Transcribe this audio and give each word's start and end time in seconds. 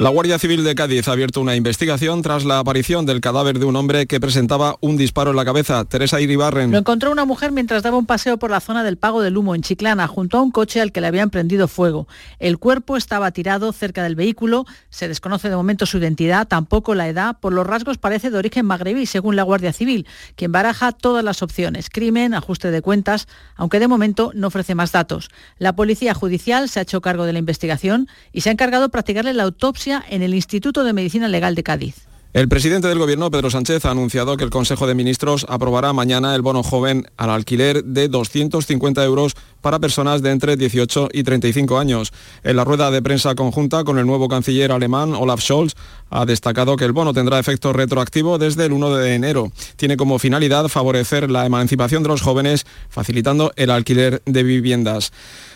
La 0.00 0.10
Guardia 0.10 0.40
Civil 0.40 0.64
de 0.64 0.74
Cádiz 0.74 1.06
ha 1.06 1.12
abierto 1.12 1.40
una 1.40 1.54
investigación 1.54 2.20
tras 2.20 2.44
la 2.44 2.58
aparición 2.58 3.06
del 3.06 3.20
cadáver 3.20 3.60
de 3.60 3.64
un 3.64 3.76
hombre 3.76 4.08
que 4.08 4.18
presentaba 4.18 4.74
un 4.80 4.96
disparo 4.96 5.30
en 5.30 5.36
la 5.36 5.44
cabeza. 5.44 5.84
Teresa 5.84 6.20
Iribarren. 6.20 6.72
Lo 6.72 6.78
encontró 6.78 7.12
una 7.12 7.24
mujer 7.24 7.52
mientras 7.52 7.84
daba 7.84 7.96
un 7.96 8.04
paseo 8.04 8.36
por 8.36 8.50
la 8.50 8.58
zona 8.58 8.82
del 8.82 8.96
Pago 8.96 9.22
del 9.22 9.36
Humo 9.36 9.54
en 9.54 9.62
Chiclana, 9.62 10.08
junto 10.08 10.36
a 10.36 10.42
un 10.42 10.50
coche 10.50 10.80
al 10.80 10.90
que 10.90 11.00
le 11.00 11.06
habían 11.06 11.30
prendido 11.30 11.68
fuego. 11.68 12.08
El 12.40 12.58
cuerpo 12.58 12.96
estaba 12.96 13.30
tirado 13.30 13.70
cerca 13.70 14.02
del 14.02 14.16
vehículo. 14.16 14.66
Se 14.90 15.06
desconoce 15.06 15.48
de 15.48 15.54
momento 15.54 15.86
su 15.86 15.98
identidad, 15.98 16.48
tampoco 16.48 16.96
la 16.96 17.06
edad. 17.06 17.38
Por 17.38 17.52
los 17.52 17.64
rasgos 17.64 17.96
parece 17.96 18.30
de 18.30 18.38
origen 18.38 18.66
magrebí, 18.66 19.06
según 19.06 19.36
la 19.36 19.44
Guardia 19.44 19.72
Civil, 19.72 20.08
quien 20.34 20.50
baraja 20.50 20.90
todas 20.90 21.22
las 21.22 21.40
opciones. 21.40 21.88
Crimen, 21.88 22.34
ajuste 22.34 22.72
de 22.72 22.82
cuentas, 22.82 23.28
aunque 23.54 23.78
de 23.78 23.86
momento 23.86 24.32
no 24.34 24.48
ofrece 24.48 24.74
más 24.74 24.90
datos. 24.90 25.30
La 25.58 25.76
Policía 25.76 26.14
Judicial 26.14 26.68
se 26.68 26.80
ha 26.80 26.82
hecho 26.82 27.00
cargo 27.00 27.26
de 27.26 27.32
la 27.32 27.38
investigación 27.38 28.08
y 28.32 28.40
se 28.40 28.48
ha 28.48 28.52
encargado 28.52 28.82
de 28.82 28.88
practicarle 28.88 29.34
la 29.34 29.44
autopsia 29.44 29.83
en 29.86 30.22
el 30.22 30.34
Instituto 30.34 30.82
de 30.84 30.92
Medicina 30.92 31.28
Legal 31.28 31.54
de 31.54 31.62
Cádiz. 31.62 32.06
El 32.32 32.48
presidente 32.48 32.88
del 32.88 32.98
Gobierno, 32.98 33.30
Pedro 33.30 33.48
Sánchez, 33.48 33.84
ha 33.84 33.92
anunciado 33.92 34.36
que 34.36 34.42
el 34.42 34.50
Consejo 34.50 34.88
de 34.88 34.96
Ministros 34.96 35.46
aprobará 35.48 35.92
mañana 35.92 36.34
el 36.34 36.42
bono 36.42 36.64
joven 36.64 37.06
al 37.16 37.30
alquiler 37.30 37.84
de 37.84 38.08
250 38.08 39.04
euros 39.04 39.36
para 39.60 39.78
personas 39.78 40.20
de 40.20 40.32
entre 40.32 40.56
18 40.56 41.10
y 41.12 41.22
35 41.22 41.78
años. 41.78 42.12
En 42.42 42.56
la 42.56 42.64
rueda 42.64 42.90
de 42.90 43.02
prensa 43.02 43.36
conjunta 43.36 43.84
con 43.84 44.00
el 44.00 44.06
nuevo 44.06 44.26
canciller 44.26 44.72
alemán, 44.72 45.14
Olaf 45.14 45.42
Scholz, 45.42 45.74
ha 46.10 46.26
destacado 46.26 46.76
que 46.76 46.84
el 46.84 46.92
bono 46.92 47.12
tendrá 47.12 47.38
efecto 47.38 47.72
retroactivo 47.72 48.36
desde 48.36 48.66
el 48.66 48.72
1 48.72 48.96
de 48.96 49.14
enero. 49.14 49.52
Tiene 49.76 49.96
como 49.96 50.18
finalidad 50.18 50.66
favorecer 50.66 51.30
la 51.30 51.46
emancipación 51.46 52.02
de 52.02 52.08
los 52.08 52.22
jóvenes, 52.22 52.66
facilitando 52.88 53.52
el 53.54 53.70
alquiler 53.70 54.22
de 54.26 54.42
viviendas. 54.42 55.12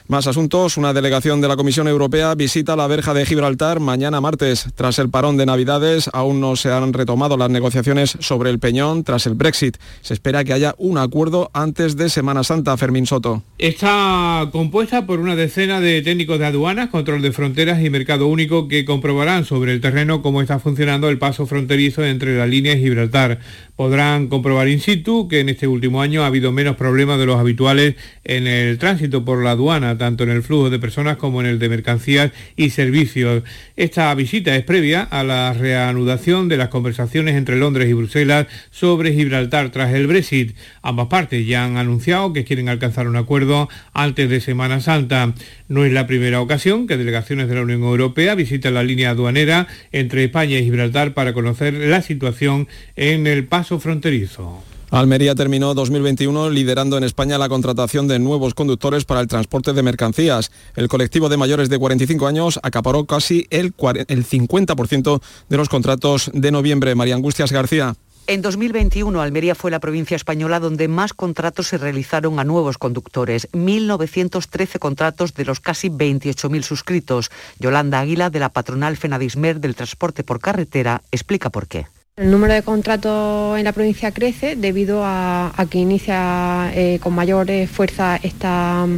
Más 0.09 0.27
asuntos. 0.27 0.79
Una 0.79 0.95
delegación 0.95 1.43
de 1.43 1.49
la 1.49 1.57
Comisión 1.57 1.87
Europea 1.87 2.35
visita 2.35 2.77
la 2.77 2.87
verja 2.87 3.13
de 3.13 3.27
Gibraltar 3.27 3.79
mañana 3.79 4.23
martes. 4.23 4.67
Tras 4.75 4.99
el 4.99 5.11
parón 5.11 5.37
de 5.37 5.45
Navidades, 5.45 6.09
aún 6.15 6.41
no 6.41 6.57
se 6.57 6.73
han 6.73 6.95
retomado 6.95 7.37
las 7.37 7.51
negociaciones 7.51 8.17
sobre 8.19 8.49
el 8.49 8.59
Peñón 8.59 9.05
tras 9.05 9.27
el 9.27 9.35
Brexit. 9.35 9.77
Se 10.01 10.15
espera 10.15 10.45
que 10.45 10.55
haya 10.55 10.75
un 10.79 10.97
acuerdo 10.97 11.51
antes 11.53 11.95
de 11.99 12.09
Semana 12.09 12.43
Santa, 12.43 12.75
Fermín 12.79 13.05
Soto. 13.05 13.43
Está 13.59 14.49
compuesta 14.51 15.05
por 15.05 15.21
una 15.21 15.37
decena 15.37 15.79
de 15.79 16.01
técnicos 16.01 16.39
de 16.39 16.47
aduanas, 16.47 16.89
control 16.89 17.21
de 17.21 17.33
fronteras 17.33 17.85
y 17.85 17.91
mercado 17.91 18.29
único 18.29 18.67
que 18.67 18.87
comprobarán 18.87 19.45
sobre 19.45 19.75
el 19.75 19.83
terreno 19.83 20.23
cómo 20.23 20.41
está 20.41 20.59
funcionando 20.59 21.11
el 21.11 21.19
paso 21.19 21.45
fronterizo 21.45 22.03
entre 22.03 22.39
la 22.39 22.47
línea 22.47 22.73
y 22.73 22.81
Gibraltar 22.81 23.41
podrán 23.79 24.27
comprobar 24.27 24.67
in 24.67 24.81
situ 24.81 25.29
que 25.29 25.39
en 25.39 25.49
este 25.49 25.69
último 25.69 26.03
año 26.03 26.25
ha 26.25 26.27
habido 26.27 26.51
menos 26.51 26.75
problemas 26.75 27.17
de 27.17 27.27
los 27.27 27.39
habituales 27.39 27.95
en 28.25 28.49
el 28.49 28.77
tránsito 28.77 29.25
por 29.25 29.45
la 29.45 29.53
aduana, 29.53 29.97
tanto 29.99 30.25
en 30.25 30.31
el 30.31 30.43
flujo 30.43 30.71
de 30.71 30.79
personas 30.79 31.17
como 31.17 31.41
en 31.41 31.47
el 31.47 31.59
de 31.59 31.69
mercancías 31.69 32.33
y 32.57 32.71
servicios. 32.71 33.43
Esta 33.77 34.15
visita 34.15 34.57
es 34.57 34.65
previa 34.65 35.03
a 35.03 35.25
la 35.25 35.53
reanudación 35.53 36.49
de 36.49 36.57
las 36.57 36.69
conversaciones 36.69 37.37
entre 37.37 37.57
Londres 37.57 37.89
y 37.89 37.93
Bruselas 37.93 38.47
sobre 38.71 39.13
Gibraltar 39.13 39.71
tras 39.71 39.93
el 39.93 40.07
Brexit. 40.07 40.57
Ambas 40.83 41.09
partes 41.09 41.47
ya 41.47 41.65
han 41.65 41.77
anunciado 41.77 42.33
que 42.33 42.45
quieren 42.45 42.69
alcanzar 42.69 43.09
un 43.09 43.17
acuerdo 43.17 43.69
antes 43.93 44.31
de 44.31 44.41
Semana 44.41 44.81
Santa. 44.81 45.35
No 45.69 45.85
es 45.85 45.93
la 45.93 46.07
primera 46.07 46.41
ocasión 46.41 46.87
que 46.87 46.97
delegaciones 46.97 47.49
de 47.49 47.57
la 47.57 47.63
Unión 47.63 47.83
Europea 47.83 48.35
visitan 48.35 48.75
la 48.75 48.83
línea 48.83 49.11
aduanera 49.11 49.67
entre 49.93 50.25
España 50.25 50.59
y 50.59 50.65
Gibraltar 50.65 51.15
para 51.15 51.33
conocer 51.33 51.75
la 51.75 52.03
situación 52.03 52.69
en 52.97 53.27
el 53.27 53.45
paso 53.45 53.81
fronterizo. 53.81 54.63
Almería 54.91 55.35
terminó 55.35 55.75
2021 55.75 56.49
liderando 56.49 56.97
en 56.97 57.05
España 57.05 57.37
la 57.37 57.51
contratación 57.51 58.09
de 58.09 58.19
nuevos 58.19 58.55
conductores 58.55 59.05
para 59.05 59.21
el 59.21 59.29
transporte 59.29 59.75
de 59.75 59.83
mercancías. 59.83 60.51
El 60.77 60.89
colectivo 60.89 61.29
de 61.29 61.37
mayores 61.37 61.69
de 61.69 61.79
45 61.79 62.27
años 62.27 62.59
acaparó 62.63 63.05
casi 63.05 63.47
el, 63.51 63.75
el 64.09 64.27
50% 64.27 65.21
de 65.49 65.57
los 65.57 65.69
contratos 65.69 66.31
de 66.33 66.51
noviembre. 66.51 66.95
María 66.95 67.17
Angustias 67.17 67.53
García. 67.53 67.97
En 68.27 68.43
2021, 68.43 69.21
Almería 69.23 69.55
fue 69.55 69.71
la 69.71 69.81
provincia 69.81 70.15
española 70.15 70.61
donde 70.61 70.87
más 70.89 71.15
contratos 71.15 71.69
se 71.69 71.79
realizaron 71.79 72.39
a 72.39 72.45
nuevos 72.45 72.77
conductores, 72.77 73.49
1.913 73.53 74.79
contratos 74.79 75.33
de 75.33 75.47
los 75.47 75.61
casi 75.61 75.89
28.000 75.89 76.63
suscritos. 76.63 77.31
Yolanda 77.59 78.01
Águila, 78.01 78.29
de 78.29 78.41
la 78.41 78.51
patronal 78.51 78.99
Fenadismer 78.99 79.61
del 79.61 79.75
transporte 79.75 80.25
por 80.25 80.41
carretera, 80.41 81.01
explica 81.11 81.49
por 81.49 81.69
qué. 81.69 81.87
El 82.19 82.33
número 82.33 82.53
de 82.53 82.63
contratos 82.63 83.57
en 83.59 83.65
la 83.65 83.73
provincia 83.73 84.11
crece 84.11 84.57
debido 84.57 85.03
a, 85.05 85.53
que 85.71 85.79
inicia 85.79 86.69
eh, 86.75 86.99
con 87.01 87.15
mayor 87.15 87.47
fuerza 87.69 88.19
esta, 88.21 88.89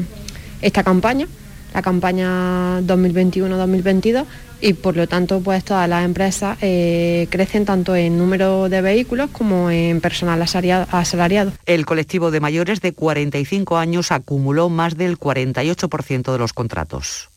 esta 0.63 0.83
campaña, 0.83 1.27
la 1.75 1.83
campaña 1.83 2.81
2021-2022 2.81 4.25
y 4.63 4.73
por 4.75 4.97
lo 4.97 5.07
tanto 5.07 5.41
pues 5.41 5.65
todas 5.65 5.89
las 5.89 6.05
empresas 6.05 6.59
eh, 6.61 7.27
crecen 7.31 7.65
tanto 7.65 7.95
en 7.95 8.19
número 8.19 8.69
de 8.69 8.81
vehículos 8.81 9.31
como 9.31 9.71
en 9.71 10.01
personal 10.01 10.41
asalariado. 10.41 11.53
El 11.67 11.87
colectivo 11.87 12.31
de 12.31 12.41
mayores 12.41 12.81
de 12.81 12.93
45 12.93 13.77
años 13.79 14.13
acumuló 14.13 14.69
más 14.69 14.97
del 14.97 15.19
48% 15.19 16.33
de 16.33 16.39
los 16.39 16.53
contratos. 16.53 17.30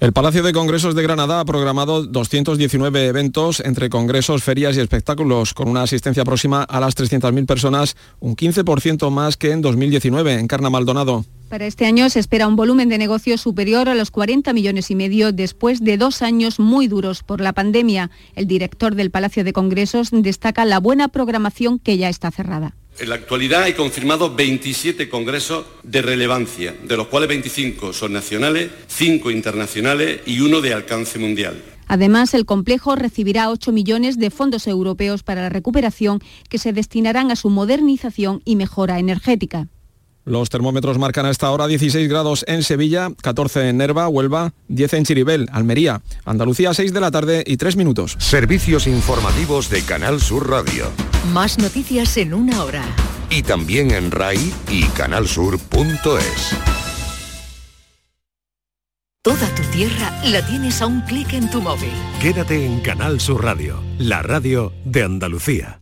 El 0.00 0.12
Palacio 0.12 0.44
de 0.44 0.52
Congresos 0.52 0.94
de 0.94 1.02
Granada 1.02 1.40
ha 1.40 1.44
programado 1.44 2.06
219 2.06 3.06
eventos 3.06 3.58
entre 3.58 3.90
congresos, 3.90 4.44
ferias 4.44 4.76
y 4.76 4.80
espectáculos, 4.80 5.54
con 5.54 5.68
una 5.68 5.82
asistencia 5.82 6.24
próxima 6.24 6.62
a 6.62 6.78
las 6.78 6.96
300.000 6.96 7.46
personas, 7.46 7.96
un 8.20 8.36
15% 8.36 9.10
más 9.10 9.36
que 9.36 9.50
en 9.50 9.60
2019, 9.60 10.34
en 10.34 10.46
Carna 10.46 10.70
Maldonado. 10.70 11.24
Para 11.48 11.66
este 11.66 11.84
año 11.84 12.08
se 12.10 12.20
espera 12.20 12.46
un 12.46 12.54
volumen 12.54 12.88
de 12.88 12.96
negocio 12.96 13.36
superior 13.38 13.88
a 13.88 13.96
los 13.96 14.12
40 14.12 14.52
millones 14.52 14.88
y 14.92 14.94
medio 14.94 15.32
después 15.32 15.82
de 15.82 15.96
dos 15.96 16.22
años 16.22 16.60
muy 16.60 16.86
duros 16.86 17.24
por 17.24 17.40
la 17.40 17.52
pandemia. 17.52 18.12
El 18.36 18.46
director 18.46 18.94
del 18.94 19.10
Palacio 19.10 19.42
de 19.42 19.52
Congresos 19.52 20.10
destaca 20.12 20.64
la 20.64 20.78
buena 20.78 21.08
programación 21.08 21.80
que 21.80 21.98
ya 21.98 22.08
está 22.08 22.30
cerrada. 22.30 22.76
En 23.00 23.10
la 23.10 23.14
actualidad 23.14 23.62
hay 23.62 23.74
confirmados 23.74 24.34
27 24.34 25.08
congresos 25.08 25.64
de 25.84 26.02
relevancia, 26.02 26.74
de 26.82 26.96
los 26.96 27.06
cuales 27.06 27.28
25 27.28 27.92
son 27.92 28.12
nacionales, 28.12 28.70
5 28.88 29.30
internacionales 29.30 30.20
y 30.26 30.40
uno 30.40 30.60
de 30.60 30.74
alcance 30.74 31.20
mundial. 31.20 31.62
Además, 31.86 32.34
el 32.34 32.44
complejo 32.44 32.96
recibirá 32.96 33.50
8 33.50 33.70
millones 33.70 34.18
de 34.18 34.30
fondos 34.30 34.66
europeos 34.66 35.22
para 35.22 35.42
la 35.42 35.48
recuperación 35.48 36.20
que 36.48 36.58
se 36.58 36.72
destinarán 36.72 37.30
a 37.30 37.36
su 37.36 37.50
modernización 37.50 38.42
y 38.44 38.56
mejora 38.56 38.98
energética. 38.98 39.68
Los 40.28 40.50
termómetros 40.50 40.98
marcan 40.98 41.24
a 41.24 41.30
esta 41.30 41.50
hora 41.50 41.66
16 41.66 42.06
grados 42.06 42.44
en 42.48 42.62
Sevilla, 42.62 43.08
14 43.22 43.70
en 43.70 43.78
Nerva, 43.78 44.08
Huelva, 44.08 44.52
10 44.68 44.92
en 44.92 45.04
Chiribel, 45.06 45.48
Almería, 45.52 46.02
Andalucía 46.26 46.74
6 46.74 46.92
de 46.92 47.00
la 47.00 47.10
tarde 47.10 47.42
y 47.46 47.56
3 47.56 47.76
minutos. 47.76 48.14
Servicios 48.18 48.86
informativos 48.86 49.70
de 49.70 49.80
Canal 49.82 50.20
Sur 50.20 50.50
Radio. 50.50 50.90
Más 51.32 51.56
noticias 51.56 52.14
en 52.18 52.34
una 52.34 52.62
hora. 52.62 52.84
Y 53.30 53.42
también 53.42 53.90
en 53.90 54.10
RAI 54.10 54.52
y 54.70 54.84
canalsur.es. 54.88 56.56
Toda 59.22 59.54
tu 59.54 59.62
tierra 59.72 60.12
la 60.26 60.46
tienes 60.46 60.82
a 60.82 60.86
un 60.86 61.00
clic 61.02 61.32
en 61.32 61.50
tu 61.50 61.62
móvil. 61.62 61.92
Quédate 62.20 62.66
en 62.66 62.80
Canal 62.80 63.18
Sur 63.18 63.44
Radio, 63.44 63.82
la 63.98 64.22
radio 64.22 64.74
de 64.84 65.04
Andalucía. 65.04 65.80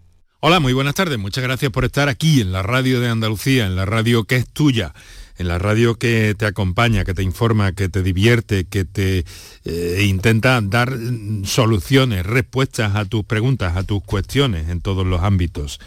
Hola, 0.48 0.60
muy 0.60 0.72
buenas 0.72 0.94
tardes. 0.94 1.18
Muchas 1.18 1.42
gracias 1.42 1.72
por 1.72 1.84
estar 1.84 2.08
aquí 2.08 2.40
en 2.40 2.52
la 2.52 2.62
radio 2.62 3.00
de 3.00 3.08
Andalucía, 3.08 3.66
en 3.66 3.74
la 3.74 3.84
radio 3.84 4.22
que 4.22 4.36
es 4.36 4.48
tuya, 4.48 4.94
en 5.38 5.48
la 5.48 5.58
radio 5.58 5.96
que 5.96 6.36
te 6.38 6.46
acompaña, 6.46 7.04
que 7.04 7.14
te 7.14 7.24
informa, 7.24 7.72
que 7.72 7.88
te 7.88 8.00
divierte, 8.00 8.64
que 8.64 8.84
te 8.84 9.24
eh, 9.64 10.04
intenta 10.08 10.60
dar 10.60 10.96
mm, 10.96 11.46
soluciones, 11.46 12.24
respuestas 12.24 12.94
a 12.94 13.06
tus 13.06 13.24
preguntas, 13.24 13.76
a 13.76 13.82
tus 13.82 14.04
cuestiones 14.04 14.68
en 14.68 14.80
todos 14.80 15.04
los 15.04 15.20
ámbitos. 15.22 15.80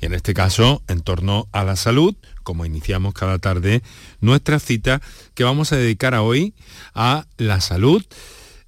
En 0.00 0.12
este 0.12 0.34
caso, 0.34 0.82
en 0.88 1.02
torno 1.02 1.46
a 1.52 1.62
la 1.62 1.76
salud, 1.76 2.16
como 2.42 2.66
iniciamos 2.66 3.14
cada 3.14 3.38
tarde, 3.38 3.80
nuestra 4.20 4.58
cita 4.58 5.00
que 5.34 5.44
vamos 5.44 5.72
a 5.72 5.76
dedicar 5.76 6.16
a 6.16 6.22
hoy 6.22 6.52
a 6.96 7.26
la 7.36 7.60
salud 7.60 8.04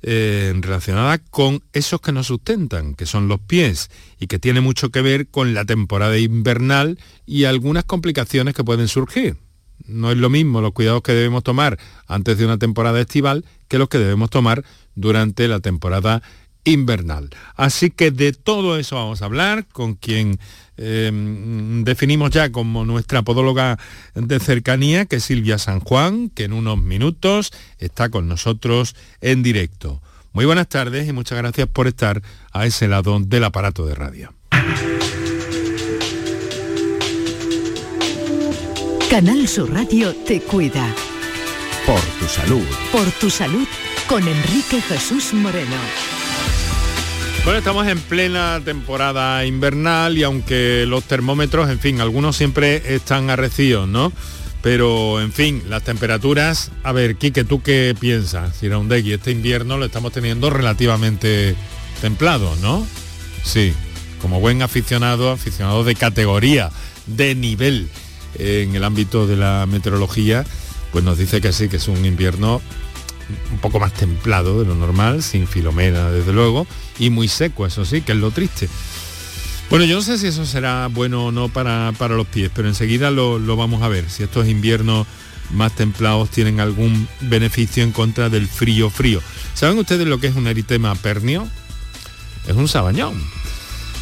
eh, 0.02 0.52
relacionada 0.56 1.18
con 1.18 1.62
esos 1.72 2.00
que 2.00 2.12
nos 2.12 2.26
sustentan, 2.26 2.94
que 2.94 3.06
son 3.06 3.28
los 3.28 3.40
pies, 3.40 3.90
y 4.18 4.26
que 4.26 4.38
tiene 4.38 4.60
mucho 4.60 4.90
que 4.90 5.00
ver 5.02 5.28
con 5.28 5.54
la 5.54 5.64
temporada 5.64 6.18
invernal 6.18 6.98
y 7.24 7.44
algunas 7.44 7.84
complicaciones 7.84 8.54
que 8.54 8.64
pueden 8.64 8.88
surgir. 8.88 9.36
No 9.86 10.10
es 10.10 10.18
lo 10.18 10.30
mismo 10.30 10.60
los 10.60 10.72
cuidados 10.72 11.02
que 11.02 11.12
debemos 11.12 11.42
tomar 11.42 11.78
antes 12.06 12.38
de 12.38 12.44
una 12.44 12.58
temporada 12.58 13.00
estival 13.00 13.44
que 13.68 13.78
los 13.78 13.88
que 13.88 13.98
debemos 13.98 14.30
tomar 14.30 14.64
durante 14.94 15.48
la 15.48 15.60
temporada 15.60 16.22
invernal. 16.64 17.30
Así 17.56 17.90
que 17.90 18.10
de 18.10 18.32
todo 18.32 18.78
eso 18.78 18.96
vamos 18.96 19.22
a 19.22 19.26
hablar 19.26 19.66
con 19.66 19.94
quien 19.94 20.38
em, 20.76 21.84
definimos 21.84 22.30
ya 22.30 22.50
como 22.50 22.84
nuestra 22.84 23.22
podóloga 23.22 23.78
de 24.14 24.40
cercanía, 24.40 25.06
que 25.06 25.16
es 25.16 25.24
Silvia 25.24 25.58
San 25.58 25.80
Juan, 25.80 26.28
que 26.30 26.44
en 26.44 26.52
unos 26.52 26.78
minutos 26.78 27.52
está 27.78 28.08
con 28.08 28.28
nosotros 28.28 28.94
en 29.20 29.42
directo. 29.42 30.00
Muy 30.32 30.46
buenas 30.46 30.68
tardes 30.68 31.06
y 31.08 31.12
muchas 31.12 31.38
gracias 31.38 31.68
por 31.68 31.86
estar 31.86 32.22
a 32.52 32.66
ese 32.66 32.88
lado 32.88 33.18
del 33.20 33.44
aparato 33.44 33.84
de 33.86 33.94
radio. 33.94 34.32
Canal 39.10 39.46
Sur 39.46 39.70
Radio 39.70 40.14
te 40.26 40.40
cuida. 40.40 40.88
Por 41.84 42.00
tu 42.18 42.26
salud. 42.26 42.64
Por 42.90 43.10
tu 43.12 43.28
salud 43.28 43.68
con 44.08 44.26
Enrique 44.26 44.80
Jesús 44.80 45.34
Moreno. 45.34 46.21
Bueno, 47.44 47.58
estamos 47.58 47.88
en 47.88 47.98
plena 47.98 48.60
temporada 48.64 49.44
invernal 49.44 50.16
y 50.16 50.22
aunque 50.22 50.84
los 50.86 51.02
termómetros, 51.02 51.68
en 51.70 51.80
fin, 51.80 52.00
algunos 52.00 52.36
siempre 52.36 52.94
están 52.94 53.30
arrecidos, 53.30 53.88
¿no? 53.88 54.12
Pero, 54.62 55.20
en 55.20 55.32
fin, 55.32 55.60
las 55.68 55.82
temperaturas... 55.82 56.70
A 56.84 56.92
ver, 56.92 57.16
Quique, 57.16 57.42
¿tú 57.42 57.60
qué 57.60 57.96
piensas? 57.98 58.54
Siraundegui, 58.56 59.14
este 59.14 59.32
invierno 59.32 59.76
lo 59.76 59.86
estamos 59.86 60.12
teniendo 60.12 60.50
relativamente 60.50 61.56
templado, 62.00 62.54
¿no? 62.62 62.86
Sí, 63.42 63.72
como 64.20 64.38
buen 64.38 64.62
aficionado, 64.62 65.32
aficionado 65.32 65.82
de 65.82 65.96
categoría, 65.96 66.70
de 67.08 67.34
nivel 67.34 67.88
en 68.38 68.76
el 68.76 68.84
ámbito 68.84 69.26
de 69.26 69.36
la 69.36 69.66
meteorología, 69.68 70.44
pues 70.92 71.04
nos 71.04 71.18
dice 71.18 71.40
que 71.40 71.52
sí, 71.52 71.68
que 71.68 71.78
es 71.78 71.88
un 71.88 72.04
invierno 72.04 72.62
un 73.50 73.58
poco 73.58 73.80
más 73.80 73.92
templado 73.92 74.60
de 74.60 74.66
lo 74.66 74.74
normal, 74.74 75.22
sin 75.22 75.46
filomena 75.46 76.10
desde 76.10 76.32
luego, 76.32 76.66
y 76.98 77.10
muy 77.10 77.28
seco, 77.28 77.66
eso 77.66 77.84
sí, 77.84 78.02
que 78.02 78.12
es 78.12 78.18
lo 78.18 78.30
triste. 78.30 78.68
Bueno, 79.70 79.86
yo 79.86 79.96
no 79.96 80.02
sé 80.02 80.18
si 80.18 80.26
eso 80.26 80.44
será 80.44 80.88
bueno 80.88 81.26
o 81.26 81.32
no 81.32 81.48
para, 81.48 81.92
para 81.96 82.14
los 82.14 82.26
pies, 82.26 82.50
pero 82.54 82.68
enseguida 82.68 83.10
lo, 83.10 83.38
lo, 83.38 83.56
vamos 83.56 83.82
a 83.82 83.88
ver, 83.88 84.10
si 84.10 84.22
estos 84.22 84.46
inviernos 84.46 85.06
más 85.50 85.74
templados 85.74 86.30
tienen 86.30 86.60
algún 86.60 87.08
beneficio 87.20 87.82
en 87.82 87.92
contra 87.92 88.28
del 88.28 88.46
frío 88.48 88.90
frío. 88.90 89.20
¿Saben 89.54 89.78
ustedes 89.78 90.06
lo 90.06 90.18
que 90.18 90.26
es 90.26 90.36
un 90.36 90.46
eritema 90.46 90.94
pernio? 90.94 91.48
Es 92.46 92.54
un 92.54 92.68
sabañón. 92.68 93.14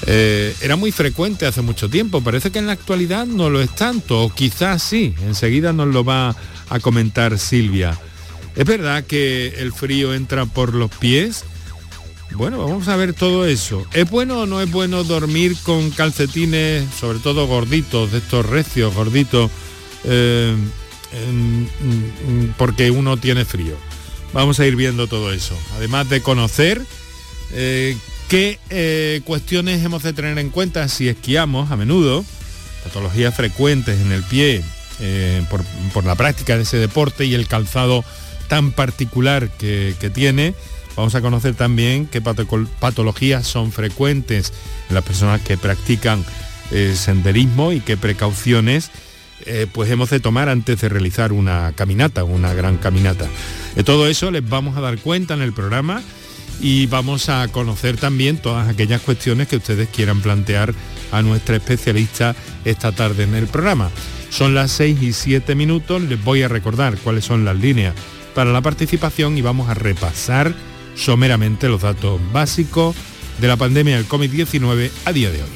Eh, 0.06 0.56
era 0.62 0.76
muy 0.76 0.92
frecuente 0.92 1.46
hace 1.46 1.60
mucho 1.60 1.88
tiempo, 1.90 2.22
parece 2.22 2.50
que 2.50 2.58
en 2.58 2.66
la 2.66 2.72
actualidad 2.72 3.26
no 3.26 3.50
lo 3.50 3.60
es 3.60 3.74
tanto, 3.74 4.22
o 4.22 4.34
quizás 4.34 4.82
sí, 4.82 5.14
enseguida 5.22 5.72
nos 5.72 5.88
lo 5.88 6.04
va 6.04 6.34
a 6.68 6.80
comentar 6.80 7.38
Silvia. 7.38 7.98
¿Es 8.60 8.66
verdad 8.66 9.04
que 9.04 9.54
el 9.56 9.72
frío 9.72 10.12
entra 10.12 10.44
por 10.44 10.74
los 10.74 10.90
pies? 10.90 11.44
Bueno, 12.32 12.58
vamos 12.58 12.88
a 12.88 12.96
ver 12.96 13.14
todo 13.14 13.46
eso. 13.46 13.86
¿Es 13.94 14.10
bueno 14.10 14.40
o 14.40 14.46
no 14.46 14.60
es 14.60 14.70
bueno 14.70 15.02
dormir 15.02 15.56
con 15.62 15.90
calcetines, 15.90 16.84
sobre 17.00 17.20
todo 17.20 17.46
gorditos, 17.46 18.12
de 18.12 18.18
estos 18.18 18.44
recios, 18.44 18.94
gorditos, 18.94 19.50
eh, 20.04 20.54
porque 22.58 22.90
uno 22.90 23.16
tiene 23.16 23.46
frío? 23.46 23.76
Vamos 24.34 24.60
a 24.60 24.66
ir 24.66 24.76
viendo 24.76 25.06
todo 25.06 25.32
eso. 25.32 25.58
Además 25.76 26.10
de 26.10 26.20
conocer 26.20 26.82
eh, 27.54 27.96
qué 28.28 28.58
eh, 28.68 29.22
cuestiones 29.24 29.82
hemos 29.82 30.02
de 30.02 30.12
tener 30.12 30.36
en 30.36 30.50
cuenta 30.50 30.86
si 30.88 31.08
esquiamos 31.08 31.70
a 31.70 31.76
menudo, 31.76 32.26
patologías 32.84 33.34
frecuentes 33.34 33.98
en 34.00 34.12
el 34.12 34.22
pie 34.22 34.62
por, 35.48 35.64
por 35.94 36.04
la 36.04 36.14
práctica 36.14 36.58
de 36.58 36.64
ese 36.64 36.76
deporte 36.76 37.24
y 37.24 37.32
el 37.32 37.46
calzado 37.46 38.04
tan 38.50 38.72
particular 38.72 39.48
que, 39.48 39.94
tiene. 40.12 40.54
Vamos 40.96 41.14
a 41.14 41.22
conocer 41.22 41.54
también 41.54 42.06
qué 42.06 42.20
patologías 42.20 43.46
son 43.46 43.70
frecuentes 43.70 44.52
en 44.88 44.96
las 44.96 45.04
personas 45.04 45.40
que 45.40 45.56
practican 45.56 46.24
eh, 46.72 46.94
senderismo 46.96 47.72
y 47.72 47.80
qué 47.80 47.96
precauciones 47.96 48.90
eh, 49.46 49.66
pues 49.72 49.88
hemos 49.90 50.10
de 50.10 50.20
tomar 50.20 50.48
antes 50.48 50.80
de 50.80 50.88
realizar 50.88 51.32
una 51.32 51.72
caminata, 51.74 52.24
una 52.24 52.52
gran 52.52 52.76
caminata. 52.76 53.26
De 53.76 53.84
todo 53.84 54.08
eso 54.08 54.32
les 54.32 54.46
vamos 54.46 54.76
a 54.76 54.80
dar 54.80 54.98
cuenta 54.98 55.34
en 55.34 55.42
el 55.42 55.52
programa 55.52 56.02
y 56.60 56.86
vamos 56.86 57.28
a 57.28 57.46
conocer 57.48 57.96
también 57.96 58.36
todas 58.36 58.68
aquellas 58.68 59.00
cuestiones 59.00 59.46
que 59.46 59.56
ustedes 59.56 59.88
quieran 59.88 60.20
plantear 60.20 60.74
a 61.12 61.22
nuestra 61.22 61.56
especialista 61.56 62.34
esta 62.64 62.90
tarde 62.90 63.22
en 63.22 63.34
el 63.36 63.46
programa. 63.46 63.90
Son 64.28 64.54
las 64.54 64.72
6 64.72 65.02
y 65.02 65.12
7 65.12 65.54
minutos, 65.54 66.02
les 66.02 66.22
voy 66.22 66.42
a 66.42 66.48
recordar 66.48 66.98
cuáles 66.98 67.24
son 67.24 67.44
las 67.44 67.56
líneas 67.56 67.94
para 68.34 68.52
la 68.52 68.60
participación 68.60 69.38
y 69.38 69.42
vamos 69.42 69.68
a 69.68 69.74
repasar 69.74 70.54
someramente 70.94 71.68
los 71.68 71.82
datos 71.82 72.20
básicos 72.32 72.96
de 73.40 73.48
la 73.48 73.56
pandemia 73.56 73.96
del 73.96 74.06
COVID-19 74.08 74.90
a 75.04 75.12
día 75.12 75.30
de 75.30 75.42
hoy. 75.42 75.48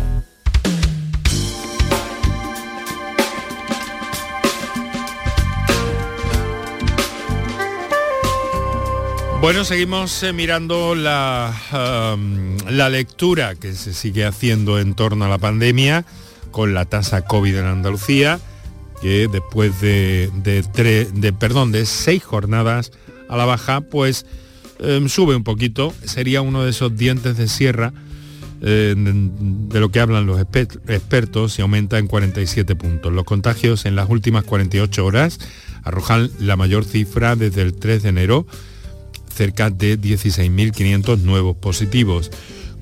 Bueno, 9.41 9.65
seguimos 9.65 10.23
eh, 10.23 10.35
mirando 10.35 10.95
la, 10.95 11.55
la 12.69 12.89
lectura 12.91 13.55
que 13.55 13.73
se 13.73 13.95
sigue 13.95 14.27
haciendo 14.27 14.79
en 14.79 14.93
torno 14.95 15.25
a 15.25 15.29
la 15.29 15.39
pandemia 15.39 16.05
con 16.51 16.75
la 16.75 16.85
tasa 16.85 17.23
COVID 17.23 17.57
en 17.57 17.65
Andalucía, 17.65 18.39
que 19.01 19.29
después 19.33 19.81
de, 19.81 20.31
de, 20.35 21.33
perdón, 21.33 21.73
de 21.73 21.87
seis 21.87 22.23
jornadas 22.23 22.93
a 23.31 23.39
la 23.39 23.47
baja, 23.47 23.81
pues 23.81 24.27
em, 24.79 25.09
sube 25.09 25.35
un 25.35 25.45
poquito. 25.45 25.95
Sería 26.05 26.43
uno 26.43 26.63
de 26.65 26.71
esos 26.71 26.95
dientes 26.95 27.39
de 27.39 27.49
sierra 27.49 27.95
eh, 28.61 28.95
de 28.95 29.81
lo 29.81 29.89
que 29.91 30.01
hablan 30.01 30.27
los 30.27 30.39
expertos 30.39 31.59
y 31.59 31.63
aumenta 31.63 31.99
en 31.99 32.09
47 32.09 32.77
puntos. 32.77 33.11
Los 33.11 33.25
contagios 33.25 33.87
en 33.87 33.97
las 33.97 34.11
últimas 34.11 34.45
48 34.45 35.03
horas 35.03 35.39
arrojan 35.83 36.31
la 36.39 36.57
mayor 36.57 36.85
cifra 36.85 37.37
desde 37.37 37.63
el 37.63 37.75
3 37.75 38.03
de 38.03 38.09
enero 38.11 38.47
cerca 39.35 39.71
de 39.71 39.99
16.500 39.99 41.19
nuevos 41.19 41.57
positivos. 41.57 42.31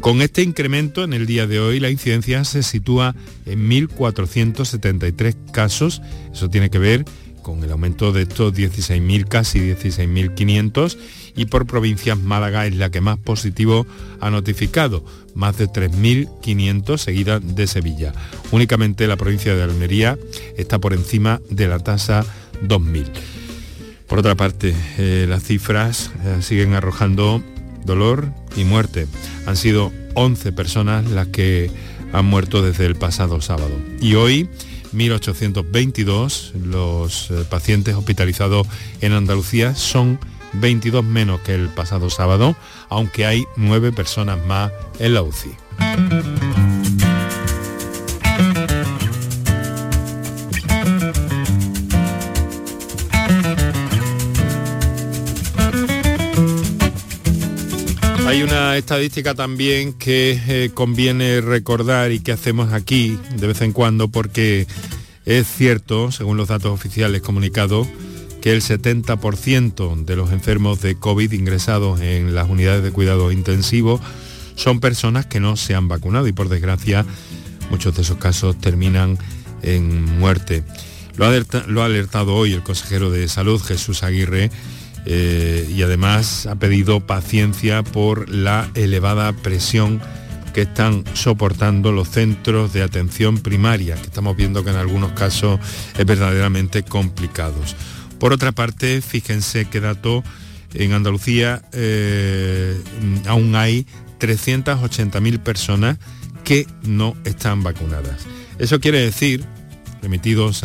Con 0.01 0.23
este 0.23 0.43
incremento 0.43 1.03
en 1.03 1.13
el 1.13 1.27
día 1.27 1.47
de 1.47 1.59
hoy 1.59 1.81
la 1.81 1.91
incidencia 1.91 2.45
se 2.45 2.63
sitúa 2.63 3.17
en 3.47 3.69
1.473 3.69 5.51
casos. 5.51 6.03
Eso 6.33 6.49
tiene 6.49 6.71
que 6.71 6.79
ver 6.79 7.05
con 7.43 7.65
el 7.65 7.73
aumento 7.73 8.13
de 8.13 8.23
estos 8.23 8.53
16.000, 8.55 9.27
casi 9.27 9.59
16.500 9.59 10.99
y 11.35 11.47
por 11.47 11.67
provincias 11.67 12.19
Málaga 12.19 12.67
es 12.67 12.77
la 12.77 12.91
que 12.91 13.01
más 13.01 13.19
positivo 13.19 13.87
ha 14.21 14.31
notificado, 14.31 15.05
más 15.35 15.57
de 15.57 15.67
3.500 15.67 16.99
seguida 16.99 17.41
de 17.41 17.67
Sevilla. 17.67 18.13
Únicamente 18.53 19.07
la 19.07 19.17
provincia 19.17 19.55
de 19.55 19.63
Almería 19.63 20.19
está 20.57 20.79
por 20.79 20.93
encima 20.93 21.41
de 21.49 21.69
la 21.69 21.79
tasa 21.79 22.25
2.000. 22.63 23.38
Por 24.09 24.21
otra 24.21 24.35
parte, 24.35 24.75
eh, 24.97 25.27
las 25.29 25.45
cifras 25.45 26.11
eh, 26.25 26.39
siguen 26.41 26.75
arrojando 26.75 27.43
dolor 27.85 28.33
y 28.57 28.65
muerte. 28.65 29.07
Han 29.47 29.57
sido 29.57 29.93
11 30.15 30.53
personas 30.53 31.11
las 31.11 31.29
que 31.29 31.71
han 32.13 32.25
muerto 32.25 32.63
desde 32.63 32.87
el 32.87 32.97
pasado 32.97 33.41
sábado. 33.43 33.73
Y 34.01 34.15
hoy, 34.15 34.49
1.822, 34.95 36.53
los 36.55 37.31
eh, 37.31 37.45
pacientes 37.49 37.95
hospitalizados 37.95 38.67
en 39.03 39.13
Andalucía 39.13 39.75
son 39.75 40.19
22 40.55 41.05
menos 41.05 41.41
que 41.41 41.55
el 41.55 41.69
pasado 41.69 42.09
sábado, 42.09 42.57
aunque 42.89 43.27
hay 43.27 43.45
9 43.57 43.93
personas 43.93 44.39
más 44.47 44.73
en 44.99 45.15
la 45.15 45.23
UCI. 45.23 46.78
Hay 58.29 58.43
una 58.43 58.77
estadística 58.77 59.35
también 59.35 59.95
que 59.95 60.39
eh, 60.49 60.71
conviene 60.75 61.41
recordar 61.41 62.13
y 62.13 62.21
que 62.21 62.33
hacemos 62.33 62.75
aquí 62.75 63.19
de 63.37 63.47
vez 63.47 63.63
en 63.63 63.73
cuando 63.73 64.09
porque 64.09 64.67
es 65.25 65.47
cierto, 65.47 66.13
según 66.13 66.37
los 66.37 66.49
datos 66.49 66.71
oficiales 66.71 67.23
comunicados, 67.23 67.89
que 68.43 68.53
el 68.53 68.61
70% 68.61 70.05
de 70.05 70.17
los 70.17 70.31
enfermos 70.31 70.83
de 70.83 70.97
COVID 70.97 71.33
ingresados 71.33 72.03
en 72.03 72.35
las 72.35 72.51
unidades 72.51 72.83
de 72.83 72.93
cuidado 72.93 73.33
intensivo 73.33 73.99
son 74.57 74.79
personas 74.81 75.25
que 75.25 75.41
no 75.41 75.57
se 75.57 75.75
han 75.75 75.89
vacunado 75.89 76.29
y 76.29 76.33
por 76.33 76.51
desgracia 76.51 77.07
muchos 77.71 77.97
de 77.97 78.03
esos 78.03 78.19
casos 78.19 78.61
terminan 78.61 79.17
en 79.63 80.05
muerte. 80.05 80.65
Lo 81.17 81.25
ha, 81.25 81.33
lo 81.67 81.81
ha 81.81 81.87
alertado 81.87 82.35
hoy 82.35 82.53
el 82.53 82.63
consejero 82.63 83.11
de 83.11 83.27
salud 83.27 83.59
Jesús 83.59 84.03
Aguirre 84.03 84.51
eh, 85.11 85.67
y 85.75 85.81
además 85.83 86.45
ha 86.45 86.57
pedido 86.57 87.01
paciencia 87.01 87.83
por 87.83 88.29
la 88.29 88.71
elevada 88.75 89.33
presión 89.33 90.03
que 90.53 90.63
están 90.63 91.03
soportando 91.15 91.93
los 91.93 92.09
centros 92.11 92.75
de 92.75 92.83
atención 92.83 93.39
primaria, 93.39 93.95
que 93.95 94.03
estamos 94.03 94.37
viendo 94.37 94.65
que 94.65 94.71
en 94.71 94.77
algunos 94.77 95.13
casos 95.13 95.59
es 95.97 96.05
verdaderamente 96.05 96.83
complicados. 96.83 97.75
Por 98.19 98.35
otra 98.35 98.53
parte, 98.53 99.01
fíjense 99.01 99.65
qué 99.65 99.81
dato, 99.81 100.23
en 100.75 100.93
Andalucía 100.93 101.63
eh, 101.73 102.79
aún 103.27 103.57
hay 103.57 103.87
380.000 104.21 105.39
personas 105.39 105.97
que 106.45 106.67
no 106.83 107.17
están 107.25 107.63
vacunadas. 107.63 108.27
Eso 108.59 108.79
quiere 108.79 109.01
decir 109.01 109.45
remitidos 110.03 110.65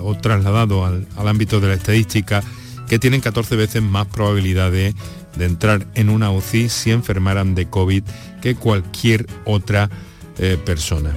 o 0.00 0.16
trasladados 0.16 1.06
al, 1.16 1.28
ámbito 1.28 1.60
de 1.60 1.68
la 1.68 1.74
estadística, 1.74 2.42
que 2.88 2.98
tienen 2.98 3.20
14 3.20 3.56
veces 3.56 3.82
más 3.82 4.06
probabilidad 4.06 4.70
de, 4.70 4.94
entrar 5.38 5.86
en 5.94 6.10
una 6.10 6.30
UCI 6.30 6.68
si 6.68 6.90
enfermaran 6.90 7.54
de 7.54 7.68
COVID 7.68 8.04
que 8.40 8.54
cualquier 8.54 9.26
otra 9.44 9.90
eh, 10.38 10.58
persona. 10.64 11.12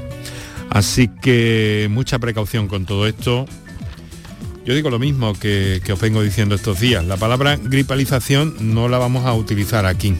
Así 0.70 1.08
que 1.08 1.88
mucha 1.92 2.20
precaución 2.20 2.68
con 2.68 2.86
todo 2.86 3.08
esto. 3.08 3.46
Yo 4.66 4.74
digo 4.76 4.90
lo 4.90 5.00
mismo 5.00 5.34
que, 5.34 5.82
os 5.92 6.00
vengo 6.02 6.22
diciendo 6.22 6.56
estos 6.56 6.80
días. 6.80 7.06
La 7.06 7.16
palabra 7.16 7.56
gripalización 7.56 8.56
no 8.60 8.90
la 8.90 8.98
vamos 8.98 9.26
a 9.26 9.34
utilizar 9.34 9.86
aquí. 9.86 10.16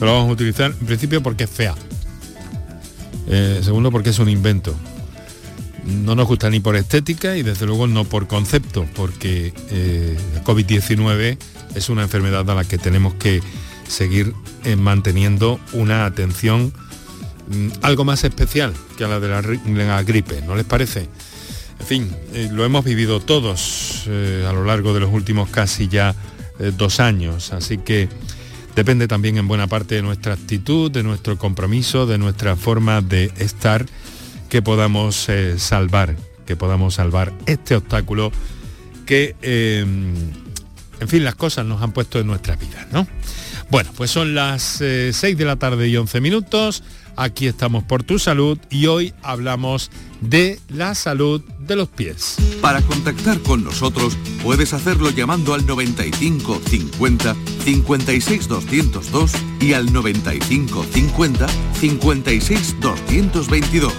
No 0.00 0.06
la 0.06 0.12
vamos 0.12 0.30
a 0.30 0.32
utilizar 0.32 0.74
en 0.80 0.86
principio 0.86 1.22
porque 1.22 1.44
es 1.44 1.50
fea. 1.50 1.74
Eh, 3.28 3.60
segundo 3.62 3.90
porque 3.90 4.10
es 4.10 4.18
un 4.18 4.30
invento. 4.30 4.74
No 5.84 6.14
nos 6.14 6.26
gusta 6.26 6.50
ni 6.50 6.60
por 6.60 6.76
estética 6.76 7.36
y 7.36 7.42
desde 7.42 7.66
luego 7.66 7.86
no 7.86 8.04
por 8.04 8.26
concepto, 8.26 8.86
porque 8.94 9.52
eh, 9.70 10.16
COVID-19 10.44 11.38
es 11.74 11.88
una 11.88 12.02
enfermedad 12.02 12.48
a 12.50 12.54
la 12.54 12.64
que 12.64 12.78
tenemos 12.78 13.14
que 13.14 13.40
seguir 13.90 14.32
eh, 14.64 14.76
manteniendo 14.76 15.60
una 15.72 16.06
atención 16.06 16.72
mm, 17.48 17.68
algo 17.82 18.04
más 18.04 18.24
especial 18.24 18.72
que 18.96 19.04
a 19.04 19.08
la 19.08 19.20
de 19.20 19.28
la 19.28 20.02
gripe, 20.02 20.42
¿no 20.42 20.54
les 20.54 20.64
parece? 20.64 21.08
En 21.80 21.86
fin, 21.86 22.16
eh, 22.32 22.48
lo 22.52 22.64
hemos 22.64 22.84
vivido 22.84 23.20
todos 23.20 24.04
eh, 24.06 24.46
a 24.48 24.52
lo 24.52 24.64
largo 24.64 24.94
de 24.94 25.00
los 25.00 25.12
últimos 25.12 25.48
casi 25.48 25.88
ya 25.88 26.14
dos 26.76 27.00
años, 27.00 27.54
así 27.54 27.78
que 27.78 28.06
depende 28.76 29.08
también 29.08 29.38
en 29.38 29.48
buena 29.48 29.66
parte 29.66 29.94
de 29.94 30.02
nuestra 30.02 30.34
actitud, 30.34 30.90
de 30.90 31.02
nuestro 31.02 31.38
compromiso, 31.38 32.04
de 32.04 32.18
nuestra 32.18 32.54
forma 32.54 33.00
de 33.00 33.32
estar, 33.38 33.86
que 34.50 34.60
podamos 34.60 35.28
salvar, 35.56 36.16
que 36.44 36.56
podamos 36.56 36.94
salvar 36.94 37.32
este 37.46 37.76
obstáculo 37.76 38.32
que, 39.06 39.34
en 39.42 41.08
fin, 41.08 41.24
las 41.24 41.36
cosas 41.36 41.64
nos 41.64 41.80
han 41.80 41.92
puesto 41.92 42.18
en 42.18 42.26
nuestras 42.26 42.58
vidas, 42.60 42.86
¿no? 42.92 43.06
Bueno, 43.70 43.90
pues 43.96 44.10
son 44.10 44.34
las 44.34 44.82
6 44.82 45.20
de 45.20 45.44
la 45.44 45.56
tarde 45.56 45.88
y 45.88 45.96
11 45.96 46.20
minutos. 46.20 46.82
Aquí 47.16 47.46
estamos 47.46 47.84
por 47.84 48.02
tu 48.02 48.18
salud 48.18 48.58
y 48.70 48.86
hoy 48.86 49.14
hablamos 49.22 49.90
de 50.20 50.58
la 50.68 50.94
salud 50.94 51.42
de 51.60 51.76
los 51.76 51.88
pies. 51.88 52.36
Para 52.60 52.82
contactar 52.82 53.40
con 53.40 53.62
nosotros 53.62 54.16
puedes 54.42 54.72
hacerlo 54.72 55.10
llamando 55.10 55.54
al 55.54 55.66
95 55.66 56.60
50 56.66 57.36
56 57.64 58.48
202 58.48 59.32
y 59.60 59.74
al 59.74 59.92
95 59.92 60.84
50 60.92 61.46
56 61.80 62.76
222 62.80 63.92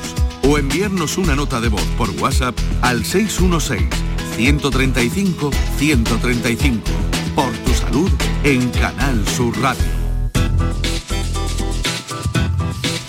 o 0.43 0.57
enviarnos 0.57 1.17
una 1.17 1.35
nota 1.35 1.59
de 1.61 1.69
voz 1.69 1.85
por 1.97 2.09
WhatsApp 2.11 2.57
al 2.81 3.05
616 3.05 3.81
135 4.35 5.51
135. 5.77 6.81
Por 7.35 7.51
tu 7.57 7.73
salud 7.73 8.11
en 8.43 8.69
Canal 8.69 9.27
Sur 9.27 9.57
Radio. 9.61 10.01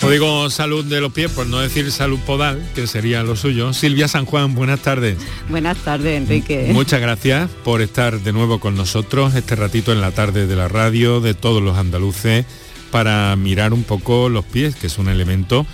O 0.03 0.09
digo 0.09 0.49
salud 0.49 0.83
de 0.83 0.99
los 0.99 1.13
pies, 1.13 1.31
por 1.31 1.47
no 1.47 1.59
decir 1.59 1.89
salud 1.89 2.19
podal, 2.25 2.61
que 2.75 2.87
sería 2.87 3.23
lo 3.23 3.37
suyo. 3.37 3.71
Silvia 3.71 4.09
San 4.09 4.25
Juan, 4.25 4.53
buenas 4.53 4.81
tardes. 4.81 5.17
Buenas 5.47 5.77
tardes, 5.77 6.17
Enrique. 6.21 6.71
Muchas 6.73 6.99
gracias 6.99 7.49
por 7.63 7.81
estar 7.81 8.19
de 8.19 8.33
nuevo 8.33 8.59
con 8.59 8.75
nosotros 8.75 9.33
este 9.33 9.55
ratito 9.55 9.93
en 9.93 10.01
la 10.01 10.11
tarde 10.11 10.45
de 10.45 10.57
la 10.57 10.67
radio, 10.67 11.21
de 11.21 11.33
todos 11.33 11.63
los 11.63 11.77
andaluces, 11.77 12.45
para 12.91 13.33
mirar 13.37 13.71
un 13.71 13.83
poco 13.83 14.27
los 14.27 14.43
pies, 14.43 14.75
que 14.75 14.87
es 14.87 14.97
un 14.97 15.07
elemento 15.07 15.65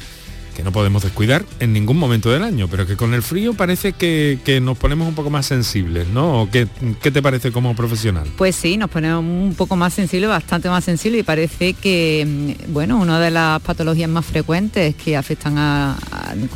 que 0.55 0.63
no 0.63 0.71
podemos 0.71 1.03
descuidar 1.03 1.45
en 1.59 1.73
ningún 1.73 1.97
momento 1.97 2.29
del 2.29 2.43
año, 2.43 2.67
pero 2.67 2.85
que 2.85 2.95
con 2.95 3.13
el 3.13 3.21
frío 3.21 3.53
parece 3.53 3.93
que, 3.93 4.39
nos 4.61 4.77
ponemos 4.77 5.07
un 5.07 5.15
poco 5.15 5.29
más 5.29 5.45
sensibles, 5.45 6.07
¿no? 6.07 6.49
qué, 6.51 6.65
te 6.65 7.21
parece 7.21 7.51
como 7.51 7.75
profesional? 7.75 8.27
Pues 8.37 8.55
sí, 8.55 8.77
nos 8.77 8.89
ponemos 8.89 9.23
un 9.23 9.53
poco 9.55 9.75
más 9.75 9.93
sensibles, 9.93 10.29
bastante 10.29 10.69
más 10.69 10.83
sensibles 10.83 11.21
y 11.21 11.23
parece 11.23 11.73
que, 11.73 12.55
mm, 12.67 12.73
bueno, 12.73 12.97
una 12.97 13.19
de 13.19 13.31
las 13.31 13.61
patologías 13.61 14.09
más 14.09 14.25
frecuentes 14.25 14.95
que 14.95 15.15
afectan 15.15 15.57
a, 15.57 15.97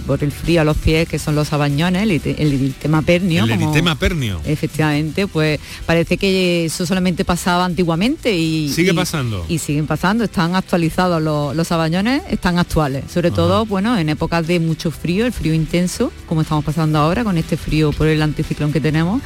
por 0.06 0.24
el 0.24 0.32
frío 0.32 0.62
a 0.62 0.64
los 0.64 0.78
pies, 0.78 1.08
que 1.08 1.20
son 1.20 1.36
los 1.36 1.54
abañones, 1.54 2.04
el, 2.04 2.74
tema 2.74 3.02
pernio. 3.02 3.46
El 3.46 3.72
tema 3.72 3.96
pernio. 3.96 4.42
Efectivamente, 4.46 5.28
pues 5.28 5.60
parece 5.86 6.18
que 6.18 6.66
eso 6.66 6.86
solamente 6.86 7.26
pasaba 7.26 7.66
antiguamente 7.66 8.36
y... 8.36 8.70
Sigue 8.70 8.94
pasando. 8.94 9.46
Y 9.48 9.60
siguen 9.60 9.88
pasando, 9.88 10.24
están 10.24 10.56
actualizados 10.56 11.22
los, 11.22 11.56
los 11.56 11.72
abañones, 11.72 12.24
están 12.30 12.58
actuales. 12.58 13.06
Sobre 13.12 13.32
todo, 13.32 13.66
bueno, 13.66 13.93
en 14.00 14.10
épocas 14.10 14.46
de 14.48 14.60
mucho 14.60 14.92
frío, 14.92 15.26
el 15.26 15.34
frío 15.34 15.54
intenso, 15.54 16.12
como 16.28 16.42
estamos 16.42 16.64
pasando 16.64 17.00
ahora 17.00 17.24
con 17.24 17.38
este 17.38 17.58
frío 17.58 17.92
por 17.92 18.08
el 18.08 18.22
anticiclón 18.22 18.72
que 18.72 18.82
tenemos. 18.82 19.22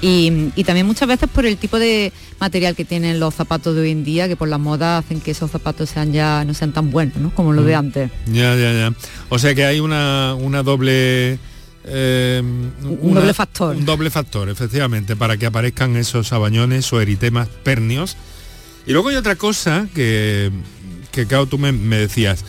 Y, 0.00 0.50
también 0.64 0.86
muchas 0.86 1.08
veces 1.08 1.30
por 1.30 1.46
el 1.46 1.56
tipo 1.56 1.78
de 1.78 2.12
material 2.38 2.76
que 2.76 2.84
tienen 2.84 3.18
los 3.18 3.34
zapatos 3.34 3.74
de 3.74 3.80
hoy 3.80 3.90
en 3.90 4.04
día, 4.04 4.28
que 4.28 4.36
por 4.36 4.48
las 4.48 4.60
modas 4.60 5.02
hacen 5.02 5.20
que 5.20 5.30
esos 5.30 5.50
zapatos 5.50 5.88
sean 5.88 6.12
ya 6.12 6.44
no 6.44 6.52
sean 6.52 6.72
tan 6.72 6.90
buenos, 6.90 7.16
¿no? 7.16 7.34
Como 7.34 7.54
los 7.54 7.64
de 7.64 7.74
mm. 7.74 7.78
antes. 7.78 8.10
Ya, 8.26 8.54
ya, 8.54 8.72
ya. 8.72 8.94
O 9.30 9.38
sea 9.38 9.54
que 9.54 9.64
hay 9.64 9.80
una, 9.80 10.34
una 10.34 10.62
doble 10.62 11.38
eh, 11.84 12.42
un 12.42 13.14
doble 13.14 13.32
factor. 13.32 13.76
Un 13.76 13.86
doble 13.86 14.10
factor, 14.10 14.48
efectivamente, 14.50 15.16
para 15.16 15.36
que 15.36 15.46
aparezcan 15.46 15.96
esos 15.96 16.32
abañones 16.34 16.92
o 16.92 17.00
eritemas 17.00 17.48
pernios. 17.48 18.16
Y 18.86 18.92
luego 18.92 19.08
hay 19.08 19.16
otra 19.16 19.36
cosa 19.36 19.86
que, 19.94 20.50
que 21.12 21.26
claro, 21.26 21.46
tú 21.46 21.56
me 21.56 21.72
decías, 21.96 22.44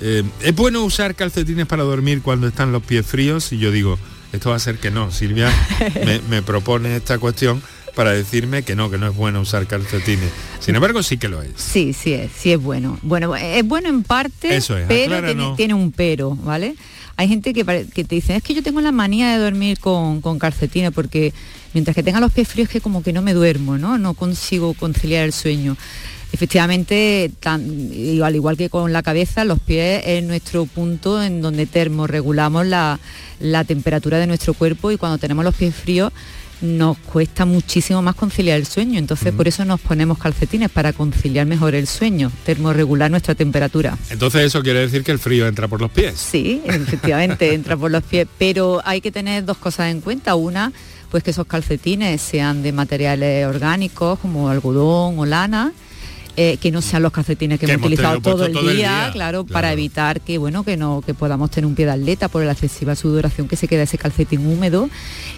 eh, 0.00 0.22
¿Es 0.40 0.54
bueno 0.54 0.82
usar 0.84 1.14
calcetines 1.14 1.66
para 1.66 1.82
dormir 1.82 2.22
cuando 2.22 2.48
están 2.48 2.72
los 2.72 2.82
pies 2.82 3.06
fríos? 3.06 3.52
Y 3.52 3.58
yo 3.58 3.70
digo, 3.70 3.98
esto 4.32 4.50
va 4.50 4.56
a 4.56 4.60
ser 4.60 4.78
que 4.78 4.90
no. 4.90 5.10
Silvia 5.10 5.50
me, 6.28 6.42
propone 6.42 6.96
esta 6.96 7.18
cuestión 7.18 7.62
para 7.94 8.12
decirme 8.12 8.62
que 8.62 8.76
no, 8.76 8.90
que 8.90 8.98
no 8.98 9.06
es 9.08 9.16
bueno 9.16 9.40
usar 9.40 9.66
calcetines. 9.66 10.30
Sin 10.60 10.74
embargo, 10.74 11.02
sí 11.02 11.16
que 11.16 11.28
lo 11.28 11.42
es. 11.42 11.52
Sí, 11.56 11.94
sí 11.94 12.12
es, 12.12 12.30
sí 12.32 12.52
es 12.52 12.60
bueno. 12.60 12.98
Bueno, 13.02 13.34
es 13.34 13.66
bueno 13.66 13.88
en 13.88 14.02
parte, 14.02 14.54
Eso 14.54 14.76
es, 14.76 14.86
pero 14.86 15.54
tiene, 15.56 15.72
un 15.72 15.92
pero, 15.92 16.34
¿vale? 16.34 16.76
Hay 17.16 17.28
gente 17.28 17.54
que, 17.54 17.64
te 17.64 18.14
dice, 18.14 18.36
es 18.36 18.42
que 18.42 18.52
yo 18.52 18.62
tengo 18.62 18.82
la 18.82 18.92
manía 18.92 19.32
de 19.32 19.38
dormir 19.38 19.78
con, 19.78 20.20
con 20.20 20.38
calcetines 20.38 20.92
porque 20.92 21.32
mientras 21.72 21.94
que 21.94 22.02
tenga 22.02 22.20
los 22.20 22.32
pies 22.32 22.46
fríos 22.46 22.68
que 22.68 22.82
como 22.82 23.02
que 23.02 23.14
no 23.14 23.22
me 23.22 23.32
duermo, 23.32 23.78
¿no? 23.78 23.96
No 23.96 24.12
consigo 24.12 24.74
conciliar 24.74 25.24
el 25.24 25.32
sueño. 25.32 25.78
Efectivamente, 26.32 27.30
al 27.44 28.34
igual 28.34 28.56
que 28.56 28.68
con 28.68 28.92
la 28.92 29.02
cabeza, 29.02 29.44
los 29.44 29.58
pies 29.60 30.02
es 30.04 30.24
nuestro 30.24 30.66
punto 30.66 31.22
en 31.22 31.40
donde 31.40 31.66
termorregulamos 31.66 32.66
la, 32.66 32.98
la 33.40 33.64
temperatura 33.64 34.18
de 34.18 34.26
nuestro 34.26 34.52
cuerpo 34.54 34.90
y 34.90 34.96
cuando 34.96 35.18
tenemos 35.18 35.44
los 35.44 35.54
pies 35.54 35.74
fríos 35.74 36.12
nos 36.60 36.96
cuesta 36.98 37.44
muchísimo 37.44 38.02
más 38.02 38.14
conciliar 38.14 38.58
el 38.58 38.66
sueño. 38.66 38.98
Entonces 38.98 39.32
por 39.32 39.46
eso 39.46 39.64
nos 39.64 39.80
ponemos 39.80 40.18
calcetines, 40.18 40.70
para 40.70 40.92
conciliar 40.92 41.46
mejor 41.46 41.74
el 41.74 41.86
sueño, 41.86 42.30
termorregular 42.44 43.10
nuestra 43.10 43.34
temperatura. 43.34 43.96
Entonces 44.10 44.42
eso 44.42 44.62
quiere 44.62 44.80
decir 44.80 45.04
que 45.04 45.12
el 45.12 45.18
frío 45.18 45.46
entra 45.46 45.68
por 45.68 45.80
los 45.80 45.90
pies. 45.90 46.18
Sí, 46.18 46.62
efectivamente 46.64 47.52
entra 47.52 47.76
por 47.76 47.90
los 47.90 48.02
pies, 48.02 48.26
pero 48.38 48.80
hay 48.84 49.00
que 49.00 49.10
tener 49.12 49.44
dos 49.44 49.58
cosas 49.58 49.90
en 49.90 50.00
cuenta. 50.00 50.34
Una, 50.34 50.72
pues 51.10 51.22
que 51.22 51.30
esos 51.30 51.46
calcetines 51.46 52.20
sean 52.20 52.62
de 52.62 52.72
materiales 52.72 53.46
orgánicos 53.46 54.18
como 54.18 54.48
algodón 54.48 55.18
o 55.18 55.26
lana 55.26 55.72
eh, 56.36 56.58
que 56.60 56.70
no 56.70 56.82
sean 56.82 57.02
los 57.02 57.12
calcetines 57.12 57.58
que, 57.58 57.66
hemos, 57.66 57.86
utilizado 57.86 58.20
todo, 58.20 58.44
el, 58.44 58.76
día, 58.76 59.08
claro, 59.12 59.44
para 59.44 59.72
evitar 59.72 60.20
que 60.20 60.36
bueno 60.36 60.64
que 60.64 60.76
no 60.76 61.02
que 61.04 61.14
podamos 61.14 61.50
tener 61.50 61.66
un 61.66 61.74
pie 61.74 61.86
de 61.86 61.92
atleta 61.92 62.28
por 62.28 62.44
la 62.44 62.52
excesiva 62.52 62.94
sudoración 62.94 63.48
que 63.48 63.56
se 63.56 63.68
queda 63.68 63.84
ese 63.84 63.96
calcetín 63.96 64.46
húmedo 64.46 64.90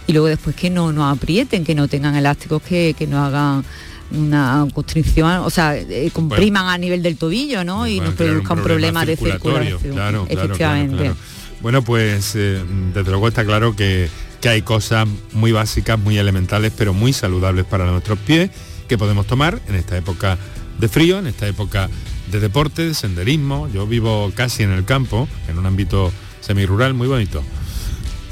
y 0.08 0.12
luego 0.12 0.26
después 0.26 0.56
que 0.56 0.70
no 0.70 0.92
nos 0.92 1.16
aprieten, 1.16 1.64
que 1.64 1.76
no 1.76 1.86
tengan 1.86 2.16
elásticos 2.16 2.62
que, 2.62 2.96
que 2.98 3.06
no 3.06 3.24
hagan 3.24 3.64
una 4.10 4.66
constricción, 4.72 5.30
o 5.44 5.50
sea, 5.50 5.76
eh, 5.76 6.10
compriman 6.12 6.66
a 6.66 6.78
nivel 6.78 7.02
del 7.02 7.16
tobillo, 7.16 7.62
¿no? 7.62 7.86
Y 7.86 8.00
nos 8.00 8.14
produzcan 8.14 8.62
problemas 8.62 9.06
de 9.06 9.16
circulación. 9.16 9.92
Claro, 9.92 10.26
efectivamente. 10.28 11.12
bueno, 11.60 11.82
pues 11.82 12.32
eh, 12.34 12.62
desde 12.94 13.10
luego 13.10 13.28
está 13.28 13.44
claro 13.44 13.76
que, 13.76 14.08
que 14.40 14.48
hay 14.48 14.62
cosas 14.62 15.06
muy 15.32 15.52
básicas, 15.52 15.98
muy 15.98 16.18
elementales, 16.18 16.72
pero 16.76 16.94
muy 16.94 17.12
saludables 17.12 17.66
para 17.66 17.84
nuestros 17.86 18.18
pies 18.18 18.50
que 18.88 18.96
podemos 18.96 19.26
tomar 19.26 19.60
en 19.68 19.74
esta 19.74 19.96
época 19.96 20.38
de 20.78 20.88
frío, 20.88 21.18
en 21.18 21.26
esta 21.26 21.46
época 21.46 21.88
de 22.30 22.40
deporte, 22.40 22.86
de 22.86 22.94
senderismo. 22.94 23.68
Yo 23.72 23.86
vivo 23.86 24.32
casi 24.34 24.62
en 24.62 24.72
el 24.72 24.84
campo, 24.84 25.28
en 25.48 25.58
un 25.58 25.66
ámbito 25.66 26.12
semirural 26.40 26.94
muy 26.94 27.08
bonito. 27.08 27.42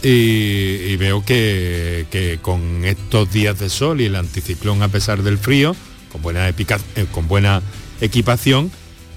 Y, 0.03 0.95
veo 0.97 1.25
que, 1.25 2.39
con 2.43 2.85
estos 2.85 3.33
días 3.33 3.59
de 3.59 3.69
sol 3.69 4.01
y 4.01 4.05
el 4.05 4.15
anticiclón 4.15 4.83
a 4.83 4.89
pesar 4.89 5.23
del 5.23 5.39
frío, 5.39 5.75
con 6.13 6.23
buena, 6.23 6.49
eh, 6.49 6.55
con 7.13 7.27
buena 7.27 7.61
equipación, 8.01 8.71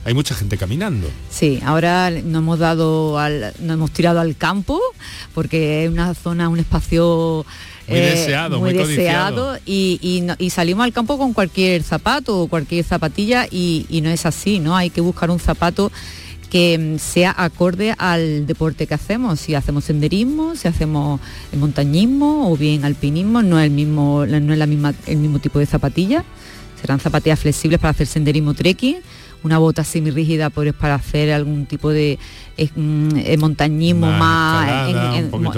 hay 0.05 0.13
mucha 0.13 0.33
gente 0.33 0.57
caminando. 0.57 1.07
Sí, 1.29 1.59
ahora 1.63 2.09
nos 2.09 2.41
hemos 2.41 2.57
dado 2.57 3.19
al, 3.19 3.53
nos 3.59 3.74
hemos 3.75 3.91
tirado 3.91 4.19
al 4.19 4.36
campo 4.36 4.81
porque 5.36 5.83
es 5.83 5.91
una 5.91 6.15
zona, 6.15 6.50
un 6.50 6.57
espacio 6.57 7.45
muy 7.89 8.00
eh, 8.00 8.10
deseado, 8.12 8.60
muy, 8.60 8.74
deseado 8.74 9.58
y, 9.65 10.24
salimos 10.50 10.84
al 10.84 10.93
campo 10.93 11.17
con 11.17 11.34
cualquier 11.34 11.84
zapato 11.84 12.41
o 12.41 12.48
cualquier 12.48 12.86
zapatilla 12.86 13.48
y, 13.50 13.86
no 14.03 14.10
es 14.10 14.25
así, 14.25 14.60
¿no? 14.60 14.75
Hay 14.75 14.89
que 14.89 15.01
buscar 15.01 15.29
un 15.31 15.39
zapato 15.39 15.91
que 16.50 16.77
mm, 16.77 17.00
sea 17.00 17.34
acorde 17.38 17.96
al 17.98 18.48
deporte 18.48 18.88
que 18.88 18.93
hacemos. 18.93 19.39
Si 19.39 19.55
hacemos 19.55 19.86
senderismo, 19.86 20.55
si 20.55 20.67
hacemos 20.67 21.19
montañismo 21.58 22.51
o 22.51 22.58
bien 22.58 22.86
alpinismo, 22.86 23.41
no 23.41 23.60
es 23.60 23.65
el 23.65 23.72
mismo, 23.72 24.25
no 24.25 24.53
es 24.53 24.60
la 24.60 24.65
misma, 24.65 24.93
el 25.05 25.17
mismo 25.17 25.39
tipo 25.39 25.60
de 25.60 25.65
zapatilla. 25.65 26.24
Serán 26.79 27.00
zapatillas 27.00 27.39
flexibles 27.39 27.79
para 27.79 27.91
hacer 27.91 28.08
senderismo 28.08 28.53
trekking 28.53 28.98
una 29.43 29.58
bota 29.58 29.84
rígida 29.93 30.50
pues, 30.50 30.74
para 30.74 30.96
hacer 30.96 31.31
algún 31.31 31.65
tipo 31.65 31.89
de 31.89 32.17
mm, 32.75 33.39
montañismo 33.39 34.12
más, 34.12 34.91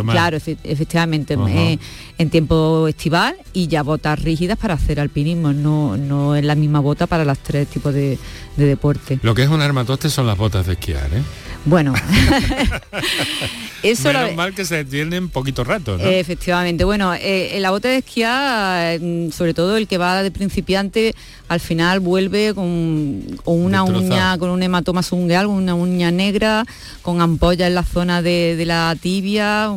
claro 0.09 0.37
efectivamente 0.37 1.37
eh, 1.47 1.79
en 2.17 2.29
tiempo 2.29 2.87
estival 2.87 3.35
y 3.53 3.67
ya 3.67 3.83
botas 3.83 4.21
rígidas 4.21 4.57
para 4.57 4.75
hacer 4.75 4.99
alpinismo 4.99 5.53
no 5.53 5.97
no 5.97 6.35
es 6.35 6.43
la 6.43 6.55
misma 6.55 6.79
bota 6.79 7.07
para 7.07 7.25
los 7.25 7.39
tres 7.39 7.67
tipos 7.67 7.93
de, 7.93 8.17
de 8.57 8.65
deporte. 8.65 9.19
Lo 9.21 9.33
que 9.33 9.43
es 9.43 9.49
un 9.49 9.61
armatoste 9.61 10.09
son 10.09 10.27
las 10.27 10.37
botas 10.37 10.67
de 10.67 10.73
esquiar 10.73 11.09
¿eh? 11.13 11.21
Bueno, 11.63 11.93
eso 13.83 14.07
Menos 14.07 14.35
mal 14.35 14.55
que 14.55 14.65
se 14.65 14.83
tienen 14.83 15.29
poquito 15.29 15.63
rato, 15.63 15.95
¿no? 15.97 16.03
Efectivamente. 16.03 16.83
Bueno, 16.83 17.13
eh, 17.13 17.55
en 17.55 17.61
la 17.61 17.69
bota 17.69 17.87
de 17.87 17.97
esquiar, 17.97 18.99
mm, 18.99 19.31
sobre 19.31 19.53
todo 19.53 19.77
el 19.77 19.87
que 19.87 19.99
va 19.99 20.23
de 20.23 20.31
principiante, 20.31 21.13
al 21.49 21.59
final 21.59 21.99
vuelve 21.99 22.55
con, 22.55 23.21
una 23.45 23.83
uña, 23.83 24.37
con 24.39 24.49
un 24.49 24.63
hematoma 24.63 25.03
sungueal, 25.03 25.45
con 25.45 25.55
una 25.55 25.75
uña 25.75 26.09
negra, 26.09 26.65
con 27.03 27.21
ampolla 27.21 27.67
en 27.67 27.75
la 27.75 27.83
zona 27.83 28.23
de, 28.23 28.63
la 28.65 28.95
tibia. 28.99 29.69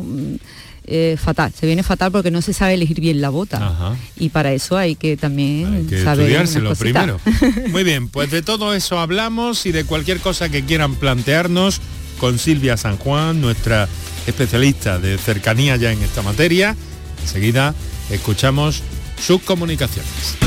Eh, 0.87 1.17
fatal, 1.19 1.51
se 1.59 1.65
viene 1.65 1.81
fatal 1.81 2.11
porque 2.11 2.29
no 2.29 2.43
se 2.43 2.53
sabe 2.53 2.75
elegir 2.75 3.01
bien 3.01 3.19
la 3.19 3.29
bota. 3.29 3.95
Y 4.17 4.29
para 4.29 4.53
eso 4.53 4.77
hay 4.77 4.95
que 4.95 5.17
también 5.17 5.89
saber 6.03 6.25
estudiárselo 6.25 6.75
primero. 6.75 7.19
Muy 7.69 7.83
bien, 7.83 8.09
pues 8.09 8.29
de 8.29 8.43
todo 8.43 8.73
eso 8.73 8.99
hablamos 8.99 9.65
y 9.65 9.71
de 9.71 9.83
cualquier 9.83 10.19
cosa 10.19 10.49
que 10.49 10.63
quieran 10.63 10.95
plantearnos 10.95 11.81
con 12.19 12.37
Silvia 12.37 12.77
San 12.77 12.97
Juan, 12.97 13.41
nuestra 13.41 13.89
especialista 14.27 14.99
de 14.99 15.17
cercanía 15.17 15.75
ya 15.75 15.91
en 15.91 16.01
esta 16.03 16.21
materia. 16.21 16.75
Enseguida 17.21 17.73
escuchamos 18.11 18.83
sus 19.19 19.41
comunicaciones. 19.41 20.37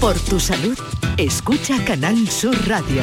Por 0.00 0.18
tu 0.18 0.40
salud, 0.40 0.76
escucha 1.16 1.84
Canal 1.84 2.28
Sur 2.28 2.56
Radio. 2.68 3.02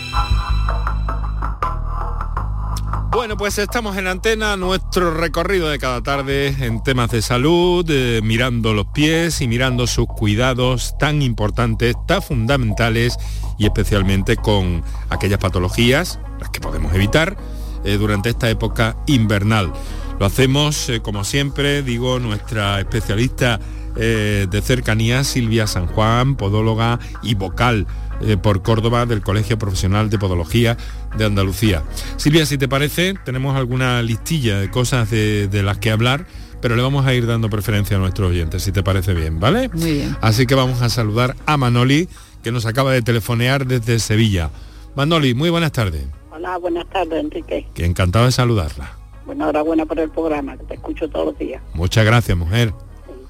Bueno, 3.11 3.35
pues 3.35 3.57
estamos 3.57 3.97
en 3.97 4.07
antena, 4.07 4.55
nuestro 4.55 5.13
recorrido 5.13 5.67
de 5.67 5.79
cada 5.79 6.01
tarde 6.01 6.55
en 6.61 6.81
temas 6.81 7.11
de 7.11 7.21
salud, 7.21 7.85
eh, 7.89 8.21
mirando 8.23 8.73
los 8.73 8.85
pies 8.85 9.41
y 9.41 9.49
mirando 9.49 9.85
sus 9.85 10.07
cuidados 10.07 10.95
tan 10.97 11.21
importantes, 11.21 11.93
tan 12.07 12.21
fundamentales 12.21 13.17
y 13.57 13.65
especialmente 13.65 14.37
con 14.37 14.81
aquellas 15.09 15.39
patologías, 15.39 16.21
las 16.39 16.51
que 16.51 16.61
podemos 16.61 16.93
evitar 16.93 17.35
eh, 17.83 17.97
durante 17.97 18.29
esta 18.29 18.49
época 18.49 18.95
invernal. 19.07 19.73
Lo 20.17 20.25
hacemos, 20.25 20.87
eh, 20.87 21.01
como 21.01 21.25
siempre, 21.25 21.83
digo, 21.83 22.17
nuestra 22.17 22.79
especialista 22.79 23.59
de 23.93 24.61
cercanía, 24.63 25.25
Silvia 25.25 25.67
San 25.67 25.85
Juan, 25.85 26.37
podóloga 26.37 26.97
y 27.23 27.35
vocal 27.35 27.87
eh, 28.23 28.37
por 28.37 28.61
Córdoba 28.61 29.05
del 29.05 29.21
Colegio 29.21 29.57
Profesional 29.57 30.09
de 30.09 30.19
Podología 30.19 30.77
de 31.17 31.25
Andalucía. 31.25 31.83
Silvia, 32.17 32.45
si 32.45 32.57
te 32.57 32.67
parece, 32.67 33.15
tenemos 33.25 33.55
alguna 33.55 34.01
listilla 34.01 34.59
de 34.59 34.69
cosas 34.69 35.09
de, 35.09 35.49
las 35.63 35.77
que 35.77 35.91
hablar 35.91 36.25
pero 36.61 36.75
le 36.75 36.83
vamos 36.83 37.07
a 37.07 37.13
ir 37.15 37.25
dando 37.25 37.49
preferencia 37.49 37.97
a 37.97 37.99
nuestros 37.99 38.29
oyentes, 38.29 38.61
si 38.61 38.71
te 38.71 38.83
parece 38.83 39.15
bien, 39.15 39.39
¿vale? 39.39 39.67
Muy 39.69 39.93
bien. 39.93 40.15
Así 40.21 40.45
que 40.45 40.53
vamos 40.53 40.83
a 40.83 40.89
saludar 40.89 41.35
a 41.47 41.57
Manoli, 41.57 42.07
que 42.43 42.51
nos 42.51 42.67
acaba 42.67 42.91
de 42.93 43.01
telefonear 43.01 43.65
desde 43.65 43.97
Sevilla. 43.97 44.51
Manoli, 44.95 45.33
muy 45.33 45.49
buenas 45.49 45.71
tardes. 45.71 46.05
Hola, 46.31 46.57
buenas 46.59 46.87
tardes, 46.89 47.19
Enrique. 47.19 47.65
Que 47.73 47.83
encantado 47.83 48.25
de 48.25 48.31
saludarla. 48.31 48.91
Bueno, 49.25 49.45
enhorabuena 49.45 49.85
por 49.87 49.99
el 49.99 50.11
programa, 50.11 50.55
que 50.55 50.65
te 50.65 50.73
escucho 50.75 51.09
todos 51.09 51.27
los 51.27 51.37
días. 51.39 51.63
Muchas 51.73 52.05
gracias, 52.05 52.37
mujer. 52.37 52.73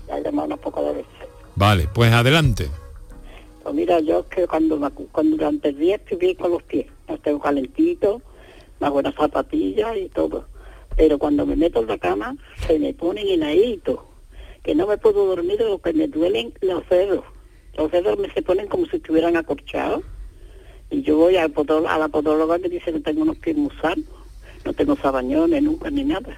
ya 0.08 0.20
llamado 0.20 0.48
unos 0.48 0.60
pocos 0.60 0.86
de 0.86 0.94
veces. 0.94 1.12
Vale, 1.56 1.88
pues 1.94 2.12
adelante. 2.12 2.70
Pues 3.72 3.88
mira, 3.88 4.02
yo 4.02 4.28
que 4.28 4.46
cuando, 4.48 4.78
cuando 5.14 5.38
durante 5.38 5.70
el 5.70 5.78
día 5.78 5.96
estoy 5.96 6.18
bien 6.18 6.36
con 6.36 6.52
los 6.52 6.62
pies, 6.64 6.88
los 7.08 7.22
tengo 7.22 7.40
calentitos, 7.40 8.22
unas 8.82 8.92
buenas 8.92 9.16
zapatillas 9.16 9.96
y 9.96 10.10
todo. 10.10 10.46
Pero 10.98 11.18
cuando 11.18 11.46
me 11.46 11.56
meto 11.56 11.80
en 11.80 11.88
la 11.88 11.98
cama, 11.98 12.36
se 12.68 12.78
me 12.80 12.94
ponen 12.94 13.30
heladitos, 13.30 14.00
que 14.62 14.76
no 14.76 14.88
me 14.88 14.98
puedo 14.98 15.26
dormir 15.26 15.62
lo 15.62 15.78
que 15.78 15.94
me 15.94 16.10
duelen 16.10 16.54
los 16.60 16.84
dedos. 16.90 17.24
Los 17.78 17.90
dedos 17.94 18.20
me 18.20 18.30
se 18.34 18.42
ponen 18.42 18.68
como 18.68 18.88
si 18.88 18.98
estuvieran 18.98 19.38
acorchados. 19.38 20.04
Y 20.90 21.02
yo 21.04 21.16
voy 21.16 21.38
a, 21.38 21.46
a 21.46 21.98
la 21.98 22.08
podóloga 22.10 22.60
que 22.60 22.68
dice 22.68 22.92
que 22.92 23.00
tengo 23.00 23.22
unos 23.22 23.38
pies 23.38 23.56
muy 23.56 23.72
sanos, 23.82 24.04
no 24.66 24.74
tengo 24.74 24.98
sabañones 24.98 25.64
nunca 25.64 25.90
ni 25.90 26.04
nada 26.04 26.38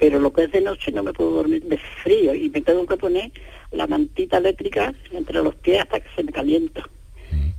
pero 0.00 0.18
lo 0.18 0.32
que 0.32 0.44
es 0.44 0.52
de 0.52 0.62
noche 0.62 0.90
no 0.90 1.02
me 1.02 1.12
puedo 1.12 1.30
dormir 1.30 1.62
de 1.64 1.76
frío 2.02 2.34
y 2.34 2.48
me 2.48 2.62
tengo 2.62 2.86
que 2.86 2.96
poner 2.96 3.30
la 3.72 3.86
mantita 3.86 4.38
eléctrica 4.38 4.92
entre 5.12 5.42
los 5.42 5.54
pies 5.56 5.80
hasta 5.80 6.00
que 6.00 6.08
se 6.14 6.24
me 6.24 6.32
calienta. 6.32 6.88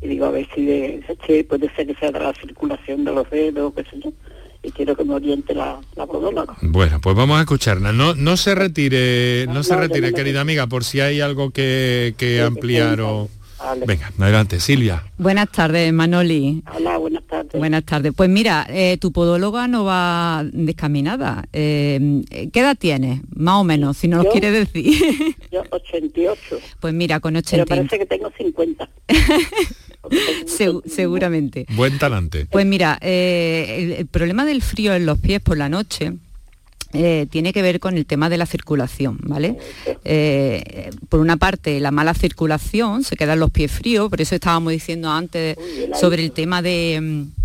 Y 0.02 0.08
digo, 0.08 0.26
a 0.26 0.32
ver 0.32 0.48
si 0.56 0.66
de, 0.66 1.46
puede 1.48 1.74
ser 1.76 1.88
que 1.88 1.96
sea 1.96 2.12
de 2.12 2.20
la 2.20 2.34
circulación 2.34 3.06
de 3.06 3.14
los 3.14 3.30
dedos, 3.30 3.74
qué 3.76 3.84
sé 3.84 4.00
yo. 4.04 4.12
Y 4.64 4.72
quiero 4.72 4.96
que 4.96 5.04
me 5.04 5.16
oriente 5.16 5.56
la, 5.56 5.80
la 5.96 6.06
podóloga. 6.06 6.56
Bueno, 6.62 7.00
pues 7.02 7.16
vamos 7.16 7.38
a 7.38 7.42
escucharla. 7.42 7.94
No, 7.94 8.14
no 8.14 8.38
se 8.38 8.54
retire, 8.54 9.48
no, 9.48 9.64
se 9.64 9.76
retire, 9.76 10.14
querida 10.14 10.42
amiga, 10.42 10.68
por 10.68 10.84
si 10.84 11.00
hay 11.00 11.22
algo 11.22 11.52
que, 11.52 12.14
que 12.18 12.42
ampliar 12.42 13.02
o... 13.02 13.30
Venga, 13.86 14.12
adelante, 14.20 14.60
Silvia. 14.60 15.04
Buenas 15.20 15.52
tardes, 15.52 15.94
Manoli. 15.94 16.64
Hola, 16.76 16.98
tardes. 17.52 17.60
Buenas 17.60 17.84
tardes. 17.84 18.14
Pues 18.16 18.30
mira, 18.30 18.66
eh, 18.70 18.98
tu 19.00 19.12
podóloga 19.12 19.68
no 19.68 19.84
va 19.84 20.44
descaminada. 20.52 21.46
Eh, 21.54 22.24
¿Qué 22.52 22.60
edad 22.60 22.78
tienes? 22.78 23.22
Más 23.36 23.56
o 23.56 23.64
menos, 23.64 23.98
si 23.98 24.08
no 24.08 24.24
lo 24.24 24.30
quieres 24.30 24.54
decir. 24.54 25.36
yo 25.52 25.64
88. 25.70 26.60
Pues 26.80 26.94
mira, 26.94 27.20
con 27.20 27.36
80. 27.36 27.66
Pero 27.66 27.82
parece 27.82 28.00
que 28.00 28.06
tengo 28.06 28.32
50. 28.38 28.90
seguramente. 30.86 31.66
Buen 31.76 31.98
talante. 32.00 32.46
Pues 32.46 32.66
mira, 32.66 32.98
eh, 33.02 33.98
el 34.00 34.08
problema 34.08 34.46
del 34.46 34.62
frío 34.62 34.94
en 34.94 35.06
los 35.06 35.20
pies 35.20 35.42
por 35.42 35.58
la 35.58 35.70
noche 35.70 36.14
eh, 36.94 37.28
tiene 37.30 37.54
que 37.54 37.62
ver 37.62 37.80
con 37.80 37.98
el 37.98 38.06
tema 38.06 38.30
de 38.30 38.38
la 38.38 38.46
circulación, 38.46 39.18
¿vale? 39.24 39.58
Eh, 40.04 40.90
por 41.10 41.20
una 41.20 41.38
parte, 41.38 41.80
la 41.80 41.92
mala 41.92 42.14
circulación, 42.14 43.04
se 43.04 43.16
quedan 43.16 43.40
los 43.40 43.52
pies 43.52 43.72
fríos, 43.72 44.10
por 44.10 44.22
eso 44.22 44.36
estábamos 44.36 44.74
diciendo 44.74 45.10
antes 45.10 45.58
sobre 46.00 46.24
el 46.24 46.32
tema 46.32 46.62
de, 46.62 47.00
mm, 47.02 47.42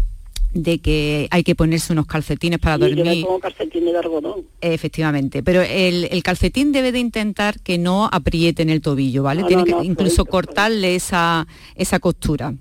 de 0.54 0.78
que 0.78 1.28
hay 1.30 1.44
que 1.44 1.54
ponerse 1.54 1.92
unos 1.92 2.06
calcetines 2.06 2.58
para 2.58 2.78
dormir. 2.78 3.24
Yo 3.24 3.38
calcetines 3.38 3.92
de 3.92 3.98
algodón. 3.98 4.46
Efectivamente, 4.60 5.42
pero 5.42 5.62
el, 5.62 6.22
calcetín 6.22 6.72
debe 6.72 6.92
de 6.92 6.98
intentar 6.98 7.60
que 7.60 7.78
no 7.78 8.08
apriete 8.10 8.62
en 8.62 8.70
el 8.70 8.80
tobillo, 8.80 9.22
¿vale? 9.22 9.44
tiene 9.44 9.64
que 9.64 9.74
incluso 9.82 10.24
cortarle 10.24 10.96
esa, 10.96 11.46
esa 11.76 11.98
costura. 11.98 12.54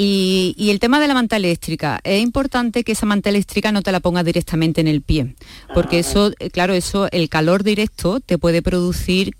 Y, 0.00 0.54
el 0.70 0.78
tema 0.78 1.00
de 1.00 1.08
la 1.08 1.14
manta 1.14 1.34
eléctrica, 1.34 1.98
es 2.04 2.22
importante 2.22 2.84
que 2.84 2.92
esa 2.92 3.04
manta 3.04 3.30
eléctrica 3.30 3.72
no 3.72 3.82
te 3.82 3.90
la 3.90 3.98
pongas 3.98 4.24
directamente 4.24 4.80
en 4.80 4.86
el 4.86 5.02
pie, 5.02 5.34
porque 5.74 5.96
ah. 5.96 6.00
eso, 6.00 6.32
eh, 6.38 6.50
claro, 6.50 6.72
eso, 6.72 7.08
el 7.10 7.28
calor 7.28 7.64
directo 7.64 8.20
te 8.20 8.38
puede 8.38 8.62
producir 8.62 9.34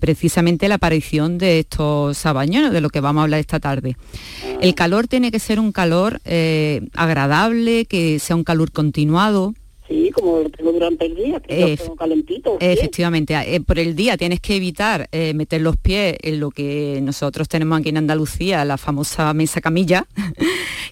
precisamente 0.00 0.68
la 0.68 0.76
aparición 0.76 1.36
de 1.36 1.58
estos 1.58 2.16
sabañones, 2.16 2.72
de 2.72 2.80
lo 2.80 2.88
que 2.88 3.00
vamos 3.00 3.20
a 3.20 3.24
hablar 3.24 3.40
esta 3.40 3.60
tarde. 3.60 3.98
El 4.62 4.70
ah. 4.70 4.74
calor 4.74 5.06
tiene 5.06 5.30
que 5.30 5.38
ser 5.38 5.60
un 5.60 5.70
calor 5.70 6.22
eh, 6.24 6.88
agradable, 6.94 7.84
que 7.84 8.18
sea 8.20 8.36
un 8.36 8.44
calor 8.44 8.72
continuado, 8.72 9.52
Sí, 9.86 10.10
como 10.14 10.40
lo 10.40 10.48
tengo 10.48 10.72
durante 10.72 11.04
el 11.04 11.14
día, 11.14 11.40
que 11.40 11.76
tengo 11.76 11.94
calentito. 11.94 12.56
Efectivamente, 12.58 13.34
eh, 13.34 13.60
por 13.60 13.78
el 13.78 13.94
día 13.94 14.16
tienes 14.16 14.40
que 14.40 14.56
evitar 14.56 15.08
eh, 15.12 15.34
meter 15.34 15.60
los 15.60 15.76
pies 15.76 16.16
en 16.22 16.40
lo 16.40 16.50
que 16.50 17.00
nosotros 17.02 17.48
tenemos 17.48 17.78
aquí 17.78 17.90
en 17.90 17.98
Andalucía, 17.98 18.64
la 18.64 18.78
famosa 18.78 19.34
mesa 19.34 19.60
camilla, 19.60 20.06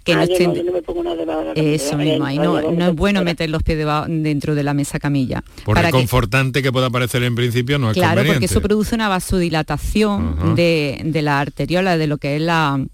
que 0.05 0.15
no, 0.15 0.23
Eso 0.23 1.97
mismo, 1.97 2.29
no, 2.29 2.89
es 2.89 2.95
bueno 2.95 3.25
meter 3.25 3.49
los 3.49 3.63
pies 3.63 3.79
dentro 4.09 4.55
de 4.55 4.63
la 4.63 4.75
mesa 4.75 4.99
camilla. 4.99 5.43
Por 5.65 5.77
para 5.77 5.89
reconfortante 5.89 6.63
que... 6.63 6.71
pueda 6.71 6.91
parecer 6.91 7.23
en 7.23 7.35
principio 7.35 7.79
no 7.79 7.91
es 7.91 7.97
Claro, 7.97 8.23
porque 8.27 8.45
eso 8.45 8.61
produce 8.61 8.95
una 8.95 9.09
vasodilatación 9.09 10.55
de, 10.55 11.01
de 11.03 11.23
la 11.23 11.41
arteriola, 11.41 11.97
de 11.97 12.07
lo 12.07 12.19
que 12.19 12.37
es 12.37 12.43
la 12.43 12.85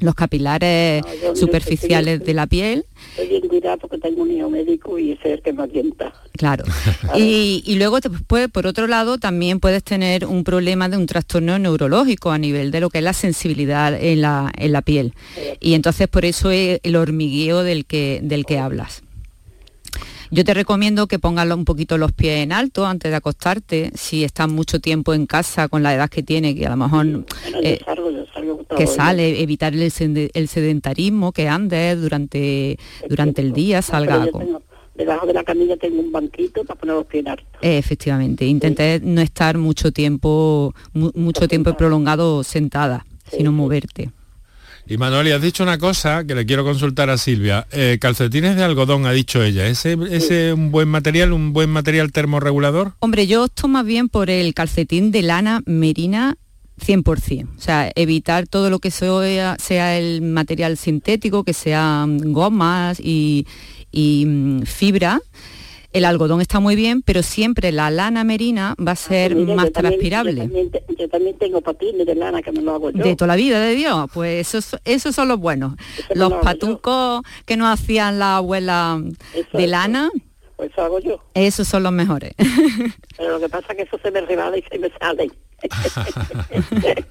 los 0.00 0.14
capilares 0.14 1.02
superficiales 1.34 2.24
de 2.24 2.34
la 2.34 2.46
piel. 2.46 2.84
Estoy 3.16 3.60
porque 3.80 3.98
tengo 3.98 4.22
un 4.22 4.30
hijo 4.30 4.50
médico 4.50 4.98
y 4.98 5.12
ese 5.12 5.28
es 5.28 5.34
el 5.34 5.42
que 5.42 5.52
me 5.52 5.62
alienta. 5.62 6.12
Claro. 6.32 6.64
y, 7.16 7.62
y, 7.66 7.76
luego, 7.76 8.00
después, 8.00 8.48
por 8.48 8.66
otro 8.66 8.86
lado, 8.86 9.18
también 9.18 9.60
puedes 9.60 9.82
tener 9.82 10.26
un 10.26 10.44
problema 10.44 10.88
de 10.88 10.96
un 10.96 11.06
trastorno 11.06 11.58
neurológico 11.58 12.30
a 12.30 12.38
nivel 12.38 12.70
de 12.70 12.80
lo 12.80 12.90
que 12.90 12.98
es 12.98 13.04
la 13.04 13.12
sensibilidad 13.12 13.94
en 14.00 14.22
la, 14.22 14.52
en 14.56 14.72
la 14.72 14.82
piel. 14.82 15.14
Y 15.60 15.74
entonces 15.74 16.08
por 16.08 16.24
eso 16.24 16.50
es 16.50 16.80
el 16.82 16.96
hormigueo 16.96 17.62
del 17.62 17.84
que, 17.84 18.20
del 18.22 18.44
que 18.44 18.58
hablas. 18.58 19.02
Yo 20.30 20.44
te 20.44 20.54
recomiendo 20.54 21.06
que 21.06 21.18
pongas 21.18 21.50
un 21.50 21.64
poquito 21.64 21.96
los 21.96 22.12
pies 22.12 22.42
en 22.42 22.52
alto 22.52 22.86
antes 22.86 23.10
de 23.10 23.16
acostarte, 23.16 23.90
si 23.94 24.24
estás 24.24 24.48
mucho 24.48 24.80
tiempo 24.80 25.14
en 25.14 25.26
casa 25.26 25.68
con 25.68 25.82
la 25.82 25.94
edad 25.94 26.10
que 26.10 26.22
tiene, 26.22 26.54
que 26.54 26.66
a 26.66 26.70
lo 26.70 26.76
mejor 26.76 27.24
eh, 27.62 27.80
que 28.76 28.86
sale, 28.86 29.40
evitar 29.40 29.74
el, 29.74 29.90
sedentarismo, 30.48 31.32
que 31.32 31.48
andes 31.48 32.00
durante, 32.00 32.78
durante 33.08 33.40
el 33.40 33.52
día, 33.52 33.80
salga. 33.80 34.26
debajo 34.94 35.26
de 35.26 35.32
la 35.32 35.44
camilla 35.44 35.76
tengo 35.76 36.00
un 36.00 36.12
banquito 36.12 36.64
para 36.64 36.78
poner 36.78 36.96
los 36.96 37.06
pies 37.06 37.22
en 37.22 37.28
alto. 37.28 37.44
efectivamente, 37.62 38.44
intenté 38.44 39.00
no 39.02 39.20
estar 39.20 39.56
mucho 39.56 39.92
tiempo, 39.92 40.74
mucho 40.92 41.48
tiempo 41.48 41.74
prolongado 41.74 42.44
sentada, 42.44 43.06
sino 43.30 43.52
moverte. 43.52 44.10
Y 44.90 44.96
Manuel, 44.96 45.30
has 45.34 45.42
dicho 45.42 45.62
una 45.62 45.76
cosa 45.76 46.24
que 46.24 46.34
le 46.34 46.46
quiero 46.46 46.64
consultar 46.64 47.10
a 47.10 47.18
Silvia. 47.18 47.66
Eh, 47.72 47.98
calcetines 48.00 48.56
de 48.56 48.64
algodón, 48.64 49.04
ha 49.04 49.12
dicho 49.12 49.42
ella. 49.42 49.66
¿Ese 49.66 49.98
es 50.10 50.54
un 50.54 50.70
buen 50.70 50.88
material, 50.88 51.32
un 51.32 51.52
buen 51.52 51.68
material 51.68 52.10
termorregulador? 52.10 52.94
Hombre, 53.00 53.26
yo 53.26 53.44
opto 53.44 53.68
más 53.68 53.84
bien 53.84 54.08
por 54.08 54.30
el 54.30 54.54
calcetín 54.54 55.10
de 55.10 55.20
lana 55.20 55.60
merina 55.66 56.38
100%. 56.80 57.48
O 57.54 57.60
sea, 57.60 57.92
evitar 57.96 58.46
todo 58.46 58.70
lo 58.70 58.78
que 58.78 58.90
sea, 58.90 59.56
sea 59.58 59.98
el 59.98 60.22
material 60.22 60.78
sintético, 60.78 61.44
que 61.44 61.52
sean 61.52 62.32
gomas 62.32 62.98
y, 62.98 63.46
y 63.92 64.24
mm, 64.26 64.62
fibra 64.62 65.20
el 65.92 66.04
algodón 66.04 66.40
está 66.40 66.60
muy 66.60 66.76
bien, 66.76 67.02
pero 67.02 67.22
siempre 67.22 67.72
la 67.72 67.90
lana 67.90 68.24
merina 68.24 68.74
va 68.84 68.92
a 68.92 68.96
ser 68.96 69.34
más 69.36 69.72
transpirable. 69.72 70.50
Yo 70.98 71.08
también, 71.08 71.38
tengo 71.38 71.60
patines 71.60 72.06
de 72.06 72.14
lana 72.14 72.42
que 72.42 72.52
me 72.52 72.60
lo 72.60 72.74
hago 72.74 72.90
yo. 72.90 73.02
De 73.02 73.16
toda 73.16 73.28
la 73.28 73.36
vida 73.36 73.60
de 73.60 73.74
Dios, 73.74 74.08
pues 74.12 74.48
esos, 74.48 74.80
esos 74.84 75.14
son 75.14 75.28
los 75.28 75.38
buenos. 75.38 75.74
los 76.14 76.32
patucos 76.34 77.22
que 77.46 77.56
nos 77.56 77.68
hacían 77.68 78.18
la 78.18 78.36
abuela 78.36 79.00
de 79.52 79.66
lana. 79.66 80.10
Pues 80.56 80.72
eso 80.72 80.82
hago 80.82 80.98
yo. 80.98 81.22
Esos 81.34 81.68
son 81.68 81.84
los 81.84 81.92
mejores. 81.92 82.32
Pero 83.16 83.32
lo 83.32 83.40
que 83.40 83.48
pasa 83.48 83.66
es 83.70 83.76
que 83.76 83.82
eso 83.82 83.98
se 84.02 84.10
me 84.10 84.20
rebala 84.20 84.58
y 84.58 84.62
se 84.62 84.78
me 84.78 84.90
sale. 84.98 85.30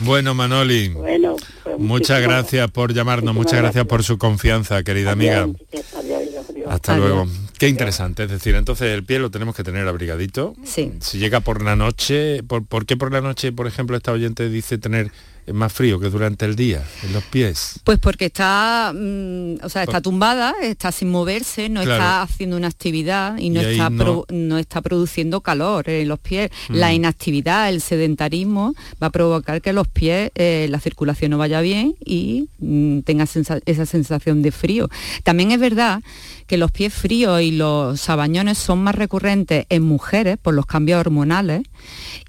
bueno, 0.00 0.34
Manoli. 0.34 0.88
Bueno, 0.90 1.36
muchas 1.78 2.22
gracias 2.22 2.70
por 2.70 2.92
llamarnos, 2.92 3.34
muchas 3.34 3.60
gracias 3.60 3.84
por 3.86 4.04
su 4.04 4.18
confianza, 4.18 4.82
querida 4.84 5.12
amiga. 5.12 5.48
Hasta 6.70 6.96
luego. 6.96 7.26
Qué 7.58 7.68
interesante, 7.68 8.24
es 8.24 8.30
decir, 8.30 8.54
entonces 8.54 8.92
el 8.94 9.04
pie 9.04 9.18
lo 9.18 9.30
tenemos 9.30 9.54
que 9.56 9.64
tener 9.64 9.86
abrigadito. 9.88 10.54
Sí. 10.64 10.92
Si 11.00 11.18
llega 11.18 11.40
por 11.40 11.62
la 11.62 11.76
noche, 11.76 12.42
¿por, 12.44 12.86
qué 12.86 12.96
por 12.96 13.12
la 13.12 13.20
noche, 13.20 13.52
por 13.52 13.66
ejemplo, 13.66 13.96
esta 13.96 14.12
oyente 14.12 14.48
dice 14.48 14.78
tener 14.78 15.10
más 15.52 15.72
frío 15.72 16.00
que 16.00 16.10
durante 16.10 16.44
el 16.44 16.56
día 16.56 16.82
en 17.02 17.12
los 17.12 17.24
pies? 17.24 17.80
Pues 17.84 17.98
porque 17.98 18.26
está, 18.26 18.92
mm, 18.94 19.64
o 19.64 19.68
sea, 19.68 19.82
está 19.82 20.00
tumbada, 20.00 20.54
está 20.62 20.92
sin 20.92 21.10
moverse, 21.10 21.68
no 21.68 21.82
está 21.82 22.22
haciendo 22.22 22.56
una 22.56 22.68
actividad 22.68 23.38
y 23.38 23.50
no, 23.50 23.60
está, 23.60 23.90
no... 23.90 24.58
está 24.58 24.80
produciendo 24.82 25.40
calor 25.40 25.88
en 25.88 26.08
los 26.08 26.18
pies. 26.18 26.50
La 26.68 26.90
mm. 26.90 26.94
inactividad, 26.94 27.68
el 27.68 27.80
sedentarismo 27.80 28.74
va 29.02 29.08
a 29.08 29.10
provocar 29.10 29.60
que 29.62 29.72
los 29.72 29.88
pies, 29.88 30.30
eh, 30.34 30.66
la 30.70 30.80
circulación 30.80 31.30
no 31.30 31.38
vaya 31.38 31.60
bien 31.60 31.94
y 32.04 32.48
mm, 32.58 33.00
tenga 33.00 33.24
esa 33.24 33.86
sensación 33.86 34.42
de 34.42 34.52
frío. 34.52 34.88
También 35.22 35.52
es 35.52 35.60
verdad 35.60 36.02
que 36.48 36.56
los 36.56 36.72
pies 36.72 36.94
fríos 36.94 37.42
y 37.42 37.52
los 37.52 38.00
sabañones 38.00 38.56
son 38.56 38.82
más 38.82 38.94
recurrentes 38.94 39.66
en 39.68 39.82
mujeres 39.82 40.38
por 40.38 40.54
los 40.54 40.64
cambios 40.64 40.98
hormonales 40.98 41.62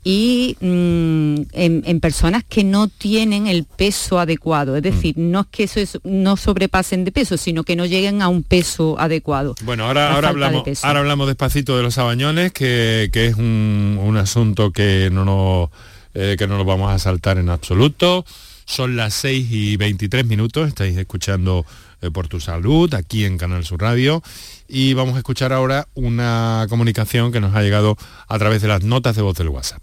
y 0.03 0.57
mm, 0.59 1.41
en, 1.53 1.99
personas 1.99 2.43
que 2.43 2.63
no 2.63 2.87
tienen 2.87 3.08
el 3.17 3.63
peso 3.63 4.19
adecuado. 4.19 4.75
Es 4.75 4.83
decir, 4.83 5.17
mm. 5.17 5.31
no 5.31 5.41
es 5.41 5.47
que 5.47 5.63
eso 5.63 5.99
no 6.03 6.37
sobrepasen 6.37 7.05
de 7.05 7.11
peso, 7.11 7.37
sino 7.37 7.63
que 7.63 7.75
no 7.75 7.85
lleguen 7.85 8.21
a 8.21 8.27
un 8.27 8.43
peso 8.43 8.99
adecuado. 8.99 9.55
Bueno, 9.63 9.85
ahora, 9.85 10.13
ahora, 10.13 10.29
hablamos, 10.29 10.83
ahora 10.83 10.99
hablamos 10.99 11.27
despacito 11.27 11.75
de 11.77 11.83
los 11.83 11.95
sabañones, 11.95 12.51
que, 12.51 13.09
es 13.13 13.35
un, 13.35 14.17
asunto 14.17 14.71
que 14.71 15.09
no, 15.11 15.25
nos, 15.25 15.69
eh, 16.13 16.35
que 16.37 16.47
no 16.47 16.57
nos 16.57 16.65
vamos 16.65 16.91
a 16.91 16.99
saltar 16.99 17.37
en 17.37 17.49
absoluto. 17.49 18.25
Son 18.65 18.95
las 18.95 19.13
6 19.15 19.47
y 19.49 19.77
23 19.77 20.25
minutos, 20.25 20.67
estáis 20.67 20.95
escuchando 20.97 21.65
eh, 22.01 22.11
por 22.11 22.27
tu 22.27 22.39
salud, 22.39 22.93
aquí 22.93 23.25
en 23.25 23.37
Canal 23.37 23.65
Sur 23.65 23.81
Radio. 23.81 24.21
Y 24.67 24.93
vamos 24.93 25.15
a 25.15 25.17
escuchar 25.19 25.53
ahora 25.53 25.87
una 25.95 26.67
comunicación 26.69 27.31
que 27.31 27.39
nos 27.39 27.55
ha 27.55 27.61
llegado 27.61 27.97
a 28.27 28.37
través 28.37 28.61
de 28.61 28.67
las 28.67 28.83
notas 28.83 29.15
de 29.15 29.23
voz 29.23 29.35
del 29.35 29.49
WhatsApp. 29.49 29.81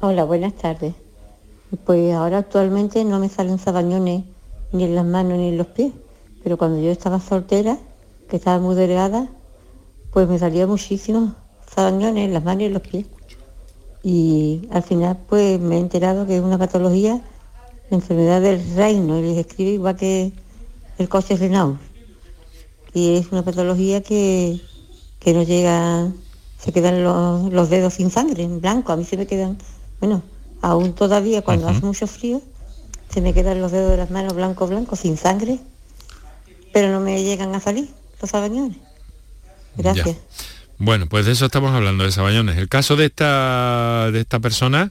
Hola, 0.00 0.24
buenas 0.24 0.54
tardes. 0.58 0.92
Pues 1.84 2.14
ahora 2.14 2.38
actualmente 2.38 3.04
no 3.04 3.18
me 3.18 3.28
salen 3.28 3.58
sabañones 3.58 4.24
ni 4.72 4.84
en 4.84 4.94
las 4.94 5.04
manos 5.04 5.38
ni 5.38 5.48
en 5.48 5.58
los 5.58 5.68
pies, 5.68 5.92
pero 6.42 6.56
cuando 6.56 6.80
yo 6.80 6.90
estaba 6.90 7.20
soltera, 7.20 7.78
que 8.28 8.36
estaba 8.36 8.58
muy 8.58 8.74
delgada, 8.74 9.28
pues 10.12 10.28
me 10.28 10.38
salía 10.38 10.66
muchísimos 10.66 11.32
sabañones 11.74 12.26
en 12.26 12.32
las 12.32 12.44
manos 12.44 12.62
y 12.62 12.66
en 12.66 12.72
los 12.72 12.82
pies. 12.82 13.06
Y 14.02 14.68
al 14.70 14.82
final 14.82 15.18
pues 15.28 15.58
me 15.60 15.76
he 15.76 15.80
enterado 15.80 16.26
que 16.26 16.36
es 16.36 16.42
una 16.42 16.58
patología, 16.58 17.20
la 17.90 17.96
enfermedad 17.96 18.40
del 18.40 18.62
reino, 18.74 19.18
y 19.18 19.22
les 19.22 19.38
escribe 19.38 19.70
igual 19.70 19.96
que 19.96 20.32
el 20.98 21.08
coche 21.08 21.36
renal. 21.36 21.78
Y 22.92 23.16
es 23.16 23.32
una 23.32 23.42
patología 23.42 24.02
que, 24.02 24.60
que 25.18 25.32
no 25.32 25.42
llega, 25.42 26.12
se 26.58 26.72
quedan 26.72 27.02
los, 27.02 27.70
dedos 27.70 27.94
sin 27.94 28.10
sangre, 28.10 28.42
en 28.44 28.60
blanco. 28.60 28.92
A 28.92 28.96
mí 28.96 29.04
se 29.04 29.16
me 29.16 29.26
quedan, 29.26 29.58
bueno, 30.00 30.22
aún 30.64 30.94
todavía 30.94 31.42
cuando 31.42 31.68
hace 31.68 31.84
mucho 31.84 32.06
frío, 32.06 32.40
se 33.10 33.20
me 33.20 33.34
quedan 33.34 33.60
los 33.60 33.70
dedos 33.70 33.90
de 33.90 33.98
las 33.98 34.10
manos 34.10 34.34
blanco, 34.34 34.66
blanco, 34.66 34.96
sin 34.96 35.18
sangre, 35.18 35.58
pero 36.72 36.90
no 36.90 37.00
me 37.00 37.22
llegan 37.22 37.54
a 37.54 37.60
salir 37.60 37.88
los 38.20 38.30
sabañones. 38.30 38.78
Gracias. 39.76 40.16
Bueno, 40.78 41.06
pues 41.06 41.26
de 41.26 41.32
eso 41.32 41.46
estamos 41.46 41.72
hablando, 41.72 42.04
de 42.04 42.12
sabañones. 42.12 42.56
El 42.56 42.68
caso 42.68 42.96
de 42.96 43.06
esta, 43.06 44.10
de 44.10 44.20
esta 44.20 44.40
persona 44.40 44.90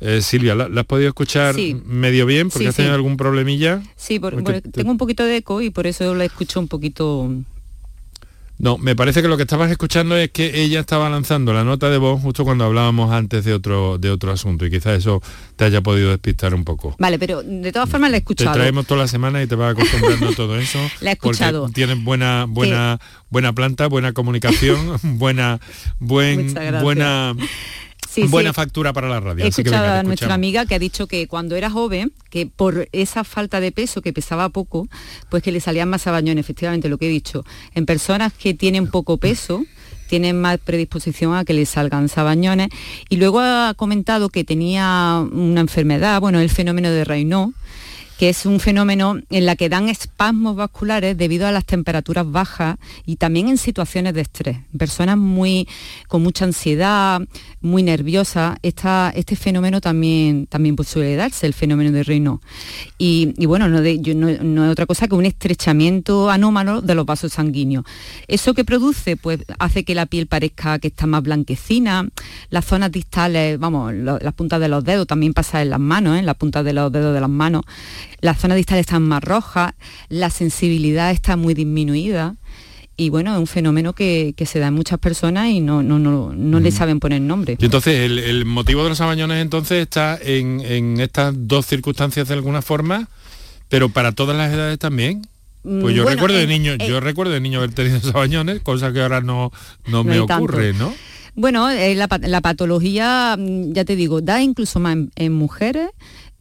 eh, 0.00 0.20
Silvia, 0.20 0.56
¿la, 0.56 0.80
has 0.80 0.86
podido 0.86 1.08
escuchar 1.08 1.54
medio 1.86 2.26
bien? 2.26 2.50
¿Porque 2.50 2.66
has 2.66 2.74
tenido 2.74 2.94
algún 2.94 3.16
problemilla? 3.16 3.80
Sí, 3.94 4.18
porque, 4.18 4.60
tengo 4.60 4.90
un 4.90 4.98
poquito 4.98 5.24
de 5.24 5.36
eco 5.36 5.62
y 5.62 5.70
por 5.70 5.86
eso 5.86 6.16
la 6.16 6.24
escucho 6.24 6.58
un 6.58 6.66
poquito... 6.66 7.30
No, 8.62 8.78
me 8.78 8.94
parece 8.94 9.22
que 9.22 9.28
lo 9.28 9.36
que 9.36 9.42
estabas 9.42 9.72
escuchando 9.72 10.16
es 10.16 10.30
que 10.30 10.62
ella 10.62 10.78
estaba 10.78 11.10
lanzando 11.10 11.52
la 11.52 11.64
nota 11.64 11.90
de 11.90 11.98
voz 11.98 12.22
justo 12.22 12.44
cuando 12.44 12.64
hablábamos 12.64 13.10
antes 13.10 13.44
de 13.44 13.54
otro, 13.54 13.98
de 13.98 14.08
otro 14.08 14.30
asunto 14.30 14.64
y 14.64 14.70
quizás 14.70 15.00
eso 15.00 15.20
te 15.56 15.64
haya 15.64 15.80
podido 15.80 16.10
despistar 16.10 16.54
un 16.54 16.62
poco. 16.64 16.94
Vale, 17.00 17.18
pero 17.18 17.42
de 17.42 17.72
todas 17.72 17.90
formas 17.90 18.12
la 18.12 18.18
he 18.18 18.20
escuchado. 18.20 18.52
Te 18.52 18.60
traemos 18.60 18.86
toda 18.86 19.00
la 19.00 19.08
semana 19.08 19.42
y 19.42 19.48
te 19.48 19.56
vas 19.56 19.72
acostumbrando 19.72 20.28
a 20.28 20.34
todo 20.36 20.56
eso. 20.56 20.78
La 21.00 21.10
he 21.10 21.14
escuchado. 21.14 21.70
tienes 21.70 22.04
buena, 22.04 22.46
buena, 22.48 23.00
buena 23.30 23.52
planta, 23.52 23.88
buena 23.88 24.12
comunicación, 24.12 24.96
buena, 25.18 25.58
buen, 25.98 26.54
buena 26.82 27.34
Buena 28.28 28.52
factura 28.52 28.92
para 28.92 29.08
la 29.08 29.20
radio. 29.20 29.44
He 29.44 29.48
escuchado 29.48 30.00
a 30.00 30.02
nuestra 30.02 30.34
amiga 30.34 30.66
que 30.66 30.74
ha 30.74 30.78
dicho 30.78 31.06
que 31.06 31.26
cuando 31.26 31.56
era 31.56 31.70
joven, 31.70 32.12
que 32.30 32.46
por 32.46 32.88
esa 32.92 33.24
falta 33.24 33.60
de 33.60 33.72
peso, 33.72 34.02
que 34.02 34.12
pesaba 34.12 34.48
poco, 34.48 34.88
pues 35.28 35.42
que 35.42 35.52
le 35.52 35.60
salían 35.60 35.88
más 35.88 36.02
sabañones, 36.02 36.44
efectivamente, 36.44 36.88
lo 36.88 36.98
que 36.98 37.06
he 37.06 37.10
dicho. 37.10 37.44
En 37.74 37.86
personas 37.86 38.32
que 38.32 38.54
tienen 38.54 38.88
poco 38.88 39.18
peso, 39.18 39.64
tienen 40.08 40.38
más 40.38 40.58
predisposición 40.58 41.34
a 41.34 41.44
que 41.44 41.54
le 41.54 41.64
salgan 41.64 42.08
sabañones. 42.10 42.68
Y 43.08 43.16
luego 43.16 43.40
ha 43.40 43.72
comentado 43.74 44.28
que 44.28 44.44
tenía 44.44 45.26
una 45.32 45.62
enfermedad, 45.62 46.20
bueno, 46.20 46.38
el 46.40 46.50
fenómeno 46.50 46.90
de 46.90 47.04
Raynaud, 47.04 47.54
que 48.22 48.28
es 48.28 48.46
un 48.46 48.60
fenómeno 48.60 49.18
en 49.30 49.46
la 49.46 49.56
que 49.56 49.68
dan 49.68 49.88
espasmos 49.88 50.54
vasculares 50.54 51.18
debido 51.18 51.44
a 51.44 51.50
las 51.50 51.64
temperaturas 51.64 52.24
bajas 52.30 52.76
y 53.04 53.16
también 53.16 53.48
en 53.48 53.58
situaciones 53.58 54.14
de 54.14 54.20
estrés. 54.20 54.58
Personas 54.78 55.18
muy 55.18 55.66
con 56.06 56.22
mucha 56.22 56.44
ansiedad, 56.44 57.20
muy 57.60 57.82
nerviosas, 57.82 58.58
este 58.62 59.34
fenómeno 59.34 59.80
también, 59.80 60.46
también 60.46 60.76
pues 60.76 60.86
suele 60.86 61.16
darse, 61.16 61.48
el 61.48 61.52
fenómeno 61.52 61.90
de 61.90 62.04
Raynaud. 62.04 62.38
Y, 62.96 63.44
bueno, 63.46 63.68
no, 63.68 63.80
no, 63.80 64.64
es 64.66 64.70
otra 64.70 64.86
cosa 64.86 65.08
que 65.08 65.16
un 65.16 65.26
estrechamiento 65.26 66.30
anómalo 66.30 66.80
de 66.80 66.94
los 66.94 67.04
vasos 67.04 67.32
sanguíneos. 67.32 67.84
¿Eso 68.28 68.54
que 68.54 68.64
produce? 68.64 69.16
Pues 69.16 69.40
hace 69.58 69.82
que 69.82 69.96
la 69.96 70.06
piel 70.06 70.28
parezca 70.28 70.78
que 70.78 70.86
está 70.86 71.08
más 71.08 71.24
blanquecina, 71.24 72.08
las 72.50 72.66
zonas 72.66 72.92
distales, 72.92 73.58
vamos, 73.58 73.92
las 73.92 74.34
puntas 74.34 74.60
de 74.60 74.68
los 74.68 74.84
dedos, 74.84 75.08
también 75.08 75.34
pasa 75.34 75.60
en 75.60 75.70
las 75.70 75.80
manos, 75.80 76.14
¿eh? 76.14 76.20
en 76.20 76.26
las 76.26 76.36
puntas 76.36 76.64
de 76.64 76.72
los 76.72 76.92
dedos 76.92 77.12
de 77.12 77.20
las 77.20 77.28
manos, 77.28 77.64
las 78.22 78.38
zonas 78.38 78.56
distales 78.56 78.86
están 78.86 79.02
más 79.02 79.22
rojas, 79.22 79.74
la 80.08 80.30
sensibilidad 80.30 81.10
está 81.10 81.36
muy 81.36 81.52
disminuida 81.52 82.36
y 82.96 83.10
bueno, 83.10 83.32
es 83.32 83.38
un 83.38 83.48
fenómeno 83.48 83.94
que, 83.94 84.34
se 84.46 84.58
da 84.60 84.68
en 84.68 84.74
muchas 84.74 84.98
personas 84.98 85.48
y 85.48 85.60
no, 85.60 85.82
no, 85.82 85.98
no, 85.98 86.32
no 86.32 86.60
le 86.60 86.70
saben 86.70 87.00
poner 87.00 87.20
nombre. 87.20 87.56
Y 87.58 87.64
entonces, 87.64 87.98
el, 87.98 88.44
motivo 88.44 88.84
de 88.84 88.90
los 88.90 89.00
abañones 89.00 89.42
entonces 89.42 89.82
está 89.82 90.18
en, 90.22 91.00
estas 91.00 91.34
dos 91.36 91.66
circunstancias 91.66 92.28
de 92.28 92.34
alguna 92.34 92.62
forma, 92.62 93.08
pero 93.68 93.88
para 93.88 94.12
todas 94.12 94.36
las 94.36 94.52
edades 94.52 94.78
también. 94.78 95.26
Pues 95.62 95.94
yo 95.94 96.04
recuerdo 96.04 96.36
de 96.36 96.46
niño, 96.46 96.74
yo 96.74 97.00
recuerdo 97.00 97.32
de 97.32 97.40
niño 97.40 97.58
haber 97.58 97.72
tenido 97.72 98.00
sabañones, 98.00 98.60
cosa 98.60 98.92
que 98.92 99.00
ahora 99.00 99.20
no, 99.20 99.50
no, 99.86 100.04
me 100.04 100.20
ocurre, 100.20 100.72
¿no? 100.72 100.92
Bueno, 101.34 101.70
eh, 101.70 101.94
la, 101.94 102.40
patología, 102.40 103.36
mm, 103.38 103.72
ya 103.72 103.84
te 103.84 103.96
digo, 103.96 104.20
da 104.20 104.42
incluso 104.42 104.80
más 104.80 104.96
en, 105.16 105.32
mujeres 105.32 105.88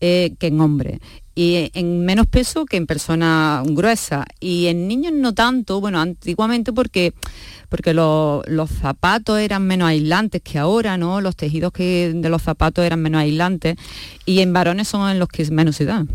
eh, 0.02 0.34
que 0.38 0.48
en 0.48 0.60
hombres 0.60 1.00
y 1.36 1.72
en 1.74 2.06
menos 2.06 2.28
peso 2.28 2.66
que 2.66 2.78
en 2.78 2.88
personas 2.88 3.66
gruesas 3.68 4.26
y 4.40 4.68
en 4.68 4.88
niños 4.88 5.14
no 5.14 5.34
tanto, 5.34 5.80
bueno, 5.80 6.00
antiguamente 6.00 6.74
porque 6.74 7.14
porque 7.72 7.94
los 7.94 8.70
zapatos 8.70 9.40
eran 9.40 9.66
menos 9.66 9.88
aislantes 9.88 10.42
que 10.42 10.60
ahora, 10.60 10.98
¿no? 10.98 11.22
Los 11.22 11.38
tejidos 11.38 11.72
que 11.72 12.12
de 12.14 12.28
los 12.28 12.42
zapatos 12.42 12.84
eran 12.84 13.02
menos 13.02 13.22
aislantes 13.22 13.78
y 14.26 14.42
en 14.42 14.52
varones 14.52 14.90
son 14.90 15.10
en 15.10 15.20
los 15.20 15.30
que 15.30 15.50
menos 15.52 15.78
se 15.78 15.86
da 15.86 16.06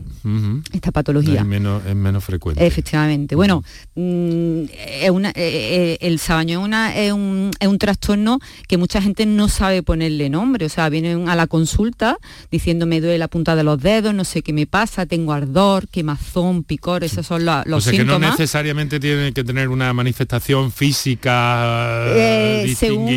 esta 0.75 0.93
patología. 0.93 1.41
Es 1.41 1.47
menos, 1.47 1.83
es 1.87 1.95
menos 1.95 2.23
frecuente. 2.25 2.67
Efectivamente. 2.67 3.37
Bueno, 3.37 3.65
mm, 3.95 4.65
es 5.01 5.11
una, 5.11 5.31
eh, 5.31 5.35
eh, 5.37 5.99
el 6.03 6.19
sabaño 6.19 6.61
una, 6.61 6.95
es, 6.95 7.13
un, 7.13 7.51
es 7.59 7.69
un 7.69 7.79
trastorno 7.79 8.39
que 8.69 8.77
mucha 8.77 9.01
gente 9.01 9.25
no 9.25 9.49
sabe 9.49 9.83
ponerle 9.83 10.29
nombre, 10.29 10.67
o 10.67 10.69
sea, 10.69 10.91
vienen 10.91 11.31
a 11.31 11.37
la 11.37 11.47
consulta 11.47 12.19
diciendo 12.51 12.85
me 12.85 13.01
duele 13.01 13.17
la 13.17 13.29
punta 13.29 13.57
de 13.57 13.65
los 13.65 13.81
dedos, 13.81 14.13
no 14.13 14.25
sé 14.25 14.43
qué 14.43 14.53
me 14.53 14.67
pasa, 14.67 15.06
tengo 15.07 15.33
ardor, 15.33 15.89
quemazón, 15.89 16.65
picor, 16.65 17.05
esos 17.05 17.27
son 17.27 17.45
los, 17.45 17.67
los 17.67 17.87
o 17.87 17.91
sea, 17.91 17.99
que 17.99 18.05
no 18.05 18.19
necesariamente 18.19 19.01
tiene 19.01 19.33
que 19.33 19.45
tener 19.45 19.69
una 19.69 19.93
manifestación 19.93 20.73
física 20.73 22.05
eh, 22.09 22.75
según, 22.77 23.09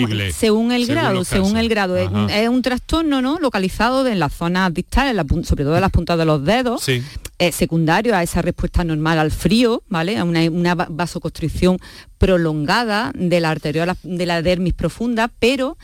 el 0.71 0.87
grado, 0.87 1.23
según 1.23 1.57
el 1.57 1.69
grado. 1.69 1.97
Es, 1.97 2.49
un 2.49 2.61
trastorno 2.61 3.21
¿no? 3.21 3.39
localizado 3.39 4.07
en 4.07 4.19
las 4.19 4.33
zonas 4.33 4.73
distales, 4.73 5.15
sobre 5.43 5.63
todo 5.63 5.75
en 5.75 5.81
las 5.81 5.91
puntas 5.91 6.17
de 6.17 6.25
los 6.25 6.43
dedos. 6.43 6.83
secundario 7.51 8.15
a 8.15 8.23
esa 8.23 8.41
respuesta 8.41 8.83
normal 8.83 9.19
al 9.19 9.31
frío, 9.31 9.83
¿vale? 9.89 10.17
A 10.17 10.23
una, 10.23 10.75
vasoconstricción 10.75 11.77
prolongada 12.17 13.11
de 13.15 13.39
la 13.39 13.51
arteriola 13.51 13.95
de 14.03 14.25
la 14.25 14.41
dermis 14.41 14.73
profunda, 14.73 15.31
pero 15.39 15.77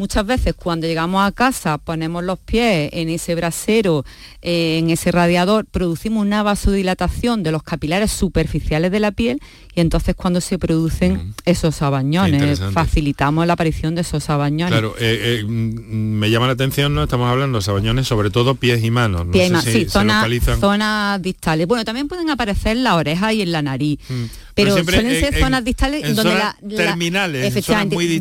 Muchas 0.00 0.24
veces 0.24 0.54
cuando 0.54 0.86
llegamos 0.86 1.22
a 1.22 1.30
casa 1.30 1.76
ponemos 1.76 2.24
los 2.24 2.38
pies 2.38 2.88
en 2.94 3.10
ese 3.10 3.34
brasero, 3.34 4.06
eh, 4.40 4.78
en 4.78 4.88
ese 4.88 5.12
radiador, 5.12 5.66
producimos 5.66 6.24
una 6.24 6.42
vasodilatación 6.42 7.42
de 7.42 7.52
los 7.52 7.62
capilares 7.62 8.10
superficiales 8.10 8.92
de 8.92 8.98
la 8.98 9.12
piel 9.12 9.42
y 9.74 9.80
entonces 9.82 10.14
cuando 10.14 10.40
se 10.40 10.58
producen 10.58 11.34
esos 11.44 11.82
abañones, 11.82 12.62
facilitamos 12.72 13.46
la 13.46 13.52
aparición 13.52 13.94
de 13.94 14.00
esos 14.00 14.30
abañones. 14.30 14.72
Claro, 14.72 14.94
eh, 14.98 15.40
eh, 15.40 15.44
mm, 15.44 15.48
me 15.50 16.30
llama 16.30 16.46
la 16.46 16.54
atención, 16.54 16.94
¿no? 16.94 17.02
Estamos 17.02 17.30
hablando 17.30 17.60
de 17.60 17.70
abañones, 17.70 18.08
sobre 18.08 18.30
todo 18.30 18.54
pies 18.54 18.82
y 18.82 18.90
manos. 18.90 19.26
No 19.26 19.32
pies 19.32 19.50
y 19.50 19.52
manos, 19.52 19.66
sí, 19.66 19.84
zonas 19.84 21.20
distales. 21.20 21.66
Bueno, 21.66 21.84
también 21.84 22.08
pueden 22.08 22.30
aparecer 22.30 22.78
en 22.78 22.84
la 22.84 22.96
oreja 22.96 23.34
y 23.34 23.42
en 23.42 23.52
la 23.52 23.60
nariz. 23.60 24.00
Mm. 24.08 24.24
Pero, 24.54 24.82
suelen 24.82 25.20
ser 25.20 25.38
zonas 25.38 25.64
distales 25.64 26.14
donde 26.16 26.34
la, 26.34 26.56
terminales, 26.68 27.64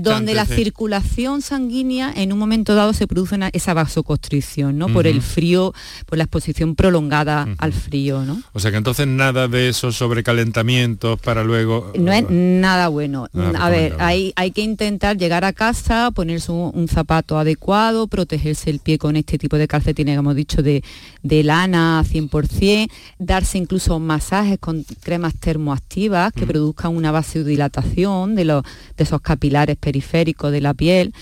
donde 0.02 0.34
la 0.34 0.46
circulación 0.46 1.42
sanguínea 1.42 1.69
en 1.72 2.34
un 2.34 2.40
momento 2.40 2.76
dado 2.76 2.94
se 2.94 3.08
produce 3.08 3.38
esa 3.54 3.74
vasoconstricción, 3.74 4.78
¿no? 4.78 4.88
Por 4.88 5.08
el 5.08 5.22
frío, 5.22 5.74
por 6.06 6.18
la 6.18 6.24
exposición 6.24 6.76
prolongada 6.76 7.48
al 7.58 7.74
frío, 7.74 8.24
¿no? 8.24 8.42
O 8.54 8.60
sea 8.60 8.72
que 8.72 8.78
entonces 8.78 9.08
nada 9.08 9.48
de 9.48 9.70
esos 9.70 9.96
sobrecalentamientos 9.96 11.20
para 11.20 11.44
luego. 11.44 11.92
No 11.98 12.12
es 12.12 12.26
nada 12.30 12.88
bueno. 12.88 13.28
a 13.58 13.70
ver, 13.70 13.96
hay, 14.00 14.34
hay 14.36 14.52
que 14.52 14.62
intentar 14.62 15.18
llegar 15.18 15.46
a 15.46 15.54
casa, 15.54 16.12
ponerse 16.12 16.52
un, 16.52 16.88
zapato 16.90 17.38
adecuado, 17.38 18.08
protegerse 18.08 18.72
el 18.72 18.80
pie 18.80 18.98
con 18.98 19.16
este 19.16 19.38
tipo 19.38 19.58
de 19.58 19.68
calcetines 19.68 20.16
que 20.16 20.20
hemos 20.20 20.36
dicho 20.36 20.64
de, 20.64 20.84
de 21.22 21.44
lana 21.44 22.04
100%, 22.04 22.90
darse 23.20 23.60
incluso 23.60 24.00
masajes 24.00 24.58
con 24.60 24.84
cremas 25.02 25.36
termoactivas 25.36 26.34
que 26.34 26.48
produzcan 26.48 26.96
una 26.96 27.12
vasodilatación 27.12 28.36
de, 28.36 28.46
los, 28.46 28.64
de 28.98 29.04
esos 29.04 29.22
capilares 29.22 29.78
periféricos 29.78 30.52
de 30.52 30.62
la 30.62 30.74
piel 30.74 31.14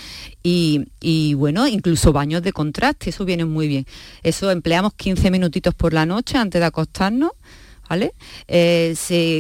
y, 0.44 1.34
bueno, 1.34 1.68
incluso 1.68 2.14
baños 2.14 2.42
de 2.42 2.54
contraste, 2.54 3.10
eso 3.10 3.26
viene 3.26 3.46
muy 3.46 3.68
bien. 3.68 3.86
Eso 4.24 4.50
empleamos 4.50 4.94
15 4.94 5.30
minutitos 5.32 5.74
por 5.74 5.94
la 5.94 6.06
noche 6.06 6.38
antes 6.38 6.62
de 6.62 6.66
acostarnos. 6.66 7.32
¿Vale? 7.90 8.14
Eh, 8.50 8.94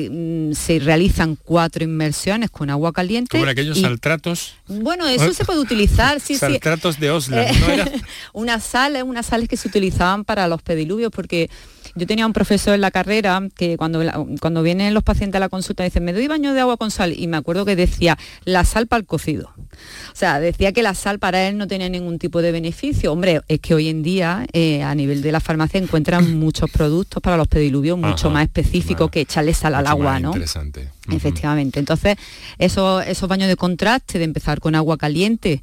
mm, 0.10 0.54
se, 0.54 0.80
realizan 0.80 1.36
cuatro 1.36 1.84
inmersiones 1.84 2.50
con 2.50 2.70
agua 2.70 2.94
caliente. 2.94 3.40
Como 3.40 3.52
aquellos 3.52 3.78
saltratos. 3.78 4.56
Bueno, 4.68 5.06
eso 5.06 5.34
se 5.34 5.44
puede 5.44 5.60
utilizar, 5.60 6.22
sí, 6.22 6.38
saltratos 6.38 6.98
de 6.98 7.12
Oslo, 7.12 7.38
eh, 7.40 7.52
unas 8.32 8.64
sales, 8.64 9.04
unas 9.04 9.26
sales 9.26 9.50
que 9.50 9.58
se 9.58 9.68
utilizaban 9.68 10.24
para 10.24 10.48
los 10.48 10.62
pediluvios, 10.62 11.12
porque 11.12 11.50
yo 11.98 12.08
tenía 12.08 12.26
un 12.26 12.34
profesor 12.34 12.76
en 12.76 12.82
la 12.82 12.92
carrera 12.92 13.42
que 13.56 13.78
cuando, 13.78 14.02
cuando 14.40 14.64
vienen 14.64 14.94
los 14.94 15.04
pacientes 15.04 15.38
a 15.38 15.40
la 15.40 15.50
consulta 15.50 15.84
dicen, 15.84 16.04
me 16.04 16.14
doy 16.14 16.28
baño 16.28 16.54
de 16.54 16.62
agua 16.62 16.78
con 16.78 16.92
sal. 16.92 17.14
Y 17.18 17.28
me 17.28 17.38
acuerdo 17.38 17.66
que 17.66 17.76
decía, 17.76 18.18
la 18.46 18.64
sal 18.66 18.88
para 18.88 19.00
el 19.00 19.06
cocido. 19.06 19.52
O 19.58 20.16
sea, 20.16 20.40
decía 20.40 20.72
que 20.72 20.84
la 20.84 20.94
sal 20.94 21.20
para 21.20 21.48
él 21.48 21.58
no 21.58 21.68
tenía 21.68 21.90
ningún 21.90 22.20
tipo 22.20 22.42
de 22.42 22.52
beneficio. 22.52 23.12
Hombre, 23.12 23.42
es 23.48 23.60
que 23.60 23.74
hoy 23.74 23.90
en 23.90 24.04
día 24.04 24.46
eh, 24.54 24.84
a 24.84 24.94
nivel 24.96 25.22
de 25.22 25.32
la 25.32 25.40
farmacia 25.40 25.80
encuentran 25.80 26.36
muchos 26.40 26.70
productos 26.70 27.22
para 27.22 27.38
los 27.38 27.48
pediluvios 27.48 27.98
mucho 27.98 28.30
más 28.30 28.44
específicos 28.44 29.10
que 29.10 29.22
echarle 29.22 29.54
sal 29.54 29.76
al 29.76 29.88
agua, 29.88 30.20
¿no? 30.20 30.30
Interesante. 30.30 30.90
Efectivamente. 31.12 31.80
Entonces, 31.80 32.18
esos, 32.58 33.06
esos 33.06 33.28
baños 33.30 33.48
de 33.48 33.56
contraste, 33.56 34.20
de 34.20 34.26
empezar 34.26 34.60
con 34.60 34.76
agua 34.76 34.98
caliente, 34.98 35.62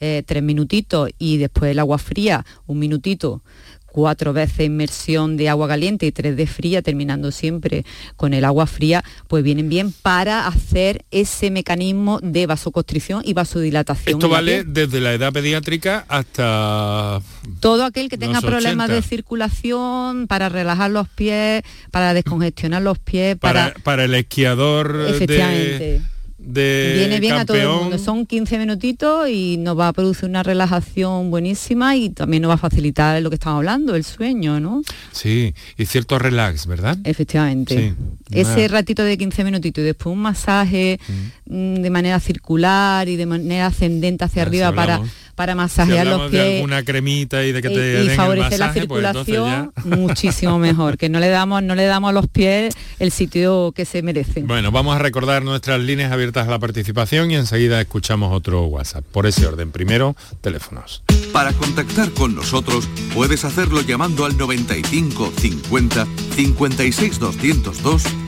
eh, 0.00 0.22
tres 0.26 0.42
minutitos 0.42 1.10
y 1.18 1.38
después 1.38 1.70
el 1.70 1.78
agua 1.78 1.98
fría, 1.98 2.44
un 2.66 2.78
minutito 2.78 3.42
cuatro 3.96 4.34
veces 4.34 4.66
inmersión 4.66 5.38
de 5.38 5.48
agua 5.48 5.68
caliente 5.68 6.04
y 6.04 6.12
tres 6.12 6.36
de 6.36 6.46
fría, 6.46 6.82
terminando 6.82 7.32
siempre 7.32 7.86
con 8.16 8.34
el 8.34 8.44
agua 8.44 8.66
fría, 8.66 9.02
pues 9.26 9.42
vienen 9.42 9.70
bien 9.70 9.90
para 9.90 10.46
hacer 10.46 11.06
ese 11.10 11.50
mecanismo 11.50 12.20
de 12.22 12.46
vasoconstricción 12.46 13.22
y 13.24 13.32
vasodilatación. 13.32 14.18
Esto 14.18 14.28
vale 14.28 14.64
desde 14.64 15.00
la 15.00 15.14
edad 15.14 15.32
pediátrica 15.32 16.04
hasta... 16.08 17.22
Todo 17.60 17.86
aquel 17.86 18.10
que 18.10 18.18
tenga 18.18 18.42
problemas 18.42 18.90
de 18.90 19.00
circulación, 19.00 20.26
para 20.26 20.50
relajar 20.50 20.90
los 20.90 21.08
pies, 21.08 21.62
para 21.90 22.12
descongestionar 22.12 22.82
los 22.82 22.98
pies, 22.98 23.38
para... 23.38 23.72
Para, 23.82 24.04
el 24.04 24.14
esquiador 24.14 25.06
Efectivamente 25.08 26.02
viene 26.46 27.20
bien 27.20 27.34
a 27.34 27.44
todo 27.44 27.56
el 27.56 27.68
mundo. 27.68 27.98
Son 27.98 28.26
15 28.26 28.58
minutitos 28.58 29.28
y 29.28 29.56
nos 29.56 29.78
va 29.78 29.88
a 29.88 29.92
producir 29.92 30.28
una 30.28 30.42
relajación 30.42 31.30
buenísima 31.30 31.96
y 31.96 32.10
también 32.10 32.42
nos 32.42 32.50
va 32.50 32.54
a 32.54 32.58
facilitar 32.58 33.20
lo 33.22 33.30
que 33.30 33.34
estamos 33.34 33.58
hablando, 33.58 33.94
el 33.94 34.04
sueño, 34.04 34.60
¿no? 34.60 34.82
Sí, 35.12 35.54
y 35.76 35.86
cierto 35.86 36.18
relax, 36.18 36.66
¿verdad? 36.66 36.98
Efectivamente. 37.04 37.94
Ese 38.30 38.68
ratito 38.68 39.04
de 39.04 39.16
15 39.16 39.44
minutitos 39.44 39.82
y 39.82 39.84
después 39.84 40.12
un 40.12 40.22
masaje 40.22 40.98
mm. 41.06 41.76
De 41.76 41.90
manera 41.90 42.18
circular 42.18 43.08
y 43.08 43.14
de 43.14 43.24
manera 43.24 43.66
ascendente 43.66 44.24
hacia 44.24 44.42
arriba 44.42 44.72
para 44.72 45.00
para 45.36 45.54
masajear 45.54 46.06
los 46.06 46.30
pies. 46.30 46.64
una 46.64 46.82
cremita 46.82 47.44
y 47.44 47.52
de 47.52 47.62
que 47.62 47.68
te 47.68 48.04
y, 48.04 48.08
favorecer 48.08 48.58
la 48.58 48.72
pues 48.72 48.80
circulación 48.80 49.72
muchísimo 49.84 50.58
mejor, 50.58 50.96
que 50.96 51.08
no 51.08 51.20
le 51.20 51.28
damos 51.28 51.62
no 51.62 51.74
le 51.74 51.84
damos 51.84 52.10
a 52.10 52.12
los 52.12 52.26
pies 52.26 52.74
el 52.98 53.12
sitio 53.12 53.72
que 53.72 53.84
se 53.84 54.02
merecen. 54.02 54.46
Bueno, 54.46 54.72
vamos 54.72 54.96
a 54.96 54.98
recordar 54.98 55.44
nuestras 55.44 55.78
líneas 55.80 56.10
abiertas 56.10 56.48
a 56.48 56.50
la 56.50 56.58
participación 56.58 57.30
y 57.30 57.36
enseguida 57.36 57.80
escuchamos 57.80 58.32
otro 58.34 58.64
WhatsApp. 58.64 59.04
Por 59.04 59.26
ese 59.26 59.46
orden, 59.46 59.70
primero, 59.70 60.16
teléfonos. 60.40 61.02
Para 61.32 61.52
contactar 61.52 62.10
con 62.12 62.34
nosotros 62.34 62.88
puedes 63.14 63.44
hacerlo 63.44 63.82
llamando 63.82 64.24
al 64.24 64.38
95 64.38 65.32
50 65.36 66.06
56 66.34 67.18
202 67.20 68.04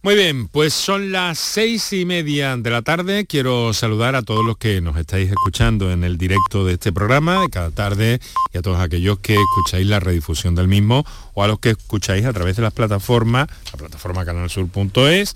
Muy 0.00 0.14
bien, 0.14 0.46
pues 0.46 0.74
son 0.74 1.10
las 1.10 1.40
seis 1.40 1.92
y 1.92 2.04
media 2.04 2.56
de 2.56 2.70
la 2.70 2.82
tarde. 2.82 3.26
Quiero 3.26 3.74
saludar 3.74 4.14
a 4.14 4.22
todos 4.22 4.44
los 4.44 4.56
que 4.56 4.80
nos 4.80 4.96
estáis 4.96 5.28
escuchando 5.28 5.90
en 5.90 6.04
el 6.04 6.16
directo 6.16 6.64
de 6.64 6.74
este 6.74 6.92
programa 6.92 7.40
de 7.40 7.48
cada 7.48 7.72
tarde 7.72 8.20
y 8.54 8.58
a 8.58 8.62
todos 8.62 8.78
aquellos 8.78 9.18
que 9.18 9.34
escucháis 9.34 9.88
la 9.88 9.98
redifusión 9.98 10.54
del 10.54 10.68
mismo 10.68 11.04
o 11.34 11.42
a 11.42 11.48
los 11.48 11.58
que 11.58 11.70
escucháis 11.70 12.26
a 12.26 12.32
través 12.32 12.54
de 12.54 12.62
las 12.62 12.72
plataformas, 12.72 13.48
la 13.72 13.78
plataforma 13.78 14.24
canalsur.es, 14.24 15.34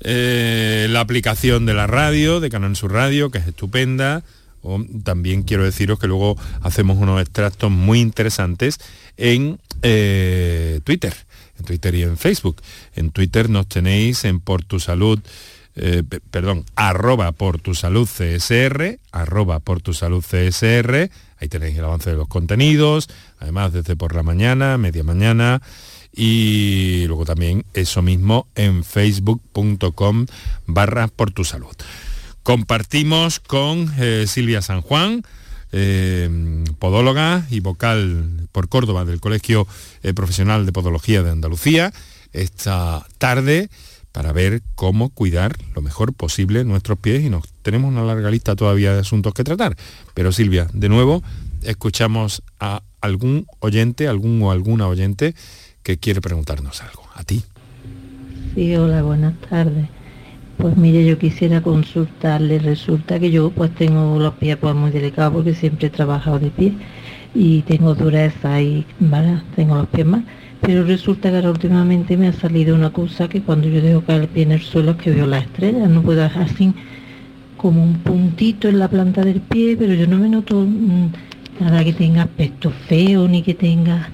eh, 0.00 0.86
la 0.90 1.00
aplicación 1.00 1.64
de 1.64 1.72
la 1.72 1.86
radio, 1.86 2.40
de 2.40 2.50
Canal 2.50 2.76
Sur 2.76 2.92
Radio, 2.92 3.30
que 3.30 3.38
es 3.38 3.46
estupenda. 3.46 4.22
O 4.60 4.84
también 5.02 5.44
quiero 5.44 5.64
deciros 5.64 5.98
que 5.98 6.08
luego 6.08 6.36
hacemos 6.60 6.98
unos 6.98 7.22
extractos 7.22 7.70
muy 7.70 8.00
interesantes 8.00 8.80
en 9.16 9.60
eh, 9.82 10.80
Twitter 10.84 11.14
en 11.58 11.64
Twitter 11.64 11.94
y 11.94 12.02
en 12.02 12.16
Facebook. 12.16 12.62
En 12.94 13.10
Twitter 13.10 13.50
nos 13.50 13.66
tenéis 13.66 14.24
en 14.24 14.40
Por 14.40 14.64
Tu 14.64 14.78
eh, 15.80 16.02
perdón, 16.32 16.64
arroba 16.74 17.30
por 17.30 17.60
tu 17.60 17.72
salud 17.72 18.08
CSR, 18.08 18.98
arroba 19.12 19.60
por 19.60 19.80
CSR, 19.80 21.10
ahí 21.38 21.48
tenéis 21.48 21.78
el 21.78 21.84
avance 21.84 22.10
de 22.10 22.16
los 22.16 22.26
contenidos, 22.26 23.08
además 23.38 23.72
desde 23.72 23.94
por 23.94 24.16
la 24.16 24.24
mañana, 24.24 24.76
media 24.76 25.04
mañana, 25.04 25.62
y 26.12 27.04
luego 27.06 27.24
también 27.24 27.64
eso 27.74 28.02
mismo 28.02 28.48
en 28.56 28.82
facebook.com 28.82 30.26
barra 30.66 31.06
por 31.06 31.30
tu 31.30 31.44
salud. 31.44 31.76
Compartimos 32.42 33.38
con 33.38 33.94
eh, 33.98 34.24
Silvia 34.26 34.62
San 34.62 34.80
Juan, 34.80 35.22
eh, 35.72 36.64
podóloga 36.78 37.46
y 37.50 37.60
vocal 37.60 38.48
por 38.52 38.68
Córdoba 38.68 39.04
del 39.04 39.20
Colegio 39.20 39.66
eh, 40.02 40.14
Profesional 40.14 40.66
de 40.66 40.72
Podología 40.72 41.22
de 41.22 41.30
Andalucía, 41.30 41.92
esta 42.32 43.06
tarde 43.18 43.68
para 44.12 44.32
ver 44.32 44.62
cómo 44.74 45.10
cuidar 45.10 45.56
lo 45.74 45.82
mejor 45.82 46.12
posible 46.12 46.64
nuestros 46.64 46.98
pies 46.98 47.22
y 47.22 47.30
nos 47.30 47.46
tenemos 47.62 47.90
una 47.90 48.02
larga 48.02 48.30
lista 48.30 48.56
todavía 48.56 48.92
de 48.92 49.00
asuntos 49.00 49.34
que 49.34 49.44
tratar. 49.44 49.76
Pero 50.14 50.32
Silvia, 50.32 50.66
de 50.72 50.88
nuevo, 50.88 51.22
escuchamos 51.62 52.42
a 52.58 52.82
algún 53.00 53.46
oyente, 53.60 54.08
algún 54.08 54.42
o 54.42 54.50
alguna 54.50 54.88
oyente 54.88 55.34
que 55.82 55.98
quiere 55.98 56.20
preguntarnos 56.20 56.82
algo. 56.82 57.04
A 57.14 57.22
ti. 57.22 57.44
Sí, 58.54 58.74
hola, 58.74 59.02
buenas 59.02 59.38
tardes. 59.48 59.88
Pues 60.58 60.76
mire, 60.76 61.06
yo 61.06 61.18
quisiera 61.18 61.60
consultarle, 61.60 62.58
resulta 62.58 63.20
que 63.20 63.30
yo 63.30 63.50
pues 63.50 63.70
tengo 63.76 64.18
los 64.18 64.34
pies 64.34 64.56
pues 64.56 64.74
muy 64.74 64.90
delicados 64.90 65.32
porque 65.32 65.54
siempre 65.54 65.86
he 65.86 65.90
trabajado 65.90 66.40
de 66.40 66.50
pie 66.50 66.72
y 67.32 67.62
tengo 67.62 67.94
dureza 67.94 68.60
y 68.60 68.84
¿vale? 68.98 69.40
tengo 69.54 69.76
los 69.76 69.86
pies 69.86 70.04
mal, 70.04 70.24
pero 70.60 70.82
resulta 70.82 71.30
que 71.30 71.36
ahora 71.36 71.52
últimamente 71.52 72.16
me 72.16 72.26
ha 72.26 72.32
salido 72.32 72.74
una 72.74 72.90
cosa 72.90 73.28
que 73.28 73.40
cuando 73.40 73.68
yo 73.68 73.80
dejo 73.80 74.00
caer 74.00 74.22
el 74.22 74.28
pie 74.28 74.42
en 74.42 74.52
el 74.52 74.60
suelo 74.60 74.90
es 74.92 74.96
que 74.96 75.12
veo 75.12 75.28
las 75.28 75.44
estrellas, 75.44 75.88
no 75.88 76.02
puedo 76.02 76.22
dejar 76.22 76.42
así 76.42 76.74
como 77.56 77.84
un 77.84 77.94
puntito 78.00 78.68
en 78.68 78.80
la 78.80 78.88
planta 78.88 79.24
del 79.24 79.40
pie, 79.40 79.76
pero 79.78 79.94
yo 79.94 80.08
no 80.08 80.18
me 80.18 80.28
noto 80.28 80.60
mm, 80.60 81.12
nada 81.60 81.84
que 81.84 81.92
tenga 81.92 82.22
aspecto 82.22 82.72
feo 82.88 83.28
ni 83.28 83.42
que 83.42 83.54
tenga, 83.54 84.08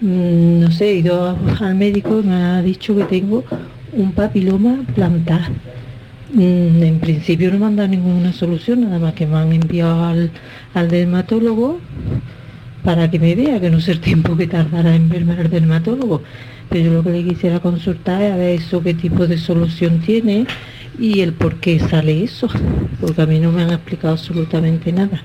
mm, 0.00 0.58
no 0.60 0.70
sé, 0.72 0.90
he 0.90 0.94
ido 0.96 1.38
al 1.60 1.74
médico 1.76 2.18
y 2.18 2.26
me 2.26 2.34
ha 2.34 2.62
dicho 2.62 2.96
que 2.96 3.04
tengo 3.04 3.44
un 3.92 4.12
papiloma 4.12 4.84
plantar. 4.94 5.50
Mm, 6.32 6.82
en 6.82 6.98
principio 7.00 7.52
no 7.52 7.58
me 7.58 7.66
han 7.66 7.76
dado 7.76 7.88
ninguna 7.88 8.32
solución, 8.32 8.82
nada 8.82 8.98
más 8.98 9.14
que 9.14 9.26
me 9.26 9.36
han 9.36 9.52
enviado 9.52 10.04
al, 10.04 10.88
dermatólogo 10.88 11.78
para 12.82 13.10
que 13.10 13.18
me 13.18 13.34
vea, 13.34 13.60
que 13.60 13.70
no 13.70 13.80
sé 13.80 13.92
el 13.92 14.00
tiempo 14.00 14.36
que 14.36 14.46
tardará 14.46 14.94
en 14.94 15.08
verme 15.08 15.38
el 15.38 15.50
dermatólogo. 15.50 16.22
Pero 16.70 16.84
yo 16.86 16.92
lo 16.94 17.04
que 17.04 17.10
le 17.10 17.24
quisiera 17.24 17.60
consultar 17.60 18.22
es 18.22 18.32
a 18.32 18.36
ver 18.36 18.60
eso 18.60 18.82
qué 18.82 18.94
tipo 18.94 19.26
de 19.26 19.36
solución 19.36 20.00
tiene 20.00 20.46
y 20.98 21.20
el 21.20 21.34
por 21.34 21.56
qué 21.56 21.78
sale 21.78 22.24
eso, 22.24 22.48
porque 23.00 23.22
a 23.22 23.26
mí 23.26 23.38
no 23.38 23.52
me 23.52 23.62
han 23.62 23.72
explicado 23.72 24.14
absolutamente 24.14 24.90
nada. 24.90 25.22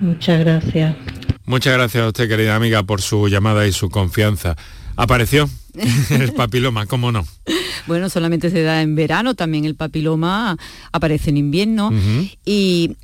Muchas 0.00 0.40
gracias. 0.40 0.94
Muchas 1.46 1.72
gracias 1.72 2.04
a 2.04 2.08
usted, 2.08 2.28
querida 2.28 2.54
amiga, 2.54 2.82
por 2.82 3.00
su 3.00 3.26
llamada 3.28 3.66
y 3.66 3.72
su 3.72 3.88
confianza. 3.88 4.56
Apareció 4.96 5.48
el 6.10 6.32
papiloma, 6.32 6.86
¿cómo 6.86 7.12
no? 7.12 7.26
Bueno, 7.86 8.08
solamente 8.08 8.50
se 8.50 8.62
da 8.62 8.82
en 8.82 8.94
verano, 8.94 9.34
también 9.34 9.64
el 9.64 9.74
papiloma 9.74 10.56
aparece 10.92 11.30
en 11.30 11.36
invierno 11.36 11.90
y, 12.44 12.96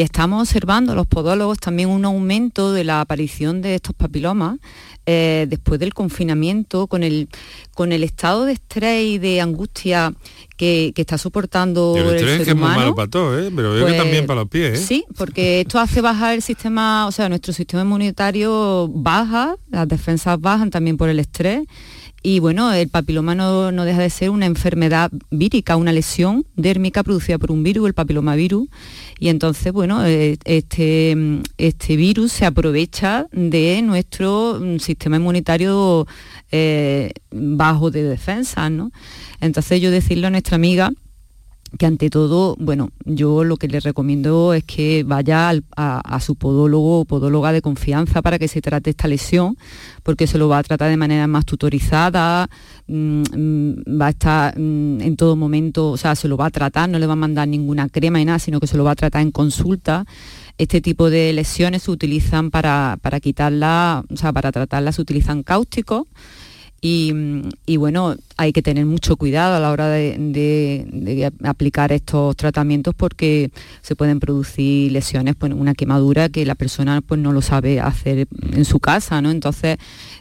estamos 0.00 0.48
observando 0.48 0.94
los 0.94 1.06
podólogos 1.06 1.58
también 1.58 1.88
un 1.88 2.04
aumento 2.04 2.72
de 2.72 2.84
la 2.84 3.00
aparición 3.00 3.60
de 3.62 3.76
estos 3.76 3.94
papilomas 3.94 4.58
eh, 5.06 5.46
después 5.48 5.80
del 5.80 5.94
confinamiento, 5.94 6.86
con 6.86 7.02
el, 7.02 7.28
con 7.74 7.92
el 7.92 8.04
estado 8.04 8.44
de 8.44 8.52
estrés 8.52 9.04
y 9.04 9.18
de 9.18 9.40
angustia 9.40 10.12
que, 10.56 10.92
está 10.94 11.16
soportando 11.18 11.96
el, 11.96 12.16
estrés 12.16 12.42
que 12.42 12.50
es 12.50 12.56
muy 12.56 12.68
malo 12.68 12.94
para 12.94 13.08
todo, 13.08 13.38
¿eh? 13.38 13.50
pero 13.54 13.72
veo 13.72 13.86
que 13.86 13.94
también 13.94 14.18
pues, 14.18 14.26
para 14.26 14.40
los 14.40 14.48
pies. 14.50 14.78
¿eh? 14.78 14.84
Sí, 14.84 15.04
porque 15.16 15.62
esto 15.62 15.78
hace 15.78 16.00
bajar 16.00 16.34
el 16.34 16.42
sistema, 16.42 17.06
o 17.06 17.12
sea, 17.12 17.28
nuestro 17.28 17.52
sistema 17.52 17.82
inmunitario 17.82 18.88
baja, 18.88 19.56
las 19.70 19.88
defensas 19.88 20.38
bajan 20.40 20.70
también 20.70 20.96
por 20.96 21.08
el 21.08 21.18
estrés 21.18 21.66
y 22.22 22.38
bueno, 22.38 22.72
el 22.72 22.88
papiloma 22.88 23.34
no, 23.34 23.70
deja 23.84 24.02
de 24.02 24.10
ser 24.10 24.30
una 24.30 24.44
enfermedad 24.44 25.10
vírica, 25.30 25.76
una 25.76 25.92
lesión 25.92 26.44
dérmica 26.54 27.02
producida 27.02 27.38
por 27.38 27.50
un 27.50 27.62
virus, 27.62 27.86
el 27.86 27.94
papilomavirus. 27.94 28.68
Y 29.18 29.28
entonces, 29.28 29.72
bueno, 29.72 30.04
eh, 30.04 30.36
este, 30.44 31.16
este 31.56 31.96
virus 31.96 32.32
se 32.32 32.44
aprovecha 32.44 33.26
de 33.32 33.80
nuestro 33.82 34.58
mm, 34.60 34.78
sistema 34.80 35.16
inmunitario 35.16 36.06
eh, 36.52 37.12
bajo 37.30 37.90
de 37.90 38.02
defensa, 38.02 38.68
¿no? 38.68 38.92
Entonces 39.40 39.80
yo 39.80 39.90
decirle 39.90 40.26
a 40.26 40.30
nuestra 40.30 40.56
amiga 40.56 40.92
que 41.78 41.86
ante 41.86 42.10
todo, 42.10 42.56
bueno, 42.58 42.90
yo 43.04 43.44
lo 43.44 43.56
que 43.56 43.68
le 43.68 43.80
recomiendo 43.80 44.54
es 44.54 44.64
que 44.64 45.04
vaya 45.04 45.52
a, 45.76 46.20
su 46.20 46.34
podólogo 46.34 47.00
o 47.00 47.04
podóloga 47.04 47.52
de 47.52 47.62
confianza 47.62 48.22
para 48.22 48.38
que 48.38 48.48
se 48.48 48.60
trate 48.60 48.90
esta 48.90 49.08
lesión, 49.08 49.56
porque 50.02 50.26
se 50.26 50.38
lo 50.38 50.48
va 50.48 50.58
a 50.58 50.62
tratar 50.62 50.90
de 50.90 50.96
manera 50.96 51.26
más 51.26 51.44
tutorizada, 51.44 52.50
mm, 52.88 53.22
mm, 53.36 54.00
va 54.00 54.06
a 54.06 54.10
estar 54.10 54.58
mm, 54.58 55.00
en 55.00 55.16
todo 55.16 55.36
momento, 55.36 55.90
o 55.90 55.96
sea, 55.96 56.14
se 56.16 56.28
lo 56.28 56.36
va 56.36 56.46
a 56.46 56.50
tratar, 56.50 56.88
no 56.88 56.98
le 56.98 57.06
va 57.06 57.12
a 57.12 57.16
mandar 57.16 57.46
ninguna 57.46 57.88
crema 57.88 58.18
ni 58.18 58.24
nada, 58.24 58.38
sino 58.38 58.60
que 58.60 58.66
se 58.66 58.76
lo 58.76 58.84
va 58.84 58.92
a 58.92 58.96
tratar 58.96 59.22
en 59.22 59.30
consulta. 59.30 60.04
Este 60.58 60.80
tipo 60.80 61.08
de 61.08 61.32
lesiones 61.32 61.84
se 61.84 61.90
utilizan 61.90 62.50
para, 62.50 62.98
para 63.00 63.20
quitarla, 63.20 64.04
o 64.12 64.16
sea, 64.16 64.32
para 64.32 64.52
tratarlas 64.52 64.96
se 64.96 65.02
utilizan 65.02 65.42
cáusticos 65.42 66.06
y, 66.82 67.76
bueno, 67.76 68.16
hay 68.38 68.52
que 68.52 68.62
tener 68.62 68.86
mucho 68.86 69.16
cuidado 69.16 69.56
a 69.56 69.60
la 69.60 69.70
hora 69.70 69.88
de, 69.88 71.30
aplicar 71.44 71.92
estos 71.92 72.36
tratamientos 72.36 72.94
porque 72.94 73.50
se 73.82 73.96
pueden 73.96 74.18
producir 74.18 74.90
lesiones, 74.90 75.34
pues 75.36 75.52
una 75.52 75.74
quemadura 75.74 76.30
que 76.30 76.46
la 76.46 76.54
persona 76.54 77.02
pues 77.02 77.20
no 77.20 77.32
lo 77.32 77.42
sabe 77.42 77.80
hacer 77.80 78.26
en 78.52 78.64
su 78.64 78.80
casa, 78.80 79.20
¿no? 79.20 79.30
Entonces 79.30 79.76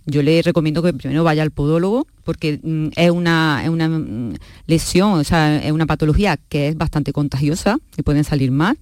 yo 0.06 0.22
le 0.22 0.42
recomiendo 0.42 0.82
que 0.82 0.94
primero 0.94 1.24
vaya 1.24 1.44
al 1.44 1.52
podólogo 1.52 2.08
porque 2.26 2.60
mm, 2.62 2.90
es 2.96 3.12
una, 3.12 3.62
es 3.64 3.70
una 3.70 3.88
mm, 3.88 4.36
lesión, 4.68 5.14
o 5.14 5.24
sea, 5.24 5.64
es 5.64 5.72
una 5.72 5.86
patología 5.86 6.38
que 6.50 6.68
es 6.68 6.78
bastante 6.78 7.14
contagiosa, 7.14 7.78
que 7.96 8.04
pueden 8.04 8.24
salir 8.24 8.52
más 8.52 8.76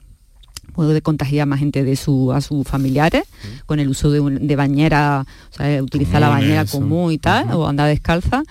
puede 0.73 1.01
contagiar 1.01 1.47
más 1.47 1.59
gente 1.59 1.83
de 1.83 1.95
su, 1.95 2.31
a 2.31 2.41
sus 2.41 2.67
familiares 2.67 3.23
con 3.65 3.79
el 3.79 3.89
uso 3.89 4.11
de, 4.11 4.55
bañera, 4.55 5.25
o 5.51 5.55
sea, 5.55 5.81
utilizar 5.81 6.21
la 6.21 6.29
bañera 6.29 6.65
común 6.65 7.11
y 7.11 7.17
tal, 7.17 7.51
o 7.51 7.67
andar 7.67 7.89
descalza, 7.89 8.43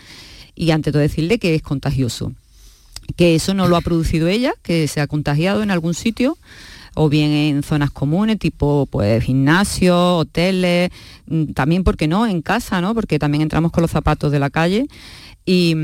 y 0.54 0.70
ante 0.70 0.92
todo 0.92 1.02
decirle 1.02 1.38
que 1.38 1.54
es 1.54 1.62
contagioso. 1.62 2.32
Que 3.14 3.36
eso 3.36 3.54
no 3.54 3.68
lo 3.68 3.76
ha 3.76 3.80
producido 3.80 4.26
ella, 4.26 4.54
que 4.62 4.88
se 4.88 5.00
ha 5.00 5.06
contagiado 5.06 5.62
en 5.62 5.70
algún 5.70 5.94
sitio, 5.94 6.36
o 6.94 7.08
bien 7.08 7.30
en 7.30 7.62
zonas 7.62 7.90
comunes, 7.90 8.38
tipo 8.38 8.88
pues 8.90 9.22
gimnasios, 9.22 9.94
hoteles, 9.94 10.90
mm, 11.26 11.52
también, 11.52 11.84
porque 11.84 12.08
no?, 12.08 12.26
en 12.26 12.42
casa, 12.42 12.80
¿no? 12.80 12.94
Porque 12.94 13.18
también 13.18 13.42
entramos 13.42 13.70
con 13.70 13.82
los 13.82 13.90
zapatos 13.90 14.32
de 14.32 14.38
la 14.38 14.50
calle 14.50 14.86
y, 15.44 15.76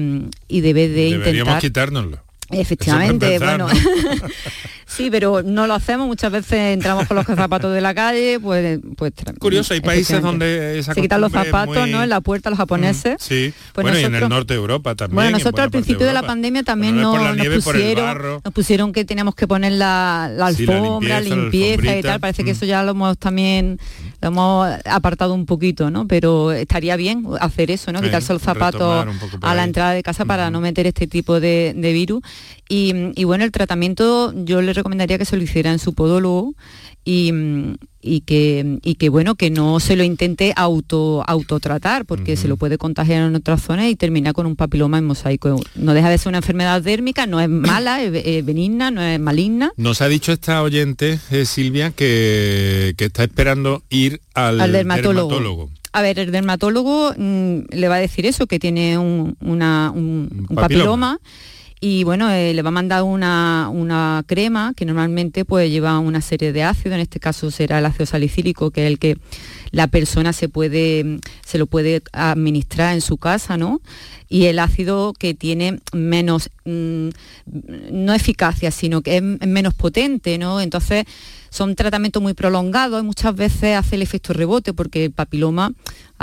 y 0.48 0.60
debe 0.62 0.88
de 0.88 1.10
Deberíamos 1.10 1.60
quitárnoslo. 1.60 2.18
Efectivamente, 2.52 3.38
bueno. 3.38 3.66
sí, 4.86 5.08
pero 5.10 5.42
no 5.42 5.66
lo 5.66 5.74
hacemos. 5.74 6.06
Muchas 6.06 6.30
veces 6.30 6.74
entramos 6.74 7.06
con 7.06 7.16
los 7.16 7.26
zapatos 7.26 7.72
de 7.72 7.80
la 7.80 7.94
calle, 7.94 8.38
pues... 8.40 8.80
pues 8.96 9.12
Curioso, 9.38 9.74
hay 9.74 9.80
países 9.80 10.20
donde 10.20 10.82
se 10.82 11.00
quitan 11.00 11.20
los 11.20 11.32
zapatos, 11.32 11.88
¿no? 11.88 12.02
En 12.02 12.08
la 12.08 12.20
puerta 12.20 12.50
los 12.50 12.58
japoneses. 12.58 13.16
sí, 13.20 13.52
pues 13.72 13.84
bueno, 13.84 13.98
y 13.98 14.04
en 14.04 14.14
el 14.14 14.28
norte 14.28 14.54
de 14.54 14.60
Europa 14.60 14.94
también. 14.94 15.14
Bueno, 15.14 15.30
nosotros 15.32 15.64
al 15.64 15.70
principio 15.70 16.06
de, 16.06 16.12
la 16.12 16.22
pandemia 16.22 16.62
también 16.62 17.00
no, 17.00 17.16
nos, 17.34 17.64
pusieron, 17.64 18.40
nos 18.44 18.52
pusieron 18.52 18.92
que 18.92 19.04
teníamos 19.04 19.34
que 19.34 19.46
poner 19.46 19.72
la, 19.72 20.24
alfombra, 20.24 21.20
la 21.20 21.20
limpieza, 21.20 21.96
y 21.96 22.02
tal. 22.02 22.20
Parece 22.20 22.44
que 22.44 22.50
eso 22.50 22.66
ya 22.66 22.82
lo 22.82 22.92
hemos 22.92 23.18
también 23.18 23.78
lo 24.22 24.28
hemos 24.28 24.68
apartado 24.84 25.34
un 25.34 25.46
poquito, 25.46 25.90
¿no? 25.90 26.06
Pero 26.06 26.52
estaría 26.52 26.96
bien 26.96 27.26
hacer 27.40 27.70
eso, 27.72 27.92
¿no? 27.92 28.00
Quitarse 28.00 28.32
los 28.32 28.42
zapatos 28.42 29.06
a 29.40 29.54
la 29.54 29.64
entrada 29.64 29.92
de 29.92 30.02
casa 30.02 30.24
para 30.24 30.50
no 30.50 30.60
meter 30.60 30.86
este 30.86 31.08
tipo 31.08 31.40
de, 31.40 31.74
virus. 31.76 32.22
Y, 32.68 33.24
bueno, 33.24 33.44
el 33.44 33.50
tratamiento 33.50 34.32
yo 34.44 34.62
le 34.62 34.72
recomendaría 34.72 35.18
que 35.18 35.24
se 35.24 35.36
lo 35.36 35.42
hiciera 35.42 35.72
en 35.72 35.78
su 35.78 35.92
podólogo 35.94 36.54
y, 37.04 37.32
y 38.00 38.20
que, 38.20 38.78
y 38.82 38.94
que 38.96 39.08
bueno, 39.08 39.34
que 39.34 39.50
no 39.50 39.80
se 39.80 39.96
lo 39.96 40.04
intente 40.04 40.52
auto, 40.56 41.24
autotratar, 41.26 42.04
porque 42.04 42.36
se 42.36 42.48
lo 42.48 42.56
puede 42.56 42.78
contagiar 42.78 43.26
en 43.28 43.34
otras 43.34 43.62
zonas 43.62 43.86
y 43.86 43.96
termina 43.96 44.32
con 44.32 44.46
un 44.46 44.56
papiloma 44.56 44.98
en 44.98 45.04
mosaico. 45.04 45.60
No 45.74 45.94
deja 45.94 46.10
de 46.10 46.18
ser 46.18 46.28
una 46.28 46.38
enfermedad 46.38 46.82
dérmica, 46.82 47.26
no 47.26 47.40
es 47.40 47.48
mala, 47.48 48.02
es, 48.02 48.44
benigna, 48.44 48.90
no 48.90 49.02
es 49.02 49.18
maligna. 49.18 49.72
Nos 49.76 50.00
ha 50.02 50.08
dicho 50.08 50.32
esta 50.32 50.62
oyente, 50.62 51.18
eh, 51.30 51.44
Silvia, 51.44 51.90
que, 51.90 52.94
está 52.98 53.24
esperando 53.24 53.82
ir 53.90 54.20
al, 54.34 54.72
dermatólogo. 54.72 55.70
A 55.92 56.02
ver, 56.02 56.18
el 56.18 56.32
dermatólogo 56.32 57.12
mm, 57.16 57.58
le 57.70 57.88
va 57.88 57.96
a 57.96 57.98
decir 57.98 58.26
eso, 58.26 58.46
que 58.46 58.58
tiene 58.58 58.96
un, 58.96 59.36
papiloma 60.54 61.18
y 61.84 62.04
bueno, 62.04 62.30
eh, 62.30 62.54
le 62.54 62.62
va 62.62 62.68
a 62.68 62.70
mandar 62.70 63.02
una, 63.02 64.22
crema 64.28 64.72
que 64.76 64.84
normalmente 64.84 65.44
pues 65.44 65.68
lleva 65.68 65.98
una 65.98 66.20
serie 66.20 66.52
de 66.52 66.62
ácidos, 66.62 66.94
en 66.94 67.00
este 67.00 67.18
caso 67.18 67.50
será 67.50 67.80
el 67.80 67.86
ácido 67.86 68.06
salicílico, 68.06 68.70
que 68.70 68.86
es 68.86 68.92
el 68.92 69.00
que 69.00 69.18
la 69.72 69.88
persona 69.88 70.32
se 70.32 70.48
puede, 70.48 71.18
se 71.44 71.58
lo 71.58 71.66
puede 71.66 72.00
administrar 72.12 72.94
en 72.94 73.00
su 73.00 73.16
casa, 73.16 73.56
¿no? 73.56 73.80
Y 74.28 74.44
el 74.44 74.60
ácido 74.60 75.12
que 75.12 75.34
tiene 75.34 75.80
menos, 75.92 76.50
mm, 76.64 77.08
no 77.90 78.14
eficacia, 78.14 78.70
sino 78.70 79.02
que 79.02 79.16
es 79.16 79.22
menos 79.22 79.74
potente, 79.74 80.38
¿no? 80.38 80.60
Entonces 80.60 81.04
son 81.50 81.74
tratamientos 81.74 82.22
muy 82.22 82.34
prolongados 82.34 83.02
y 83.02 83.04
muchas 83.04 83.34
veces 83.34 83.76
hace 83.76 83.96
el 83.96 84.02
efecto 84.02 84.32
rebote 84.32 84.72
porque 84.72 85.06
el 85.06 85.10
papiloma 85.10 85.72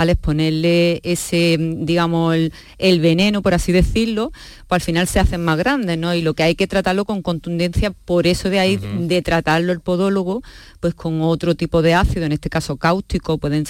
al 0.00 0.08
exponerle 0.08 1.02
ese, 1.02 1.58
digamos, 1.60 2.34
el, 2.78 3.00
veneno, 3.00 3.42
por 3.42 3.52
así 3.52 3.70
decirlo, 3.70 4.32
pues 4.66 4.80
al 4.80 4.80
final 4.80 5.06
se 5.06 5.20
hacen 5.20 5.44
más 5.44 5.58
grandes, 5.58 5.98
¿no? 5.98 6.14
Y 6.14 6.22
lo 6.22 6.32
que 6.32 6.42
hay 6.42 6.54
que 6.54 6.66
tratarlo 6.66 7.04
con 7.04 7.20
contundencia, 7.20 7.90
por 7.90 8.26
eso 8.26 8.48
de 8.48 8.60
ahí 8.60 8.78
de 8.78 9.20
tratarlo 9.20 9.72
el 9.72 9.80
podólogo, 9.80 10.42
pues 10.80 10.94
con 10.94 11.20
otro 11.20 11.54
tipo 11.54 11.82
de 11.82 11.92
ácido, 11.92 12.24
en 12.24 12.32
este 12.32 12.48
caso 12.48 12.78
cáustico, 12.78 13.36
pueden 13.36 13.64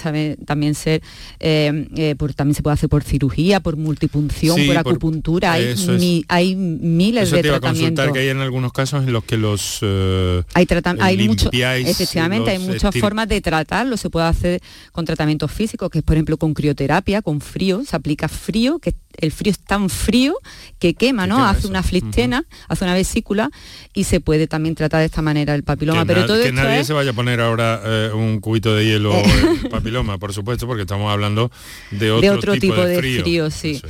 también 0.45 0.73
ser, 0.73 1.01
eh, 1.41 1.89
eh, 1.97 2.15
también 2.33 2.55
se 2.55 2.63
puede 2.63 2.75
hacer 2.75 2.87
por 2.87 3.03
cirugía, 3.03 3.59
por 3.59 3.75
multipunción, 3.75 4.57
por 4.65 4.77
acupuntura, 4.77 5.51
hay, 5.51 6.23
hay 6.29 6.55
miles 6.55 7.29
de 7.31 7.43
tratamientos. 7.43 8.09
que 8.13 8.19
hay 8.19 8.29
en 8.29 8.39
algunos 8.39 8.71
casos 8.71 9.03
en 9.03 9.11
los 9.11 9.25
que 9.25 9.35
los 9.35 9.79
eh, 9.81 10.43
hay, 10.53 10.65
hay 11.01 11.27
mucho, 11.27 11.49
efectivamente, 11.51 12.51
hay 12.51 12.59
muchas 12.59 12.95
formas 12.97 13.27
de 13.27 13.41
tratarlo, 13.41 13.97
se 13.97 14.09
puede 14.09 14.27
hacer 14.27 14.61
con 14.93 15.03
tratamientos 15.03 15.51
físicos, 15.51 15.89
que 15.89 15.99
es 15.99 16.05
por 16.05 16.20
ejemplo 16.21 16.37
con 16.37 16.53
crioterapia, 16.53 17.23
con 17.23 17.41
frío, 17.41 17.83
se 17.83 17.95
aplica 17.95 18.27
frío, 18.27 18.77
que 18.77 18.93
el 19.17 19.31
frío 19.31 19.51
es 19.51 19.59
tan 19.59 19.89
frío 19.89 20.35
que 20.77 20.93
quema, 20.93 21.25
¿no? 21.25 21.43
hace 21.43 21.67
una 21.67 21.81
flistena, 21.81 22.45
hace 22.67 22.83
una 22.83 22.93
vesícula 22.93 23.49
y 23.93 24.03
se 24.03 24.19
puede 24.19 24.45
también 24.47 24.75
tratar 24.75 24.99
de 24.99 25.07
esta 25.07 25.23
manera 25.23 25.55
el 25.55 25.63
papiloma. 25.63 26.01
Que 26.01 26.13
pero 26.13 26.25
todo 26.27 26.43
que 26.43 26.51
nadie 26.51 26.83
se 26.83 26.93
vaya 26.93 27.09
a 27.09 27.13
poner 27.13 27.41
ahora 27.41 27.81
eh, 27.83 28.11
un 28.13 28.39
cubito 28.39 28.75
de 28.75 28.85
hielo 28.85 29.13
en 29.13 29.29
el 29.63 29.69
papiloma, 29.69 30.19
por 30.19 30.31
supuesto, 30.31 30.67
porque 30.67 30.83
estamos 30.83 31.11
hablando 31.11 31.51
de 31.89 32.11
otro, 32.11 32.53
tipo, 32.57 32.75
de 32.75 32.97
frío. 32.97 33.49
sí. 33.49 33.81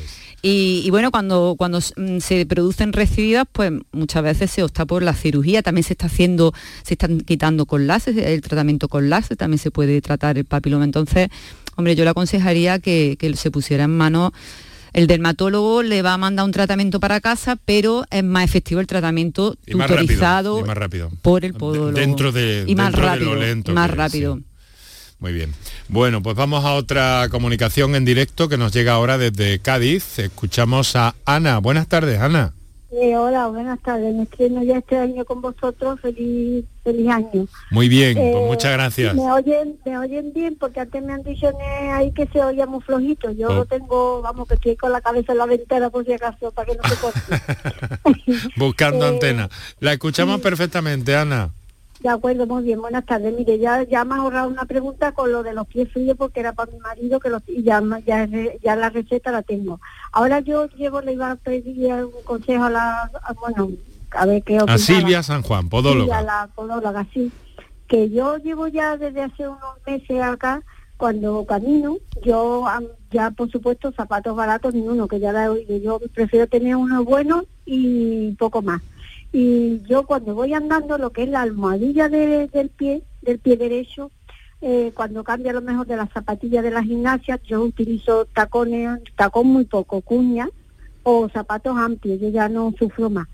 Y, 0.43 0.89
bueno, 0.89 1.11
cuando, 1.11 1.53
cuando 1.55 1.79
mm, 1.79 2.17
se 2.17 2.45
producen 2.47 2.93
recididas, 2.93 3.45
pues 3.51 3.71
muchas 3.91 4.23
veces 4.23 4.49
se 4.49 4.63
opta 4.63 4.87
por 4.87 5.03
la 5.03 5.13
cirugía, 5.13 5.61
también 5.61 5.83
se 5.83 5.93
está 5.93 6.07
haciendo, 6.07 6.51
se 6.81 6.95
están 6.95 7.21
quitando 7.21 7.67
con 7.67 7.85
láser, 7.85 8.17
el 8.17 8.41
tratamiento 8.41 8.87
con 8.87 9.09
láser, 9.09 9.37
también 9.37 9.59
se 9.59 9.69
puede 9.69 10.01
tratar 10.01 10.39
el 10.39 10.45
papiloma. 10.45 10.83
Entonces, 10.83 11.29
hombre, 11.75 11.95
yo 11.95 12.03
le 12.03 12.09
aconsejaría 12.09 12.79
que, 12.79 13.17
se 13.35 13.51
pusiera 13.51 13.85
en 13.85 13.95
mano 13.95 14.33
el 14.93 15.07
dermatólogo 15.07 15.83
le 15.83 16.01
va 16.01 16.15
a 16.15 16.17
mandar 16.17 16.45
un 16.45 16.51
tratamiento 16.51 16.99
para 16.99 17.21
casa, 17.21 17.55
pero 17.63 18.03
es 18.11 18.25
más 18.25 18.43
efectivo 18.43 18.81
el 18.81 18.87
tratamiento 18.87 19.55
tutorizado 19.65 20.65
por 21.21 21.45
el 21.45 21.53
podólogo. 21.53 21.93
Dentro 21.93 22.33
de, 22.33 22.65
y 22.67 22.75
más 22.75 22.93
rápido, 22.93 23.37
más 23.73 23.89
rápido. 23.89 24.39
Muy 25.19 25.33
bien. 25.33 25.53
Bueno, 25.87 26.21
pues 26.23 26.35
vamos 26.35 26.65
a 26.65 26.73
otra 26.73 27.27
comunicación 27.29 27.95
en 27.95 28.05
directo 28.05 28.49
que 28.49 28.57
nos 28.57 28.73
llega 28.73 28.93
ahora 28.93 29.17
desde 29.17 29.59
Cádiz. 29.59 30.17
Escuchamos 30.19 30.95
a 30.95 31.15
Ana. 31.25 31.59
Buenas 31.59 31.87
tardes, 31.87 32.19
Ana. 32.19 32.53
Eh, 32.93 33.15
hola, 33.15 33.47
buenas 33.47 33.79
tardes. 33.79 34.13
Me 34.13 34.23
estreno 34.23 34.63
ya 34.63 34.79
este 34.79 34.97
año 34.97 35.23
con 35.23 35.41
vosotros. 35.41 35.97
Feliz, 36.01 36.65
feliz 36.83 37.09
año. 37.09 37.47
Muy 37.69 37.87
bien, 37.87 38.15
pues 38.15 38.35
eh, 38.35 38.45
muchas 38.47 38.73
gracias. 38.73 39.15
Me 39.15 39.31
oyen, 39.31 39.79
me 39.85 39.97
oyen 39.97 40.33
bien 40.33 40.57
porque 40.59 40.81
antes 40.81 41.01
me 41.01 41.13
han 41.13 41.23
dicho 41.23 41.49
ahí 41.93 42.11
que 42.11 42.27
se 42.27 42.43
oía 42.43 42.65
muy 42.65 42.81
flojito. 42.81 43.31
Yo 43.31 43.47
oh. 43.61 43.65
tengo, 43.65 44.21
vamos, 44.21 44.45
que 44.45 44.55
estoy 44.55 44.75
con 44.75 44.91
la 44.91 44.99
cabeza 44.99 45.31
en 45.31 45.37
la 45.37 45.45
ventana 45.45 45.89
por 45.89 46.05
si 46.05 46.11
acaso, 46.11 46.51
para 46.51 46.69
que 46.69 46.77
no 46.77 46.83
se 46.89 46.95
corte. 46.97 48.49
Buscando 48.57 49.05
eh, 49.05 49.09
antena. 49.09 49.49
La 49.79 49.93
escuchamos 49.93 50.41
perfectamente, 50.41 51.15
Ana. 51.15 51.51
De 52.01 52.09
acuerdo, 52.09 52.47
muy 52.47 52.63
bien, 52.63 52.81
buenas 52.81 53.05
tardes. 53.05 53.31
Mire, 53.37 53.59
ya, 53.59 53.83
ya 53.83 54.03
me 54.03 54.15
ha 54.15 54.17
ahorrado 54.17 54.49
una 54.49 54.65
pregunta 54.65 55.11
con 55.11 55.31
lo 55.31 55.43
de 55.43 55.53
los 55.53 55.67
pies 55.67 55.91
fríos 55.91 56.17
porque 56.17 56.39
era 56.39 56.51
para 56.51 56.71
mi 56.71 56.79
marido 56.79 57.19
que 57.19 57.29
los, 57.29 57.43
y 57.47 57.61
ya, 57.61 57.79
ya, 58.05 58.75
la 58.75 58.89
receta 58.89 59.31
la 59.31 59.43
tengo. 59.43 59.79
Ahora 60.11 60.39
yo 60.39 60.67
llevo, 60.69 61.01
le 61.01 61.13
iba 61.13 61.29
a 61.29 61.35
pedir 61.35 61.93
un 62.05 62.23
consejo 62.23 62.63
a 62.63 62.69
la, 62.71 63.11
bueno, 63.39 63.69
a 64.11 64.25
ver 64.25 64.41
qué 64.41 64.57
A 64.57 64.77
Silvia 64.79 65.21
San 65.21 65.43
Juan, 65.43 65.69
podóloga. 65.69 66.17
a 66.17 66.23
la 66.23 66.49
podóloga, 66.55 67.05
sí. 67.13 67.31
Que 67.87 68.09
yo 68.09 68.37
llevo 68.37 68.67
ya 68.67 68.97
desde 68.97 69.21
hace 69.21 69.47
unos 69.47 69.75
meses 69.85 70.21
acá, 70.23 70.63
cuando 70.97 71.45
camino, 71.45 71.97
yo 72.23 72.65
ya 73.11 73.29
por 73.29 73.51
supuesto 73.51 73.91
zapatos 73.91 74.35
baratos 74.35 74.73
ni 74.73 74.81
uno, 74.81 75.07
que 75.07 75.19
ya 75.19 75.31
la 75.31 75.45
he 75.45 75.49
oído. 75.49 75.77
Yo 75.77 75.99
prefiero 76.11 76.47
tener 76.47 76.75
uno 76.75 77.03
bueno 77.03 77.43
y 77.63 78.31
poco 78.33 78.63
más 78.63 78.81
y 79.31 79.81
yo 79.83 80.05
cuando 80.05 80.35
voy 80.35 80.53
andando 80.53 80.97
lo 80.97 81.11
que 81.11 81.23
es 81.23 81.29
la 81.29 81.41
almohadilla 81.41 82.09
del 82.09 82.69
pie, 82.69 83.03
del 83.21 83.39
pie 83.39 83.57
derecho, 83.57 84.11
eh, 84.61 84.91
cuando 84.93 85.23
cambia 85.23 85.53
lo 85.53 85.61
mejor 85.61 85.87
de 85.87 85.97
las 85.97 86.11
zapatillas 86.11 86.63
de 86.63 86.71
la 86.71 86.83
gimnasia, 86.83 87.39
yo 87.43 87.61
utilizo 87.63 88.25
tacones, 88.25 88.99
tacón 89.15 89.47
muy 89.47 89.65
poco, 89.65 90.01
cuña 90.01 90.49
o 91.03 91.29
zapatos 91.29 91.77
amplios, 91.77 92.19
yo 92.19 92.29
ya 92.29 92.49
no 92.49 92.73
sufro 92.77 93.09
más. 93.09 93.27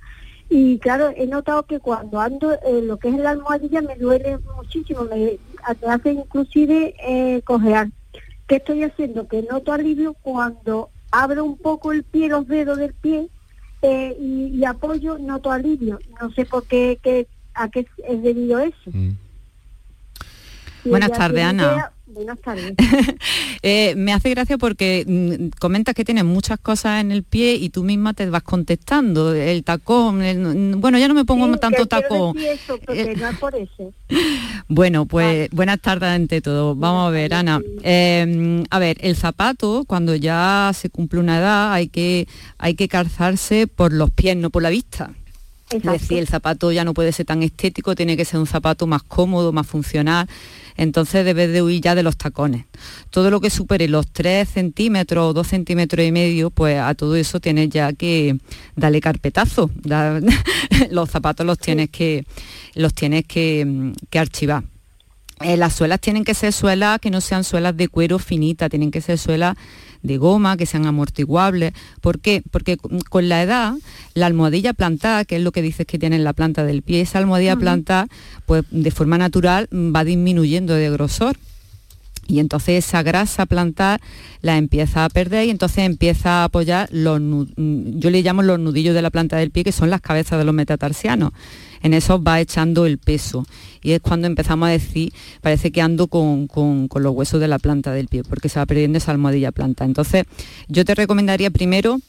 Y 0.50 0.80
claro, 0.80 1.12
he 1.16 1.28
notado 1.28 1.64
que 1.64 1.80
cuando 1.80 2.22
ando, 2.22 2.54
eh, 2.54 2.82
lo 2.82 2.98
que 2.98 3.10
es 3.10 3.18
la 3.18 3.32
almohadilla 3.32 3.82
me 3.82 3.96
duele 3.96 4.38
muchísimo, 4.56 5.04
me, 5.04 5.38
hace 5.86 6.12
inclusive 6.12 6.96
eh, 7.06 7.42
cojear. 7.42 7.90
¿Qué 8.48 8.58
estoy 8.58 8.84
haciendo? 8.84 9.28
Que 9.28 9.42
noto 9.42 9.74
alivio 9.74 10.14
cuando 10.22 10.90
abro 11.12 11.44
un 11.44 11.58
poco 11.58 11.92
el 11.92 12.04
pie, 12.04 12.30
los 12.30 12.48
dedos 12.48 12.78
del 12.78 12.94
pie, 12.94 13.28
eh, 13.88 14.18
y, 14.20 14.66
apoyo, 14.66 15.18
noto 15.18 15.52
alivio. 15.52 16.00
No 16.22 16.30
sé 16.32 16.46
por 16.46 16.66
qué, 16.66 17.00
a 17.54 17.70
qué 17.70 17.88
es 18.08 18.22
debido 18.22 18.60
eso. 18.60 18.92
Mm. 18.92 19.12
Buenas 20.86 21.12
tardes, 21.12 21.44
Ana. 21.44 21.94
Buenas 22.08 22.40
tardes. 22.40 22.74
Eh, 23.64 23.96
me 23.96 24.14
hace 24.14 24.30
gracia 24.30 24.58
porque 24.58 25.04
mm, 25.06 25.58
comentas 25.60 25.96
que 25.96 26.06
tienes 26.06 26.24
muchas 26.24 26.60
cosas 26.60 27.02
en 27.02 27.12
el 27.12 27.24
pie 27.24 27.56
y 27.56 27.70
tú 27.70 27.84
misma 27.84 28.14
te 28.14 28.30
vas 28.30 28.44
contestando. 28.44 29.34
El 29.34 29.64
tacón, 29.64 30.80
bueno, 30.80 31.00
ya 31.00 31.08
no 31.08 31.16
me 31.16 31.26
pongo 31.26 31.58
tanto 31.58 31.86
tacón. 31.88 32.38
Eh, 32.38 33.16
por 33.40 33.56
eso. 33.56 33.94
bueno, 34.70 35.06
pues 35.06 35.50
buenas 35.50 35.82
tardes 35.82 36.10
ante 36.10 36.40
todo. 36.40 36.76
Vamos 36.76 37.08
a 37.08 37.12
ver, 37.12 37.34
Ana. 37.34 37.60
Em, 37.82 38.64
a 38.70 38.80
ver, 38.80 38.98
el 39.02 39.16
zapato, 39.16 39.84
cuando 39.86 40.16
ya 40.16 40.72
se 40.74 40.90
cumple 40.90 41.20
una 41.20 41.40
edad, 41.40 41.74
hay 41.74 41.90
que, 41.90 42.28
hay 42.58 42.76
que 42.76 42.88
calzarse 42.88 43.68
por 43.68 43.92
los 43.92 44.12
pies, 44.12 44.38
no 44.38 44.50
por 44.50 44.62
la 44.62 44.70
vista. 44.70 45.14
Es 45.70 45.84
decir, 45.84 46.20
el 46.20 46.28
zapato 46.28 46.72
ya 46.72 46.86
no 46.86 46.94
puede 46.94 47.12
ser 47.12 47.26
tan 47.26 47.44
estético, 47.44 47.96
tiene 47.96 48.16
que 48.16 48.26
ser 48.26 48.40
un 48.40 48.48
zapato 48.48 48.88
más 48.88 49.04
cómodo, 49.04 49.52
más 49.52 49.68
funcional 49.68 50.28
entonces 50.78 51.26
debes 51.26 51.52
de 51.52 51.62
huir 51.62 51.82
ya 51.82 51.96
de 51.96 52.04
los 52.04 52.16
tacones. 52.18 52.66
Todo 53.10 53.32
lo 53.32 53.42
que 53.42 53.50
supere 53.50 53.88
los 53.88 54.08
3 54.08 54.48
centímetros 54.48 55.26
o 55.26 55.34
2 55.34 55.48
centímetros 55.48 56.06
y 56.06 56.12
medio, 56.12 56.52
pues 56.52 56.80
a 56.80 56.94
todo 56.94 57.16
eso 57.16 57.40
tienes 57.40 57.70
ya 57.70 57.92
que 57.94 58.38
darle 58.76 59.02
carpetazo. 59.02 59.72
los 60.92 61.10
zapatos 61.10 61.46
los 61.46 61.58
tienes 61.58 61.90
que, 61.90 62.26
los 62.76 62.94
tienes 62.94 63.26
que, 63.26 63.94
archivar. 64.14 64.64
Eh, 65.42 65.58
las 65.58 65.74
suelas 65.74 66.00
tienen 66.00 66.24
que 66.24 66.34
ser 66.34 66.54
suelas 66.54 67.00
que 67.00 67.12
no 67.12 67.22
sean 67.22 67.44
suelas 67.44 67.76
de 67.76 67.88
cuero 67.88 68.18
finita, 68.18 68.70
tienen 68.70 68.90
que 68.90 69.02
ser 69.02 69.18
suelas 69.18 69.56
de 70.04 70.18
goma, 70.18 70.58
que 70.58 70.66
sean 70.66 70.86
amortiguables. 70.86 71.74
¿Por 72.02 72.20
qué? 72.20 72.44
Porque 72.52 72.78
con 72.78 73.30
la 73.30 73.44
edad, 73.44 73.74
la 74.14 74.26
almohadilla 74.26 74.74
plantada, 74.74 75.26
que 75.26 75.38
es 75.38 75.42
lo 75.42 75.52
que 75.52 75.62
dices 75.62 75.86
que 75.86 76.00
tiene 76.00 76.16
en 76.16 76.24
la 76.24 76.34
planta 76.34 76.64
del 76.64 76.82
pie, 76.82 77.02
esa 77.02 77.20
almohadilla 77.20 77.56
plantada, 77.56 78.08
pues 78.46 78.64
de 78.72 78.92
forma 78.92 79.18
natural 79.18 79.68
va 79.72 80.04
disminuyendo 80.04 80.74
de 80.74 80.90
grosor 80.90 81.38
y 82.28 82.40
entonces 82.40 82.86
esa 82.86 83.04
grasa 83.04 83.46
plantar 83.46 84.02
la 84.42 84.58
empieza 84.58 85.06
a 85.06 85.10
perder 85.10 85.48
y 85.48 85.50
entonces 85.50 85.80
empieza 85.80 86.42
a 86.42 86.44
apoyar 86.46 86.90
los, 86.92 87.22
yo 87.56 88.10
le 88.10 88.22
llamo 88.22 88.44
los 88.44 88.60
nudillos 88.60 88.94
de 88.94 89.02
la 89.02 89.10
planta 89.10 89.38
del 89.38 89.52
pie, 89.52 89.64
que 89.64 89.72
son 89.72 89.90
las 89.90 90.02
cabezas 90.02 90.38
de 90.38 90.46
los 90.46 90.54
metatarsianos 90.54 91.32
en 91.82 91.94
eso 91.94 92.22
va 92.22 92.40
echando 92.40 92.86
el 92.86 92.98
peso. 92.98 93.46
Y 93.82 93.92
es 93.92 94.02
cuando 94.02 94.28
empezamos 94.28 94.68
a 94.68 94.72
decir, 94.72 95.14
parece 95.42 95.72
que 95.72 95.82
ando 95.82 96.08
con, 96.08 96.48
los 96.94 97.16
huesos 97.16 97.40
de 97.40 97.48
la 97.48 97.60
planta 97.60 97.94
del 97.94 98.08
pie, 98.08 98.24
porque 98.24 98.50
se 98.50 98.60
va 98.60 98.66
perdiendo 98.66 98.98
esa 98.98 99.12
almohadilla 99.12 99.52
planta. 99.52 99.86
Entonces, 99.86 100.26
yo 100.68 100.84
te 100.86 100.96
recomendaría 100.96 101.52
primero 101.52 102.00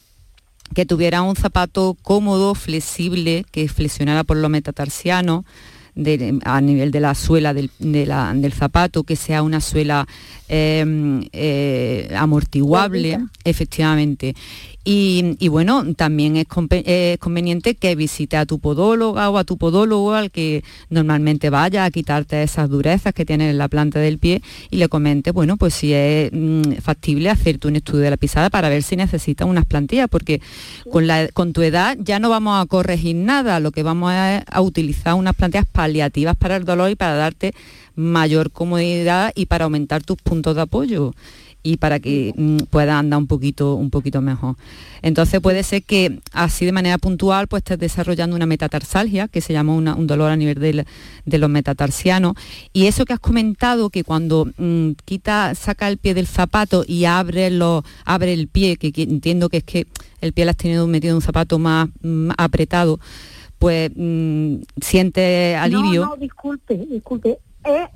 que 0.73 0.85
tuviera 0.85 1.21
un 1.21 1.35
zapato 1.35 1.97
cómodo, 2.01 2.53
flexible, 2.55 3.45
que 3.51 3.67
flexionara 3.67 4.23
por 4.23 4.37
los 4.37 4.49
metatarsianos, 4.49 5.45
a 6.45 6.61
nivel 6.61 6.91
de 6.91 6.99
la 6.99 7.15
suela 7.15 7.53
del, 7.53 7.71
del 7.79 8.53
zapato, 8.53 9.03
que 9.03 9.15
sea 9.15 9.43
una 9.43 9.59
suela 9.59 10.07
em, 10.47 11.27
eh, 11.33 12.13
amortiguable, 12.15 13.19
efectivamente. 13.43 14.35
Y, 14.91 15.49
bueno, 15.49 15.93
también 15.93 16.35
es, 16.35 16.47
conveniente 16.47 17.75
que 17.75 17.93
visite 17.93 18.37
a 18.37 18.47
tu 18.47 18.57
podóloga 18.57 19.29
o 19.29 19.37
a 19.37 19.43
tu 19.43 19.55
podólogo 19.55 20.15
al 20.15 20.31
que 20.31 20.63
normalmente 20.89 21.51
vaya 21.51 21.85
a 21.85 21.91
quitarte 21.91 22.41
esas 22.41 22.71
durezas 22.71 23.13
que 23.13 23.23
tienes 23.23 23.51
en 23.51 23.59
la 23.59 23.67
planta 23.67 23.99
del 23.99 24.17
pie 24.17 24.41
y 24.71 24.77
le 24.77 24.89
comente, 24.89 25.29
bueno, 25.29 25.57
pues 25.57 25.75
si 25.75 25.93
es 25.93 26.31
mm, 26.33 26.81
factible 26.81 27.29
hacerte 27.29 27.67
un 27.67 27.75
estudio 27.75 28.01
de 28.01 28.09
la 28.09 28.17
pisada 28.17 28.49
para 28.49 28.67
ver 28.67 28.81
si 28.81 28.95
necesitas 28.95 29.47
unas 29.47 29.65
plantillas, 29.65 30.09
porque 30.09 30.41
con, 30.91 31.05
la, 31.05 31.27
con 31.27 31.53
tu 31.53 31.61
edad 31.61 31.95
ya 31.99 32.17
no 32.17 32.31
vamos 32.31 32.59
a 32.59 32.65
corregir 32.65 33.15
nada, 33.15 33.59
lo 33.59 33.69
que 33.69 33.83
vamos 33.83 34.11
a, 34.11 34.39
a 34.39 34.61
utilizar 34.61 35.13
unas 35.13 35.35
plantillas 35.35 35.67
paliativas 35.71 36.35
para 36.35 36.55
el 36.55 36.65
dolor 36.65 36.89
y 36.89 36.95
para 36.95 37.13
darte 37.13 37.53
mayor 37.93 38.49
comodidad 38.49 39.33
y 39.35 39.45
para 39.45 39.65
aumentar 39.65 40.01
tus 40.01 40.17
puntos 40.17 40.55
de 40.55 40.61
apoyo 40.61 41.13
y 41.61 41.77
para 41.77 41.99
que 41.99 42.33
mm, 42.35 42.57
pueda 42.69 42.99
andar 42.99 43.19
un 43.19 43.27
poquito, 43.27 43.75
un 43.75 43.89
poquito 43.89 44.21
mejor. 44.21 44.55
Entonces 45.01 45.41
puede 45.41 45.63
ser 45.63 45.83
que 45.83 46.19
así 46.31 46.65
de 46.65 46.71
manera 46.71 46.97
puntual 46.97 47.47
pues 47.47 47.61
estés 47.61 47.79
desarrollando 47.79 48.35
una 48.35 48.45
metatarsalgia, 48.45 49.27
que 49.27 49.41
se 49.41 49.53
llama 49.53 49.73
un 49.73 50.07
dolor 50.07 50.31
a 50.31 50.35
nivel 50.35 50.85
de 51.25 51.37
los 51.37 51.49
metatarsianos. 51.49 52.35
Y 52.73 52.85
eso 52.85 53.05
que 53.05 53.13
has 53.13 53.19
comentado, 53.19 53.89
que 53.89 54.03
cuando 54.03 54.47
mm, 54.57 54.91
quita, 55.05 55.53
saca 55.55 55.87
el 55.87 55.97
pie 55.97 56.13
del 56.13 56.27
zapato 56.27 56.83
y 56.87 57.05
abre, 57.05 57.49
lo, 57.49 57.83
abre 58.05 58.33
el 58.33 58.47
pie, 58.47 58.77
que, 58.77 58.91
entiendo 59.01 59.49
que 59.49 59.57
es 59.57 59.63
que 59.63 59.87
el 60.21 60.33
pie 60.33 60.45
lo 60.45 60.51
has 60.51 60.57
tenido 60.57 60.87
metido 60.87 61.11
en 61.11 61.17
un 61.17 61.21
zapato 61.21 61.59
más, 61.59 61.89
apretado, 62.37 62.99
pues 63.57 63.91
mm, 63.95 64.55
siente 64.81 65.55
alivio. 65.55 66.05
No, 66.05 66.09
no, 66.09 66.17
disculpe, 66.17 66.77
disculpe 66.89 67.39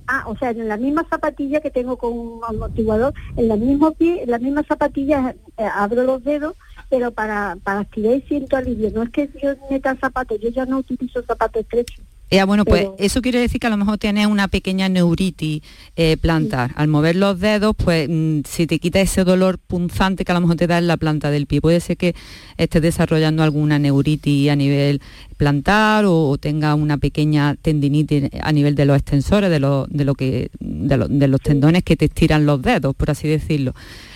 ah, 0.08 0.24
o 0.28 0.38
sea, 0.38 0.52
en 0.52 0.68
la 0.68 0.78
misma 0.78 1.06
zapatilla 1.10 1.62
que 1.62 1.72
tengo 1.72 1.98
con 1.98 2.14
un 2.14 2.42
amortiguador, 2.48 3.14
en 3.38 3.48
la 3.48 3.56
misma 3.56 3.92
pie, 3.92 4.24
en 4.24 4.32
la 4.32 4.40
misma 4.40 4.64
zapatilla 4.64 5.36
eh, 5.58 5.66
abro 5.74 6.04
los 6.04 6.24
dedos, 6.24 6.56
pero 6.90 7.12
para, 7.12 7.58
para 7.64 7.82
activar 7.82 8.16
y 8.16 8.22
siento 8.22 8.56
alivio. 8.56 8.92
No 8.94 9.04
es 9.04 9.10
que 9.10 9.30
yo 9.42 9.56
meta 9.70 9.96
zapatos, 9.96 10.40
yo 10.42 10.50
ya 10.50 10.66
no 10.66 10.80
utilizo 10.80 11.24
zapatos 11.24 11.62
estrechos. 11.62 12.04
Ya, 12.34 12.46
bueno, 12.46 12.66
pues 12.66 12.88
eso 12.98 13.22
quiere 13.22 13.40
decir 13.40 13.60
que 13.60 13.68
a 13.68 13.70
lo 13.70 13.78
mejor 13.78 14.00
tienes 14.00 14.26
una 14.26 14.48
pequeña 14.48 14.90
neuritis 14.90 15.62
eh, 15.96 16.18
plantar. 16.18 16.72
Al 16.76 16.88
mover 16.88 17.16
los 17.16 17.40
dedos, 17.40 17.76
pues 17.78 18.10
mm, 18.10 18.40
si 18.48 18.66
te 18.66 18.80
quita 18.80 19.00
ese 19.02 19.24
dolor 19.24 19.60
punzante 19.60 20.26
que 20.26 20.32
a 20.32 20.36
lo 20.36 20.42
mejor 20.42 20.56
te 20.56 20.66
da 20.66 20.80
en 20.80 20.88
la 20.88 20.98
planta 20.98 21.30
del 21.30 21.46
pie, 21.46 21.62
puede 21.62 21.80
ser 21.80 21.96
que 21.96 22.16
estés 22.58 22.82
desarrollando 22.82 23.44
alguna 23.44 23.78
neuritis 23.78 24.50
a 24.50 24.56
nivel 24.56 25.00
plantar 25.44 26.06
o, 26.08 26.38
tenga 26.40 26.74
una 26.74 26.98
pequeña 26.98 27.56
tendinitis 27.62 28.30
a 28.42 28.54
nivel 28.54 28.76
de 28.76 28.86
los 28.86 28.96
extensores, 28.96 29.50
de, 29.50 29.60
lo, 29.60 29.88
de, 29.90 30.06
lo 30.06 30.16
que, 30.16 30.50
de, 30.62 31.28
los 31.28 31.42
tendones 31.42 31.84
que 31.84 31.98
te 31.98 32.06
estiran 32.06 32.46
los 32.46 32.62
dedos, 32.62 32.96
por 32.96 33.12
así 33.12 33.28
decirlo. 33.28 33.74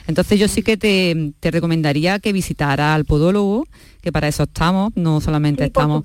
Entonces 0.08 0.40
yo 0.40 0.48
sí 0.48 0.64
que 0.64 0.78
te, 0.78 1.34
recomendaría 1.42 2.20
que 2.20 2.32
visitara 2.32 2.96
al 2.96 3.04
podólogo, 3.04 3.68
que 4.02 4.14
para 4.14 4.30
eso 4.30 4.44
estamos, 4.44 4.94
no 4.96 5.20
solamente 5.20 5.66
estamos 5.66 6.02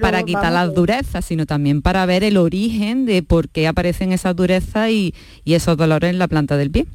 para 0.00 0.24
quitar 0.24 0.52
las 0.52 0.74
durezas, 0.74 1.24
sino 1.24 1.46
también 1.46 1.80
para 1.80 2.04
ver 2.04 2.24
el 2.24 2.36
origen 2.36 3.06
de 3.06 3.22
por 3.22 3.48
qué 3.48 3.68
aparecen 3.68 4.10
esas 4.10 4.34
durezas 4.34 4.90
y, 4.90 5.14
y 5.44 5.54
esos 5.54 5.76
dolores 5.76 6.10
en 6.10 6.18
la 6.18 6.26
planta 6.26 6.56
del 6.56 6.72
pie. 6.72 6.86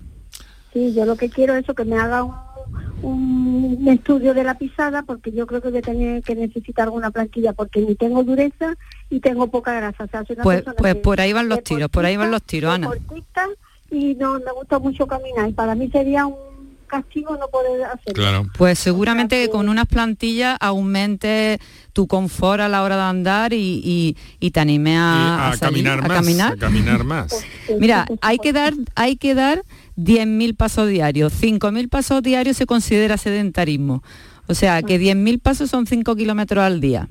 Sí, 0.73 0.93
yo 0.93 1.05
lo 1.05 1.15
que 1.15 1.29
quiero 1.29 1.55
es 1.55 1.63
eso, 1.63 1.73
que 1.73 1.85
me 1.85 1.97
haga 1.97 2.23
un 2.23 2.33
un 3.01 3.87
estudio 3.87 4.33
de 4.33 4.43
la 4.43 4.57
pisada 4.57 5.03
porque 5.03 5.31
yo 5.31 5.47
creo 5.47 5.61
que 5.61 5.69
voy 5.69 5.79
a 5.79 5.81
tener 5.81 6.23
que 6.23 6.35
necesitar 6.35 6.85
alguna 6.85 7.11
planquilla 7.11 7.53
porque 7.53 7.81
ni 7.81 7.95
tengo 7.95 8.23
dureza 8.23 8.75
y 9.09 9.19
tengo 9.19 9.47
poca 9.47 9.73
grasa. 9.73 10.07
pues, 10.43 10.63
pues 10.77 10.95
por 10.95 11.21
ahí 11.21 11.33
van 11.33 11.49
los 11.49 11.63
tiros, 11.63 11.89
por 11.89 12.05
ahí 12.05 12.17
van 12.17 12.31
los 12.31 12.43
tiros, 12.43 12.73
Ana. 12.73 12.89
Y 13.91 14.13
no 14.15 14.39
me 14.39 14.51
gusta 14.51 14.77
mucho 14.77 15.07
caminar 15.07 15.49
y 15.49 15.53
para 15.53 15.73
mí 15.73 15.89
sería 15.89 16.27
un 16.27 16.35
castigo 16.89 17.37
no 17.37 17.47
poder 17.47 17.83
hacerlo. 17.85 18.13
Claro. 18.13 18.45
Pues 18.57 18.77
seguramente 18.77 19.41
que 19.41 19.49
con 19.49 19.69
unas 19.69 19.85
plantillas 19.85 20.57
aumente 20.59 21.59
tu 21.93 22.07
confort 22.07 22.61
a 22.61 22.67
la 22.67 22.83
hora 22.83 22.97
de 22.97 23.03
andar 23.03 23.53
y, 23.53 24.17
te 24.51 24.59
anime 24.59 24.97
a, 24.97 25.53
caminar 25.59 26.01
más, 26.01 26.17
caminar. 26.17 26.53
A 26.53 26.57
caminar 26.57 27.03
más. 27.05 27.45
Pues, 27.67 27.79
Mira, 27.79 28.05
hay 28.21 28.39
que 28.39 28.51
dar, 28.51 28.73
hay 28.95 29.15
que 29.15 29.35
dar 29.35 29.63
10.000 30.03 30.55
pasos 30.55 30.87
diarios. 30.89 31.33
5.000 31.41 31.89
pasos 31.89 32.23
diarios 32.23 32.57
se 32.57 32.65
considera 32.65 33.17
sedentarismo. 33.17 34.03
O 34.47 34.55
sea, 34.55 34.81
que 34.81 34.99
10.000 34.99 35.39
pasos 35.39 35.69
son 35.69 35.85
5 35.85 36.15
kilómetros 36.15 36.63
al 36.63 36.81
día. 36.81 37.09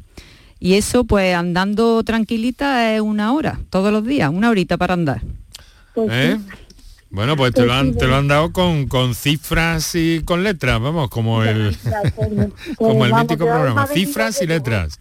Y 0.61 0.75
eso, 0.75 1.05
pues 1.05 1.35
andando 1.35 2.03
tranquilita 2.03 2.95
es 2.95 3.01
una 3.01 3.33
hora, 3.33 3.61
todos 3.71 3.93
los 3.93 4.05
días, 4.05 4.31
una 4.33 4.51
horita 4.51 4.77
para 4.77 4.95
andar. 4.95 5.23
Pues 5.95 6.09
¿Eh? 6.11 6.39
Bueno, 7.11 7.37
pues 7.37 7.55
te 7.55 7.65
lo 7.65 7.73
han, 7.73 7.95
te 7.95 8.07
lo 8.07 8.17
han 8.17 8.29
dado 8.29 8.53
con, 8.53 8.87
con 8.87 9.15
cifras 9.15 9.95
y 9.95 10.23
con 10.25 10.43
letras, 10.43 10.81
vamos, 10.81 11.09
como 11.09 11.43
el, 11.43 11.77
como 12.77 13.07
el 13.07 13.15
mítico 13.15 13.47
programa, 13.47 13.87
cifras 13.87 14.43
y 14.43 14.47
letras. 14.47 15.01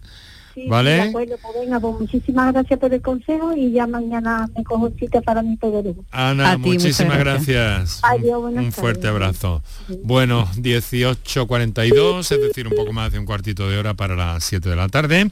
¿Vale? 0.66 1.10
pues 1.12 1.28
venga, 1.60 1.80
pues 1.80 2.00
muchísimas 2.00 2.52
gracias 2.52 2.80
por 2.80 2.92
el 2.92 3.02
consejo 3.02 3.54
y 3.54 3.72
ya 3.72 3.86
mañana 3.86 4.48
me 4.56 4.64
cojo 4.64 4.90
cita 4.98 5.20
para 5.20 5.42
mi 5.42 5.56
poderoso. 5.56 6.04
Ana, 6.10 6.58
muchísimas 6.58 7.18
gracias. 7.18 8.00
un, 8.22 8.72
fuerte 8.72 9.08
abrazo. 9.08 9.62
Bueno, 10.02 10.46
18.42, 10.56 12.20
es 12.20 12.40
decir, 12.40 12.66
un 12.66 12.74
poco 12.74 12.92
más 12.92 13.12
de 13.12 13.18
un 13.18 13.26
cuartito 13.26 13.68
de 13.68 13.78
hora 13.78 13.94
para 13.94 14.16
las 14.16 14.44
7 14.44 14.68
de 14.68 14.76
la 14.76 14.88
tarde. 14.88 15.30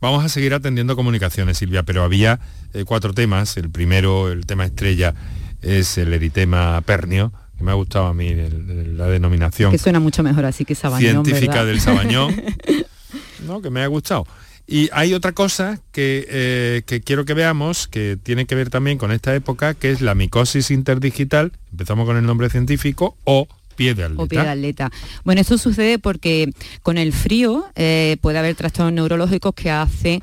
Vamos 0.00 0.24
a 0.24 0.28
seguir 0.28 0.52
atendiendo 0.52 0.96
comunicaciones, 0.96 1.58
Silvia, 1.58 1.84
pero 1.84 2.02
había 2.02 2.40
eh, 2.74 2.84
cuatro 2.84 3.14
temas. 3.14 3.56
El 3.56 3.70
primero, 3.70 4.32
el 4.32 4.46
tema 4.46 4.64
estrella, 4.64 5.14
es 5.62 5.96
el 5.96 6.12
eritema 6.12 6.80
pernio, 6.80 7.32
que 7.56 7.64
me 7.64 7.70
ha 7.70 7.74
gustado 7.74 8.06
a 8.06 8.14
mí 8.14 8.34
la 8.34 9.06
denominación. 9.06 9.70
Que 9.70 9.78
suena 9.78 10.00
mucho 10.00 10.22
mejor 10.24 10.44
así 10.44 10.64
que 10.64 10.74
Sabañón. 10.74 11.24
Científica 11.24 11.64
del 11.64 11.80
Sabañón. 11.80 12.34
que 13.62 13.70
me 13.70 13.82
ha 13.82 13.86
gustado. 13.86 14.26
Y 14.66 14.88
hay 14.92 15.12
otra 15.12 15.32
cosa 15.32 15.80
eh, 15.94 16.82
que, 16.86 17.00
quiero 17.00 17.24
que 17.24 17.34
veamos, 17.34 17.88
que 17.88 18.16
tiene 18.22 18.46
que 18.46 18.54
ver 18.54 18.70
también 18.70 18.96
con 18.96 19.12
esta 19.12 19.34
época, 19.34 19.74
que 19.74 19.90
es 19.90 20.00
la 20.00 20.14
micosis 20.14 20.70
interdigital, 20.70 21.52
empezamos 21.72 22.06
con 22.06 22.16
el 22.16 22.24
nombre 22.24 22.48
científico, 22.48 23.16
o 23.24 23.48
pie 23.76 23.94
de 23.94 24.04
atleta. 24.04 24.22
O 24.22 24.26
pie 24.28 24.40
de 24.40 24.48
atleta. 24.48 24.92
Bueno, 25.24 25.40
esto 25.40 25.58
sucede 25.58 25.98
porque 25.98 26.52
con 26.82 26.96
el 26.96 27.12
frío 27.12 27.66
eh, 27.74 28.16
puede 28.20 28.38
haber 28.38 28.54
trastornos 28.54 28.92
neurológicos 28.92 29.54
que 29.54 29.70
hacen 29.70 30.22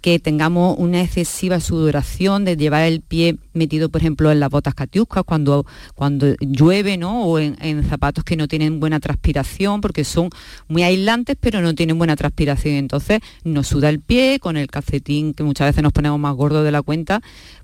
que 0.00 0.18
tengamos 0.18 0.76
una 0.78 1.02
excesiva 1.02 1.60
sudoración 1.60 2.44
de 2.44 2.56
llevar 2.56 2.84
el 2.84 3.00
pie 3.00 3.36
metido, 3.52 3.88
por 3.88 4.00
ejemplo, 4.00 4.30
en 4.32 4.40
las 4.40 4.50
botas 4.50 4.74
catiuscas 4.74 5.24
cuando, 5.24 5.66
cuando 5.94 6.34
llueve, 6.40 6.96
¿no? 6.96 7.24
O 7.24 7.38
en, 7.38 7.56
zapatos 7.88 8.24
que 8.24 8.36
no 8.36 8.48
tienen 8.48 8.80
buena 8.80 9.00
transpiración, 9.00 9.80
porque 9.80 10.04
son 10.04 10.30
muy 10.68 10.82
aislantes, 10.82 11.36
pero 11.38 11.60
no 11.60 11.74
tienen 11.74 11.98
buena 11.98 12.16
transpiración. 12.16 12.74
Entonces 12.74 13.20
nos 13.44 13.66
suda 13.66 13.88
el 13.88 14.00
pie 14.00 14.38
con 14.40 14.56
el 14.56 14.68
calcetín, 14.68 15.34
que 15.34 15.42
muchas 15.42 15.68
veces 15.68 15.82
nos 15.82 15.92
ponemos 15.92 16.18
más 16.18 16.34
gordo 16.34 16.62
de 16.62 16.72
la 16.72 16.82
cuenta, 16.82 17.20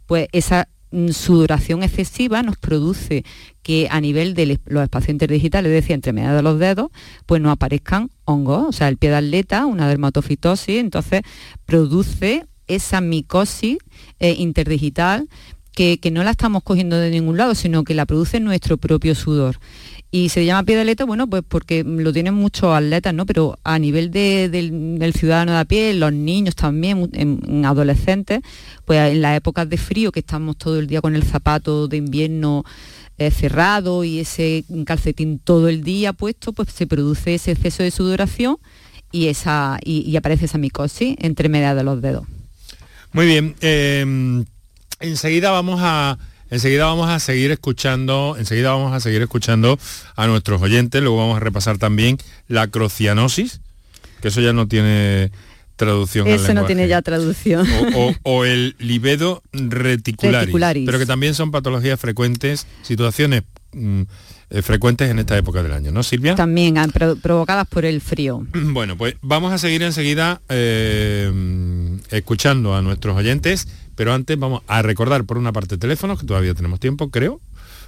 pues 0.06 0.28
esa 0.32 0.68
sudoración 1.12 1.82
excesiva 1.82 2.42
nos 2.42 2.56
produce 2.56 3.24
que 3.62 3.88
a 3.90 4.00
nivel 4.00 4.34
de 4.34 4.58
los 4.66 4.82
espacios 4.82 5.10
interdigitales, 5.10 5.70
es 5.70 5.82
decir, 5.82 5.94
entre 5.94 6.12
de 6.12 6.42
los 6.42 6.58
dedos, 6.58 6.90
pues 7.26 7.42
no 7.42 7.50
aparezcan 7.50 8.10
hongos, 8.24 8.66
o 8.68 8.72
sea, 8.72 8.88
el 8.88 8.96
pie 8.96 9.10
de 9.10 9.16
atleta, 9.16 9.66
una 9.66 9.88
dermatofitosis, 9.88 10.78
entonces 10.78 11.22
produce 11.64 12.46
esa 12.66 13.00
micosis 13.00 13.78
eh, 14.18 14.34
interdigital 14.38 15.28
que, 15.76 16.10
no 16.10 16.24
la 16.24 16.30
estamos 16.30 16.62
cogiendo 16.62 16.96
de 16.96 17.10
ningún 17.10 17.36
lado, 17.36 17.54
sino 17.54 17.84
que 17.84 17.94
la 17.94 18.06
produce 18.06 18.40
nuestro 18.40 18.78
propio 18.78 19.14
sudor. 19.14 19.58
Y 20.10 20.30
se 20.30 20.46
llama 20.46 20.64
pie 20.64 20.76
de 20.76 20.80
atleta, 20.80 21.04
bueno, 21.04 21.28
pues 21.28 21.42
porque 21.46 21.84
lo 21.84 22.12
tienen 22.12 22.32
muchos 22.32 22.74
atletas, 22.74 23.12
¿no? 23.12 23.26
Pero 23.26 23.58
a 23.62 23.78
nivel 23.78 24.10
del, 24.10 25.12
ciudadano 25.14 25.52
de 25.52 25.58
a 25.58 25.64
pie, 25.66 25.92
los 25.92 26.12
niños 26.12 26.56
también, 26.56 27.10
en, 27.12 27.64
adolescentes, 27.66 28.40
pues 28.86 29.12
en 29.12 29.20
las 29.20 29.36
épocas 29.36 29.68
de 29.68 29.76
frío, 29.76 30.12
que 30.12 30.20
estamos 30.20 30.56
todo 30.56 30.78
el 30.78 30.86
día 30.86 31.02
con 31.02 31.14
el 31.14 31.24
zapato 31.24 31.88
de 31.88 31.98
invierno 31.98 32.64
eh, 33.18 33.30
cerrado 33.30 34.02
y 34.02 34.20
ese 34.20 34.64
calcetín 34.86 35.38
todo 35.38 35.68
el 35.68 35.82
día 35.82 36.14
puesto, 36.14 36.54
pues 36.54 36.70
se 36.70 36.86
produce 36.86 37.34
ese 37.34 37.50
exceso 37.52 37.82
de 37.82 37.90
sudoración 37.90 38.56
y, 39.12 39.26
esa, 39.26 39.78
y, 39.84 40.16
aparece 40.16 40.46
esa 40.46 40.56
micosis 40.56 41.16
entre 41.18 41.50
medias 41.50 41.76
de 41.76 41.84
los 41.84 42.00
dedos. 42.00 42.26
Muy 43.12 43.26
bien. 43.26 43.54
Eh, 43.60 44.44
enseguida 45.00 45.50
vamos 45.50 45.80
a 45.82 46.18
Enseguida 46.48 46.84
vamos 46.84 47.08
a 47.08 47.18
seguir 47.18 47.50
escuchando, 47.50 48.36
enseguida 48.38 48.70
vamos 48.70 48.92
a 48.92 49.00
seguir 49.00 49.20
escuchando 49.20 49.78
a 50.14 50.26
nuestros 50.28 50.62
oyentes, 50.62 51.02
luego 51.02 51.18
vamos 51.18 51.36
a 51.38 51.40
repasar 51.40 51.76
también 51.78 52.18
la 52.46 52.68
crocianosis, 52.68 53.60
que 54.22 54.28
eso 54.28 54.40
ya 54.40 54.52
no 54.52 54.68
tiene 54.68 55.32
traducción. 55.74 56.28
Eso 56.28 56.54
no 56.54 56.64
tiene 56.64 56.86
ya 56.86 57.02
traducción. 57.02 57.66
O, 58.22 58.44
el 58.44 58.76
libedo 58.78 59.42
reticularis, 59.52 60.54
pero 60.86 60.98
que 61.00 61.06
también 61.06 61.34
son 61.34 61.50
patologías 61.50 61.98
frecuentes, 61.98 62.66
situaciones 62.82 63.42
mm, 63.72 64.02
eh, 64.48 64.62
frecuentes 64.62 65.10
en 65.10 65.18
esta 65.18 65.36
época 65.36 65.62
del 65.62 65.72
año, 65.72 65.90
¿no, 65.90 66.02
Silvia? 66.02 66.34
También 66.34 66.76
provocadas 67.20 67.66
por 67.66 67.84
el 67.84 68.00
frío. 68.00 68.46
Bueno, 68.52 68.96
pues 68.96 69.16
vamos 69.20 69.52
a 69.52 69.58
seguir 69.58 69.82
enseguida 69.82 70.40
eh, 70.48 71.32
escuchando 72.10 72.74
a 72.76 72.82
nuestros 72.82 73.16
oyentes, 73.16 73.66
pero 73.96 74.12
antes 74.12 74.38
vamos 74.38 74.62
a 74.68 74.82
recordar 74.82 75.24
por 75.24 75.38
una 75.38 75.52
parte 75.52 75.78
teléfonos, 75.78 76.20
que 76.20 76.26
todavía 76.26 76.54
tenemos 76.54 76.78
tiempo, 76.78 77.10
creo, 77.10 77.40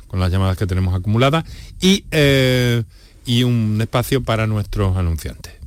con 0.08 0.18
las 0.18 0.32
llamadas 0.32 0.56
que 0.56 0.66
tenemos 0.66 0.94
acumuladas, 0.94 1.44
y, 1.80 2.04
eh, 2.10 2.82
y 3.24 3.44
un 3.44 3.78
espacio 3.80 4.22
para 4.22 4.46
nuestros 4.46 4.96
anunciantes. 4.96 5.57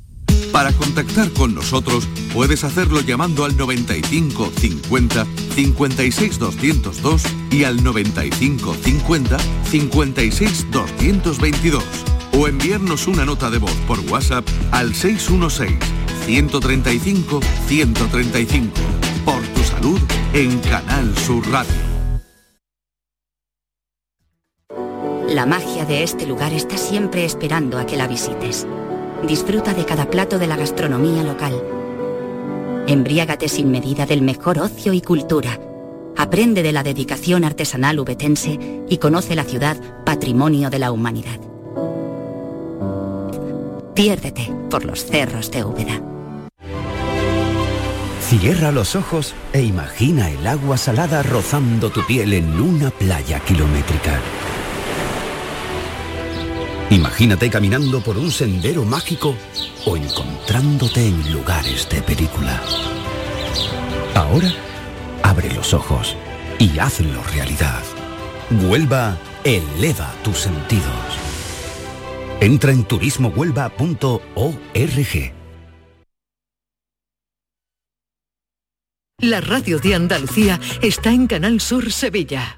Para 0.52 0.74
contactar 0.74 1.32
con 1.32 1.56
nosotros 1.56 2.08
puedes 2.34 2.64
hacerlo 2.64 3.00
llamando 3.02 3.46
al 3.46 3.56
95 3.56 4.52
50 4.58 5.26
56 5.56 6.40
202 6.40 7.24
y 7.52 7.64
al 7.64 7.84
95 7.84 8.76
50 8.76 9.38
56 9.70 10.72
222 10.72 11.84
o 12.38 12.48
enviarnos 12.48 13.08
una 13.08 13.26
nota 13.26 13.50
de 13.50 13.60
voz 13.60 13.76
por 13.88 14.00
WhatsApp 14.12 14.46
al 14.72 14.94
616 14.94 15.78
135 16.26 17.40
135. 17.68 18.72
Por 19.26 19.42
tu 19.48 19.64
salud 19.64 20.00
en 20.34 20.60
Canal 20.60 21.18
Sur 21.18 21.48
Radio. 21.50 21.92
La 25.28 25.46
magia 25.46 25.86
de 25.86 26.04
este 26.04 26.26
lugar 26.26 26.52
está 26.52 26.78
siempre 26.78 27.24
esperando 27.24 27.78
a 27.78 27.86
que 27.86 27.96
la 27.96 28.08
visites. 28.08 28.68
Disfruta 29.28 29.74
de 29.74 29.86
cada 29.86 30.10
plato 30.10 30.40
de 30.40 30.48
la 30.48 30.58
gastronomía 30.58 31.24
local. 31.24 31.54
Embriágate 32.88 33.48
sin 33.48 33.70
medida 33.70 34.06
del 34.06 34.22
mejor 34.22 34.60
ocio 34.60 34.94
y 34.94 35.02
cultura. 35.02 35.60
Aprende 36.18 36.64
de 36.64 36.72
la 36.72 36.84
dedicación 36.84 37.44
artesanal 37.44 38.00
ubetense 38.00 38.60
y 38.90 38.98
conoce 38.98 39.36
la 39.36 39.44
ciudad 39.44 39.78
patrimonio 40.06 40.70
de 40.70 40.80
la 40.80 40.92
humanidad. 40.92 41.40
Piérdete 43.94 44.52
por 44.70 44.86
los 44.86 45.06
cerros 45.06 45.52
de 45.52 45.64
Úbeda. 45.64 46.02
Cierra 48.22 48.72
los 48.72 48.96
ojos 48.96 49.36
e 49.54 49.62
imagina 49.62 50.32
el 50.32 50.48
agua 50.48 50.78
salada 50.78 51.22
rozando 51.22 51.90
tu 51.90 52.06
piel 52.06 52.34
en 52.34 52.60
una 52.60 52.90
playa 52.90 53.40
kilométrica. 53.42 54.20
Imagínate 56.92 57.50
caminando 57.50 58.02
por 58.02 58.18
un 58.18 58.32
sendero 58.32 58.84
mágico 58.84 59.34
o 59.86 59.96
encontrándote 59.96 61.08
en 61.08 61.32
lugares 61.32 61.88
de 61.90 62.02
película. 62.02 62.62
Ahora, 64.14 64.52
abre 65.24 65.54
los 65.54 65.74
ojos 65.74 66.18
y 66.60 66.78
hazlo 66.80 67.24
realidad. 67.34 67.82
Huelva 68.68 69.18
eleva 69.46 70.14
tus 70.22 70.40
sentidos. 70.40 70.84
Entra 72.42 72.74
en 72.74 72.84
turismohuelva.org. 72.84 75.34
La 79.20 79.40
radio 79.40 79.80
de 79.80 79.96
Andalucía 79.96 80.60
está 80.82 81.14
en 81.14 81.28
Canal 81.28 81.62
Sur 81.62 81.90
Sevilla. 81.92 82.58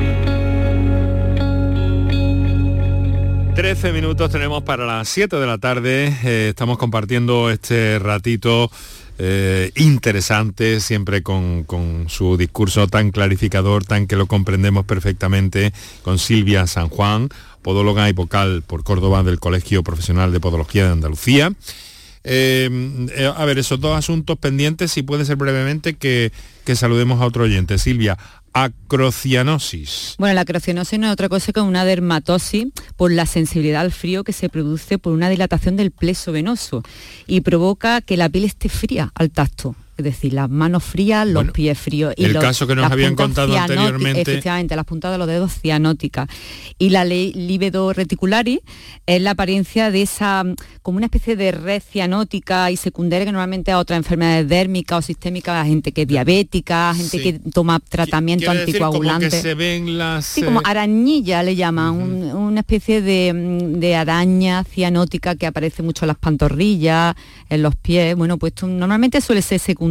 13 3.55 3.91
minutos 3.91 4.31
tenemos 4.31 4.63
para 4.63 4.85
las 4.85 5.09
7 5.09 5.35
de 5.35 5.45
la 5.45 5.57
tarde. 5.57 6.15
Eh, 6.23 6.47
estamos 6.49 6.77
compartiendo 6.77 7.49
este 7.49 7.99
ratito 7.99 8.71
eh, 9.19 9.71
interesante, 9.75 10.79
siempre 10.79 11.21
con, 11.21 11.63
con, 11.65 12.05
su 12.07 12.37
discurso 12.37 12.87
tan 12.87 13.11
clarificador, 13.11 13.83
tan 13.83 14.07
que 14.07 14.15
lo 14.15 14.25
comprendemos 14.25 14.85
perfectamente, 14.85 15.73
con 16.01 16.17
Silvia 16.17 16.65
San 16.65 16.87
Juan, 16.87 17.27
podóloga 17.61 18.09
y 18.09 18.13
vocal 18.13 18.63
por 18.65 18.83
Córdoba 18.83 19.21
del 19.23 19.39
Colegio 19.39 19.83
Profesional 19.83 20.31
de 20.31 20.39
Podología 20.39 20.85
de 20.85 20.91
Andalucía. 20.93 21.51
Eh, 22.23 22.69
a 23.35 23.45
ver, 23.45 23.59
esos 23.59 23.81
dos 23.81 23.97
asuntos 23.97 24.37
pendientes, 24.37 24.91
si 24.91 25.01
puede 25.01 25.25
ser 25.25 25.35
brevemente, 25.35 25.95
que, 25.95 26.31
que 26.65 26.75
saludemos 26.75 27.19
a 27.21 27.25
otro 27.25 27.43
oyente. 27.43 27.77
Silvia, 27.77 28.17
acrocianosis. 28.53 30.15
Bueno, 30.17 30.35
la 30.35 30.41
acrocianosis 30.41 30.99
no 30.99 31.07
es 31.07 31.13
otra 31.13 31.29
cosa 31.29 31.51
que 31.51 31.61
una 31.61 31.85
dermatosis 31.85 32.67
por 32.95 33.11
la 33.11 33.25
sensibilidad 33.25 33.81
al 33.81 33.91
frío 33.91 34.23
que 34.23 34.33
se 34.33 34.49
produce 34.49 34.97
por 34.97 35.13
una 35.13 35.29
dilatación 35.29 35.77
del 35.77 35.91
pleso 35.91 36.31
venoso 36.31 36.83
y 37.27 37.41
provoca 37.41 38.01
que 38.01 38.17
la 38.17 38.29
piel 38.29 38.45
esté 38.45 38.69
fría 38.69 39.11
al 39.15 39.31
tacto 39.31 39.75
es 40.01 40.15
decir, 40.15 40.33
las 40.33 40.49
manos 40.49 40.83
frías, 40.83 41.27
los 41.27 41.51
pies 41.51 41.77
fríos. 41.77 42.13
Y 42.17 42.25
el 42.25 42.37
caso 42.39 42.67
que 42.67 42.75
nos 42.75 42.91
habían 42.91 43.15
contado 43.15 43.55
anteriormente. 43.55 44.21
Efectivamente, 44.21 44.75
las 44.75 44.85
puntas 44.85 45.11
de 45.11 45.17
los 45.17 45.27
dedos 45.27 45.53
cianóticas. 45.53 46.27
Y 46.77 46.89
la 46.89 47.05
ley 47.05 47.33
libido 47.33 47.93
reticularis 47.93 48.59
es 49.05 49.21
la 49.21 49.31
apariencia 49.31 49.91
de 49.91 50.01
esa, 50.01 50.43
como 50.81 50.97
una 50.97 51.05
especie 51.05 51.35
de 51.35 51.51
red 51.51 51.81
cianótica 51.81 52.71
y 52.71 52.77
secundaria 52.77 53.25
que 53.25 53.31
normalmente 53.31 53.71
a 53.71 53.79
otras 53.79 53.97
enfermedades 53.97 54.47
dérmicas 54.47 54.99
o 54.99 55.01
sistémicas, 55.01 55.63
a 55.63 55.65
gente 55.65 55.91
que 55.91 56.03
es 56.03 56.07
diabética, 56.07 56.93
gente 56.95 57.21
que 57.21 57.33
toma 57.33 57.79
tratamiento 57.79 58.49
anticoagulante. 58.49 59.25
Decir, 59.25 59.41
como 59.41 59.49
se 59.49 59.55
ven 59.55 59.97
las... 59.97 60.25
Sí, 60.25 60.41
como 60.41 60.59
eh, 60.61 60.63
arañilla 60.65 61.43
le 61.43 61.55
llaman, 61.55 61.93
una 62.35 62.59
especie 62.61 63.01
de, 63.01 63.69
de, 63.77 63.95
araña 63.95 64.63
cianótica 64.63 65.35
que 65.35 65.45
aparece 65.45 65.83
mucho 65.83 66.05
en 66.05 66.07
las 66.07 66.17
pantorrillas, 66.17 67.15
en 67.49 67.61
los 67.61 67.75
pies. 67.75 68.15
Bueno, 68.15 68.37
pues 68.37 68.53
normalmente 68.63 69.21
suele 69.21 69.41
ser 69.41 69.59
secundaria 69.59 69.90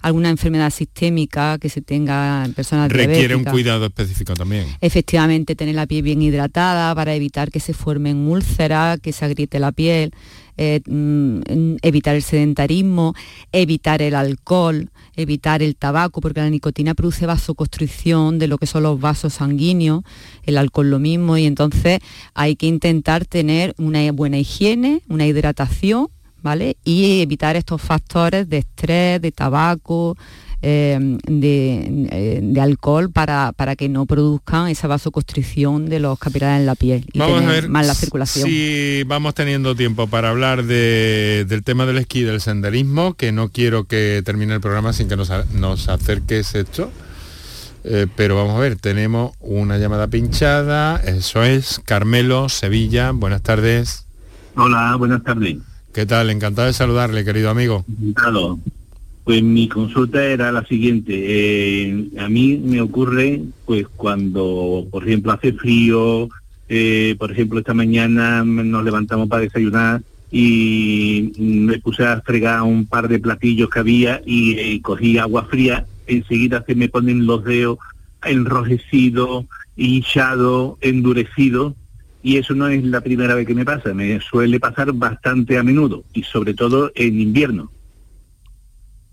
alguna 0.00 0.30
enfermedad 0.30 0.70
sistémica 0.70 1.58
que 1.58 1.68
se 1.68 1.82
tenga 1.82 2.44
en 2.44 2.54
personas 2.54 2.90
Requiere 2.90 3.36
un 3.36 3.44
cuidado 3.44 3.86
específico 3.86 4.34
también. 4.34 4.66
Efectivamente, 4.80 5.54
tener 5.54 5.74
la 5.74 5.86
piel 5.86 6.02
bien 6.02 6.22
hidratada 6.22 6.94
para 6.94 7.14
evitar 7.14 7.50
que 7.50 7.60
se 7.60 7.74
formen 7.74 8.28
úlceras, 8.28 9.00
que 9.00 9.12
se 9.12 9.24
agriete 9.24 9.58
la 9.58 9.72
piel, 9.72 10.12
eh, 10.58 10.80
mm, 10.86 11.76
evitar 11.82 12.16
el 12.16 12.22
sedentarismo, 12.22 13.14
evitar 13.52 14.00
el 14.00 14.14
alcohol, 14.14 14.90
evitar 15.14 15.62
el 15.62 15.76
tabaco, 15.76 16.20
porque 16.20 16.40
la 16.40 16.48
nicotina 16.48 16.94
produce 16.94 17.26
vasoconstricción 17.26 18.38
de 18.38 18.48
lo 18.48 18.56
que 18.56 18.66
son 18.66 18.82
los 18.82 18.98
vasos 18.98 19.34
sanguíneos, 19.34 20.02
el 20.44 20.56
alcohol 20.56 20.90
lo 20.90 20.98
mismo, 20.98 21.36
y 21.36 21.44
entonces 21.44 21.98
hay 22.34 22.56
que 22.56 22.66
intentar 22.66 23.26
tener 23.26 23.74
una 23.76 24.10
buena 24.12 24.38
higiene, 24.38 25.02
una 25.08 25.26
hidratación 25.26 26.08
y 26.84 27.20
evitar 27.22 27.56
estos 27.56 27.82
factores 27.82 28.48
de 28.48 28.58
estrés, 28.58 29.20
de 29.20 29.32
tabaco, 29.32 30.16
eh, 30.62 31.18
eh, 31.28 32.40
de, 32.42 32.60
alcohol 32.60 33.10
para, 33.12 33.52
que 33.76 33.88
no 33.88 34.06
produzcan 34.06 34.68
esa 34.68 34.88
vasoconstricción 34.88 35.86
de 35.86 36.00
los 36.00 36.18
capilares 36.18 36.60
en 36.60 36.66
la 36.66 36.74
piel 36.74 37.04
y 37.12 37.18
vamos 37.18 37.40
tener 37.40 37.50
a 37.50 37.60
ver 37.60 37.68
más 37.68 37.86
la 37.86 37.94
circulación. 37.94 38.48
Si 38.48 39.02
vamos 39.06 39.34
teniendo 39.34 39.76
tiempo 39.76 40.06
para 40.06 40.30
hablar 40.30 40.64
del 40.64 41.62
tema 41.62 41.84
del 41.84 41.98
esquí 41.98 42.22
del 42.22 42.40
senderismo, 42.40 43.14
que 43.14 43.32
no 43.32 43.50
quiero 43.50 43.84
que 43.84 44.22
termine 44.24 44.54
el 44.54 44.60
programa 44.60 44.92
sin 44.92 45.08
que 45.08 45.16
nos, 45.16 45.30
nos 45.52 45.88
acerques 45.88 46.54
esto. 46.54 46.90
Eh, 47.84 48.08
pero 48.16 48.34
vamos 48.34 48.56
a 48.56 48.58
ver, 48.58 48.74
tenemos 48.76 49.36
una 49.38 49.78
llamada 49.78 50.08
pinchada, 50.08 50.96
eso 50.96 51.44
es, 51.44 51.80
Carmelo, 51.84 52.48
Sevilla, 52.48 53.12
buenas 53.12 53.42
tardes. 53.42 54.06
Hola, 54.56 54.96
buenas 54.98 55.22
tardes. 55.22 55.58
¿Qué 55.96 56.04
tal? 56.04 56.28
Encantado 56.28 56.66
de 56.66 56.74
saludarle, 56.74 57.24
querido 57.24 57.48
amigo. 57.48 57.86
Encantado. 57.88 58.58
Pues 59.24 59.42
mi 59.42 59.66
consulta 59.66 60.22
era 60.22 60.52
la 60.52 60.62
siguiente. 60.66 61.14
Eh, 61.16 62.08
a 62.18 62.28
mí 62.28 62.58
me 62.62 62.82
ocurre, 62.82 63.40
pues 63.64 63.86
cuando, 63.96 64.86
por 64.90 65.04
ejemplo, 65.04 65.32
hace 65.32 65.54
frío, 65.54 66.28
eh, 66.68 67.16
por 67.18 67.32
ejemplo, 67.32 67.60
esta 67.60 67.72
mañana 67.72 68.44
nos 68.44 68.84
levantamos 68.84 69.26
para 69.26 69.40
desayunar 69.40 70.02
y 70.30 71.32
me 71.38 71.78
puse 71.78 72.04
a 72.04 72.20
fregar 72.20 72.60
un 72.60 72.84
par 72.84 73.08
de 73.08 73.18
platillos 73.18 73.70
que 73.70 73.78
había 73.78 74.20
y 74.26 74.58
eh, 74.58 74.82
cogí 74.82 75.16
agua 75.16 75.46
fría, 75.46 75.86
enseguida 76.06 76.62
se 76.66 76.74
me 76.74 76.90
ponen 76.90 77.24
los 77.24 77.42
dedos 77.42 77.78
enrojecidos, 78.22 79.46
hinchados, 79.78 80.76
endurecidos 80.82 81.72
y 82.26 82.38
eso 82.38 82.54
no 82.54 82.66
es 82.66 82.82
la 82.82 83.02
primera 83.02 83.36
vez 83.36 83.46
que 83.46 83.54
me 83.54 83.64
pasa, 83.64 83.94
me 83.94 84.20
suele 84.20 84.58
pasar 84.58 84.92
bastante 84.92 85.58
a 85.58 85.62
menudo 85.62 86.02
y 86.12 86.24
sobre 86.24 86.54
todo 86.54 86.90
en 86.96 87.20
invierno. 87.20 87.70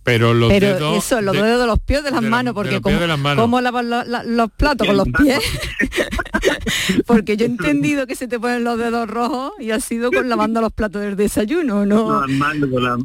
Pero 0.04 0.34
los 0.34 0.49
Pero 0.49 0.95
eso, 0.95 1.22
los 1.22 1.34
dedos 1.34 1.62
de 1.62 1.68
los 1.68 1.80
pies 1.80 2.04
de 2.04 2.12
las 2.12 2.22
manos, 2.22 2.54
porque 2.54 2.82
como, 2.82 2.97
¿cómo 3.36 3.62
lavan 3.62 3.89
los 3.89 4.51
platos 4.51 4.88
con 4.88 4.97
los 4.97 5.08
pies? 5.08 5.39
porque 7.06 7.38
yo 7.38 7.45
he 7.45 7.49
entendido 7.49 8.08
que 8.08 8.16
se 8.16 8.28
te 8.28 8.39
ponen 8.39 8.64
los 8.64 8.78
dedos 8.78 9.10
rojos 9.10 9.54
y 9.60 9.72
ha 9.72 9.80
sido 9.80 10.12
con 10.12 10.30
lavando 10.30 10.62
los 10.62 10.74
platos 10.74 11.01
del 11.01 11.16
desayuno, 11.16 11.86
¿no? 11.86 12.22
No, 12.22 12.28
mano, 12.28 12.70
con 12.70 12.84
la, 12.84 12.97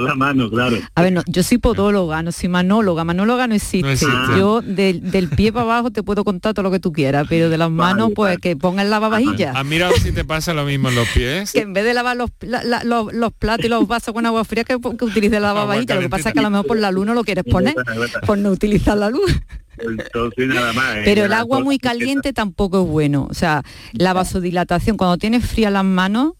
la, 0.00 0.14
mano, 0.14 0.50
claro. 0.50 0.76
A 0.94 1.02
ver, 1.02 1.12
no, 1.12 1.22
yo 1.26 1.42
soy 1.42 1.58
podóloga, 1.58 2.22
no 2.22 2.32
soy 2.32 2.48
manóloga. 2.48 3.04
Manóloga 3.04 3.46
no 3.46 3.54
existe. 3.54 4.06
Yo 4.36 4.60
del, 4.62 5.28
pie 5.34 5.52
para 5.52 5.64
abajo 5.64 5.90
te 5.90 6.02
puedo 6.02 6.24
contar 6.24 6.54
todo 6.54 6.62
lo 6.64 6.70
que 6.70 6.80
tú 6.80 6.92
quieras, 6.92 7.26
pero 7.28 7.48
de 7.48 7.58
las 7.58 7.70
manos, 7.70 8.12
pues 8.14 8.38
que 8.38 8.56
pongan 8.56 8.90
lavavajillas. 8.90 9.56
¿Has 9.56 9.64
mirado 9.64 9.94
si 9.96 10.12
te 10.12 10.24
pasa 10.24 10.52
lo 10.54 10.64
mismo 10.64 10.88
en 10.88 10.94
los 10.94 11.08
pies? 11.08 11.52
que 11.52 11.60
en 11.60 11.72
vez 11.72 11.84
de 11.84 11.94
lavar 11.94 12.16
los, 12.16 12.30
los, 13.12 13.32
platos 13.32 13.64
y 13.64 13.68
los 13.68 13.86
vasos 13.86 14.12
con 14.12 14.26
agua 14.26 14.44
fría, 14.44 14.64
que, 14.64 14.78
que 14.78 15.04
utilice 15.04 15.40
la 15.40 15.54
lavavajilla 15.86 15.94
lo 15.94 16.00
que 16.00 16.08
pasa 16.08 16.28
es 16.30 16.32
que 16.34 16.40
a 16.40 16.42
lo 16.42 16.50
mejor 16.50 16.66
por 16.66 16.78
la 16.78 16.90
luz 16.90 17.06
no 17.06 17.14
lo 17.14 17.24
quieres 17.24 17.44
poner, 17.44 17.74
por 18.26 18.38
no 18.38 18.50
utilizar 18.50 18.96
la 18.98 19.10
luz. 19.10 19.30
¿eh? 19.78 21.02
Pero 21.04 21.24
el 21.24 21.32
agua 21.32 21.60
muy 21.60 21.78
caliente 21.78 22.32
tampoco 22.32 22.82
es 22.82 22.88
bueno. 22.88 23.26
O 23.30 23.34
sea, 23.34 23.62
la 23.92 24.12
vasodilatación, 24.12 24.96
cuando 24.96 25.18
tienes 25.18 25.46
fría 25.46 25.70
las 25.70 25.84
manos, 25.84 26.34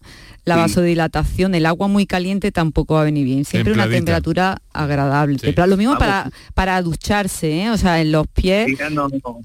la 0.45 0.55
vasodilatación, 0.55 1.55
el 1.55 1.65
agua 1.65 1.89
muy 1.89 2.05
caliente 2.05 2.53
tampoco 2.53 2.93
va 2.93 3.01
a 3.01 3.03
venir 3.03 3.25
bien. 3.25 3.43
Siempre 3.43 3.73
una 3.73 3.89
temperatura 3.89 4.61
agradable. 4.71 5.37
Lo 5.67 5.77
mismo 5.77 5.97
para, 5.97 6.31
para 6.53 6.81
ducharse, 6.81 7.63
¿eh? 7.63 7.69
o 7.69 7.77
sea, 7.77 7.99
en 7.99 8.13
los 8.13 8.27
pies. 8.27 8.69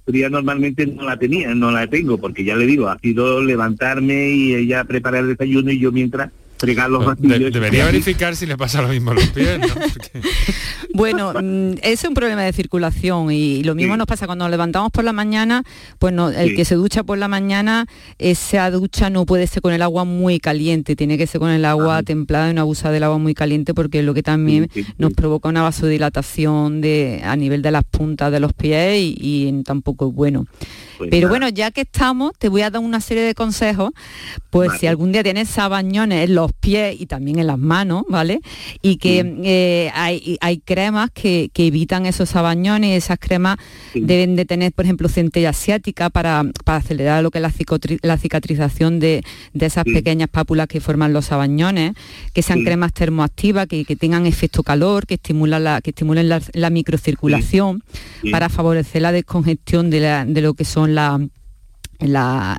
Fría, 0.06 0.30
normalmente 0.30 0.86
no 0.86 1.02
la 1.02 1.16
tenía, 1.16 1.54
no 1.54 1.72
la 1.72 1.88
tengo, 1.88 2.18
porque 2.18 2.44
ya 2.44 2.54
le 2.54 2.66
digo, 2.66 2.88
ha 2.88 2.98
sido 3.00 3.42
levantarme 3.42 4.30
y 4.30 4.54
ella 4.54 4.84
preparar 4.84 5.24
el 5.24 5.30
desayuno 5.30 5.72
y 5.72 5.80
yo 5.80 5.90
mientras 5.90 6.30
debería 7.16 7.84
verificar 7.84 8.36
si 8.36 8.46
le 8.46 8.56
pasa 8.56 8.82
lo 8.82 8.88
mismo 8.88 9.10
a 9.10 9.14
los 9.14 9.26
pies, 9.28 9.60
bueno, 10.94 11.32
mm, 11.34 11.74
es 11.82 12.04
un 12.04 12.14
problema 12.14 12.42
de 12.42 12.52
circulación 12.52 13.30
y 13.30 13.62
lo 13.62 13.74
mismo 13.74 13.96
nos 13.96 14.06
pasa 14.06 14.26
cuando 14.26 14.44
nos 14.44 14.50
levantamos 14.50 14.90
por 14.90 15.04
la 15.04 15.12
mañana, 15.12 15.64
pues 15.98 16.12
no, 16.12 16.30
el 16.30 16.54
que 16.54 16.64
se 16.64 16.74
ducha 16.74 17.02
por 17.02 17.18
la 17.18 17.28
mañana, 17.28 17.86
esa 18.18 18.70
ducha 18.70 19.10
no 19.10 19.26
puede 19.26 19.46
ser 19.46 19.62
con 19.62 19.72
el 19.72 19.82
agua 19.82 20.04
muy 20.04 20.38
caliente, 20.38 20.96
tiene 20.96 21.18
que 21.18 21.26
ser 21.26 21.40
con 21.40 21.50
el 21.50 21.64
agua 21.64 22.02
templada 22.02 22.50
y 22.50 22.54
no 22.54 22.62
abusar 22.62 22.92
del 22.92 23.02
agua 23.02 23.18
muy 23.18 23.34
caliente 23.34 23.74
porque 23.74 24.00
es 24.00 24.04
lo 24.04 24.14
que 24.14 24.22
también 24.22 24.70
nos 24.98 25.12
provoca 25.12 25.48
una 25.48 25.62
vasodilatación 25.62 26.80
de, 26.80 27.22
a 27.24 27.36
nivel 27.36 27.62
de 27.62 27.70
las 27.70 27.84
puntas 27.84 28.32
de 28.32 28.40
los 28.40 28.52
pies 28.52 28.98
y 28.98 29.62
tampoco 29.64 30.08
es 30.08 30.14
bueno. 30.14 30.46
Pues 31.02 31.10
Pero 31.10 31.28
bueno, 31.28 31.48
ya 31.48 31.72
que 31.72 31.80
estamos, 31.80 32.32
te 32.38 32.48
voy 32.48 32.62
a 32.62 32.70
dar 32.70 32.80
una 32.80 33.00
serie 33.00 33.24
de 33.24 33.34
consejos, 33.34 33.90
pues 34.50 34.70
si 34.78 34.86
algún 34.86 35.10
día 35.10 35.24
tienes 35.24 35.48
sabañones 35.48 36.28
en 36.28 36.36
los 36.36 36.52
pies 36.52 36.94
y 37.00 37.06
también 37.06 37.40
en 37.40 37.48
las 37.48 37.58
manos, 37.58 38.04
¿vale? 38.08 38.40
Y 38.82 38.98
que 38.98 39.40
eh, 39.42 39.90
hay, 39.94 40.38
hay, 40.40 40.58
cremas 40.58 41.10
que, 41.10 41.50
evitan 41.56 42.06
esos 42.06 42.28
sabañones, 42.28 43.02
esas 43.02 43.18
cremas 43.18 43.56
deben 43.94 44.36
de 44.36 44.44
tener, 44.44 44.72
por 44.72 44.84
ejemplo, 44.84 45.08
centella 45.08 45.50
asiática 45.50 46.08
para, 46.08 46.44
acelerar 46.66 47.20
lo 47.24 47.32
que 47.32 47.38
es 47.38 47.98
la, 48.02 48.16
cicatrización 48.16 49.00
de, 49.00 49.24
esas 49.54 49.84
pequeñas 49.84 50.28
pápulas 50.28 50.68
que 50.68 50.80
forman 50.80 51.12
los 51.12 51.26
sabañones, 51.26 51.94
que 52.32 52.42
sean 52.42 52.62
cremas 52.62 52.92
termoactivas, 52.92 53.66
que, 53.66 53.84
tengan 53.96 54.26
efecto 54.26 54.62
calor, 54.62 55.04
que 55.04 55.18
la, 55.46 55.80
que 55.80 55.90
estimulen 55.90 56.28
la, 56.28 56.70
microcirculación 56.70 57.82
para 58.30 58.48
favorecer 58.48 59.02
la 59.02 59.10
descongestión 59.10 59.90
de, 59.90 60.00
de 60.26 60.40
lo 60.40 60.54
que 60.54 60.64
son 60.64 60.91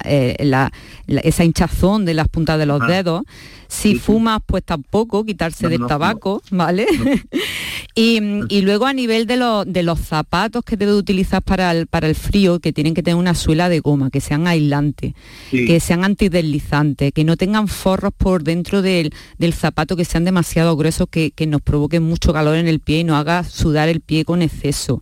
eh, 0.06 0.36
la, 0.40 0.72
esa 1.08 1.44
hinchazón 1.44 2.06
de 2.06 2.14
las 2.14 2.28
puntas 2.28 2.58
de 2.58 2.66
los 2.66 2.86
dedos. 2.88 3.24
Si 3.68 3.96
fumas, 3.96 4.40
pues 4.46 4.64
tampoco, 4.64 5.26
quitarse 5.26 5.68
del 5.68 5.88
tabaco, 5.88 6.44
¿vale? 6.52 6.86
y, 7.96 8.62
luego 8.62 8.86
a 8.86 8.94
nivel 8.94 9.26
de, 9.26 9.64
de 9.66 9.84
los 9.84 10.00
zapatos 10.00 10.64
que 10.64 10.78
debe 10.78 10.94
utilizar 10.94 11.42
para 11.42 11.72
el, 11.72 11.88
para 11.88 12.08
el 12.08 12.14
frío, 12.14 12.60
que 12.60 12.72
tienen 12.72 12.94
que 12.94 13.02
tener 13.02 13.18
una 13.18 13.34
suela 13.34 13.70
de 13.70 13.80
goma, 13.80 14.12
que 14.12 14.22
sean 14.22 14.46
aislantes, 14.46 15.16
que 15.50 15.80
sean 15.80 16.04
antideslizantes, 16.04 17.12
que 17.14 17.24
no 17.24 17.36
tengan 17.36 17.68
forros 17.68 18.14
por 18.16 18.44
dentro 18.44 18.84
del, 18.84 19.12
zapato, 19.54 19.96
que 19.96 20.06
sean 20.06 20.24
demasiado 20.24 20.78
gruesos, 20.78 21.08
que, 21.10 21.32
que 21.32 21.48
nos 21.48 21.62
provoquen 21.62 22.04
mucho 22.04 22.32
calor 22.32 22.58
en 22.58 22.68
el 22.68 22.80
pie 22.80 23.00
y 23.00 23.04
no 23.04 23.18
haga 23.18 23.44
sudar 23.44 23.90
el 23.90 24.02
pie 24.02 24.24
con 24.24 24.44
exceso. 24.44 25.02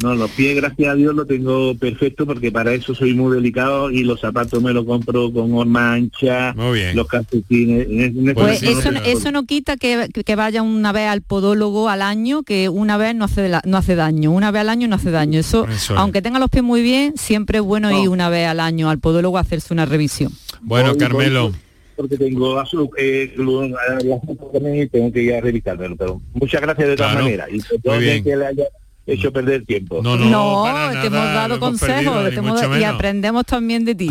No, 0.00 0.14
los 0.14 0.30
pies, 0.30 0.54
gracias 0.54 0.90
a 0.90 0.94
Dios, 0.94 1.12
lo 1.12 1.26
tengo 1.26 1.74
perfecto 1.74 2.24
porque 2.24 2.52
para 2.52 2.72
eso 2.72 2.94
soy 2.94 3.14
muy 3.14 3.34
delicado 3.34 3.90
y 3.90 4.04
los 4.04 4.20
zapatos 4.20 4.62
me 4.62 4.72
los 4.72 4.84
compro 4.84 5.32
con 5.32 5.52
horma 5.54 5.94
ancha, 5.94 6.54
los 6.94 7.08
calcetines. 7.08 8.12
Pues 8.34 8.62
eso, 8.62 8.90
eso 9.04 9.32
no 9.32 9.44
quita 9.44 9.76
que, 9.76 10.08
vaya 10.36 10.62
una 10.62 10.92
vez 10.92 11.08
al 11.08 11.22
podólogo 11.22 11.88
al 11.88 12.02
año, 12.02 12.44
que 12.44 12.68
una 12.68 12.96
vez 12.96 13.16
no 13.16 13.24
hace, 13.24 13.50
no 13.64 13.76
hace 13.76 13.96
daño, 13.96 14.30
una 14.30 14.52
vez 14.52 14.60
al 14.60 14.68
año 14.68 14.86
no 14.86 14.94
hace 14.94 15.10
daño. 15.10 15.40
Eso, 15.40 15.66
aunque 15.96 16.22
tenga 16.22 16.38
los 16.38 16.48
pies 16.48 16.62
muy 16.62 16.80
bien, 16.80 17.14
siempre 17.16 17.58
es 17.58 17.64
bueno 17.64 17.90
ir 17.90 18.08
una 18.08 18.28
vez 18.28 18.46
al 18.46 18.60
año 18.60 18.90
al 18.90 19.00
podólogo 19.00 19.36
a 19.36 19.40
hacerse 19.40 19.74
una 19.74 19.84
revisión. 19.84 20.32
Bueno, 20.60 20.96
Carmelo 20.96 21.52
porque 21.96 22.16
tengo 22.16 22.60
azul, 22.60 22.88
eh, 22.96 23.34
tengo 23.34 25.12
que 25.12 25.20
ir 25.20 25.34
a 25.34 25.40
revisarlo, 25.40 25.96
pero 25.96 26.22
muchas 26.32 26.60
gracias 26.60 26.90
de 26.90 26.96
todas 26.96 27.14
maneras. 27.14 27.48
Y 27.50 28.22
que 28.22 28.36
le 28.36 28.46
haya 28.46 28.64
hecho 29.08 29.32
perder 29.32 29.64
tiempo. 29.64 30.00
No, 30.02 30.16
no, 30.16 30.92
te 31.00 31.06
hemos 31.06 31.12
dado 31.12 31.58
consejos 31.58 32.32
y 32.78 32.84
aprendemos 32.84 33.46
también 33.46 33.84
de 33.84 33.94
ti. 33.94 34.10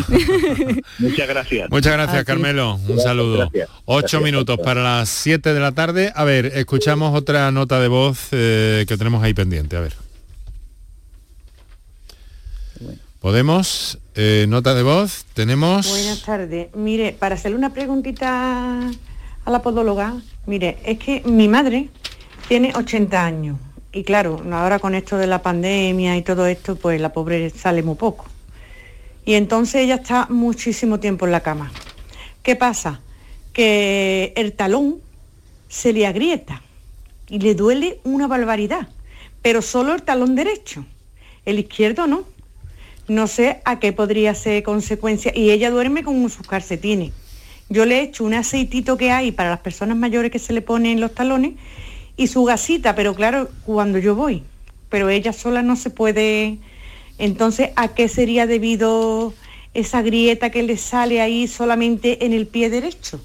Muchas 0.99 1.27
gracias. 1.27 1.69
Muchas 1.69 1.93
gracias, 1.93 2.25
Carmelo. 2.25 2.79
Un 2.87 2.99
saludo. 2.99 3.49
Ocho 3.85 4.21
minutos 4.21 4.59
para 4.63 4.81
las 4.81 5.09
siete 5.09 5.53
de 5.53 5.59
la 5.59 5.71
tarde. 5.71 6.11
A 6.15 6.23
ver, 6.23 6.47
escuchamos 6.47 7.15
otra 7.15 7.51
nota 7.51 7.79
de 7.79 7.87
voz 7.87 8.29
eh, 8.31 8.85
que 8.87 8.97
tenemos 8.97 9.23
ahí 9.23 9.33
pendiente. 9.33 9.77
A 9.77 9.81
ver. 9.81 9.93
¿Podemos? 13.19 13.99
Eh, 14.15 14.45
nota 14.47 14.73
de 14.73 14.83
voz. 14.83 15.25
Tenemos... 15.33 15.87
Buenas 15.89 16.21
tardes. 16.23 16.67
Mire, 16.75 17.15
para 17.17 17.35
hacerle 17.35 17.57
una 17.57 17.73
preguntita 17.73 18.89
a 19.45 19.51
la 19.51 19.61
podóloga, 19.61 20.15
mire, 20.45 20.77
es 20.83 20.97
que 20.97 21.21
mi 21.25 21.47
madre 21.47 21.89
tiene 22.47 22.71
80 22.75 23.25
años 23.25 23.57
y 23.97 24.03
claro, 24.03 24.41
ahora 24.51 24.77
con 24.77 24.93
esto 24.93 25.17
de 25.17 25.25
la 25.25 25.41
pandemia 25.41 26.15
y 26.17 26.21
todo 26.21 26.45
esto, 26.45 26.75
pues 26.75 27.01
la 27.01 27.11
pobre 27.13 27.49
sale 27.49 27.81
muy 27.81 27.95
poco. 27.95 28.25
Y 29.25 29.33
entonces 29.33 29.81
ella 29.81 29.95
está 29.95 30.27
muchísimo 30.29 30.99
tiempo 30.99 31.25
en 31.25 31.31
la 31.31 31.41
cama. 31.41 31.71
¿Qué 32.43 32.55
pasa? 32.55 33.01
Que 33.53 34.33
el 34.35 34.53
talón 34.53 34.97
se 35.67 35.93
le 35.93 36.05
agrieta 36.05 36.61
y 37.27 37.39
le 37.39 37.55
duele 37.55 37.99
una 38.03 38.27
barbaridad, 38.27 38.87
pero 39.41 39.61
solo 39.61 39.95
el 39.95 40.03
talón 40.03 40.35
derecho, 40.35 40.85
el 41.45 41.59
izquierdo 41.59 42.05
no. 42.05 42.23
No 43.07 43.25
sé 43.27 43.61
a 43.65 43.79
qué 43.79 43.93
podría 43.93 44.35
ser 44.35 44.61
consecuencia. 44.63 45.31
Y 45.33 45.49
ella 45.49 45.71
duerme 45.71 46.03
con 46.03 46.29
sus 46.29 46.45
calcetines. 46.45 47.13
Yo 47.69 47.85
le 47.85 47.99
he 47.99 48.03
hecho 48.03 48.23
un 48.25 48.33
aceitito 48.33 48.97
que 48.97 49.11
hay 49.11 49.31
para 49.31 49.49
las 49.49 49.59
personas 49.59 49.97
mayores 49.97 50.29
que 50.29 50.39
se 50.39 50.53
le 50.53 50.61
ponen 50.61 50.99
los 50.99 51.15
talones 51.15 51.53
y 52.17 52.27
su 52.27 52.43
gasita, 52.43 52.95
pero 52.95 53.13
claro, 53.13 53.49
cuando 53.63 53.99
yo 53.99 54.15
voy, 54.15 54.43
pero 54.89 55.09
ella 55.09 55.31
sola 55.31 55.61
no 55.61 55.75
se 55.75 55.91
puede. 55.91 56.57
Entonces, 57.19 57.69
¿a 57.75 57.89
qué 57.89 58.09
sería 58.09 58.47
debido 58.47 59.33
esa 59.73 60.01
grieta 60.01 60.49
que 60.49 60.63
le 60.63 60.77
sale 60.77 61.21
ahí 61.21 61.47
solamente 61.47 62.25
en 62.25 62.33
el 62.33 62.47
pie 62.47 62.69
derecho? 62.69 63.21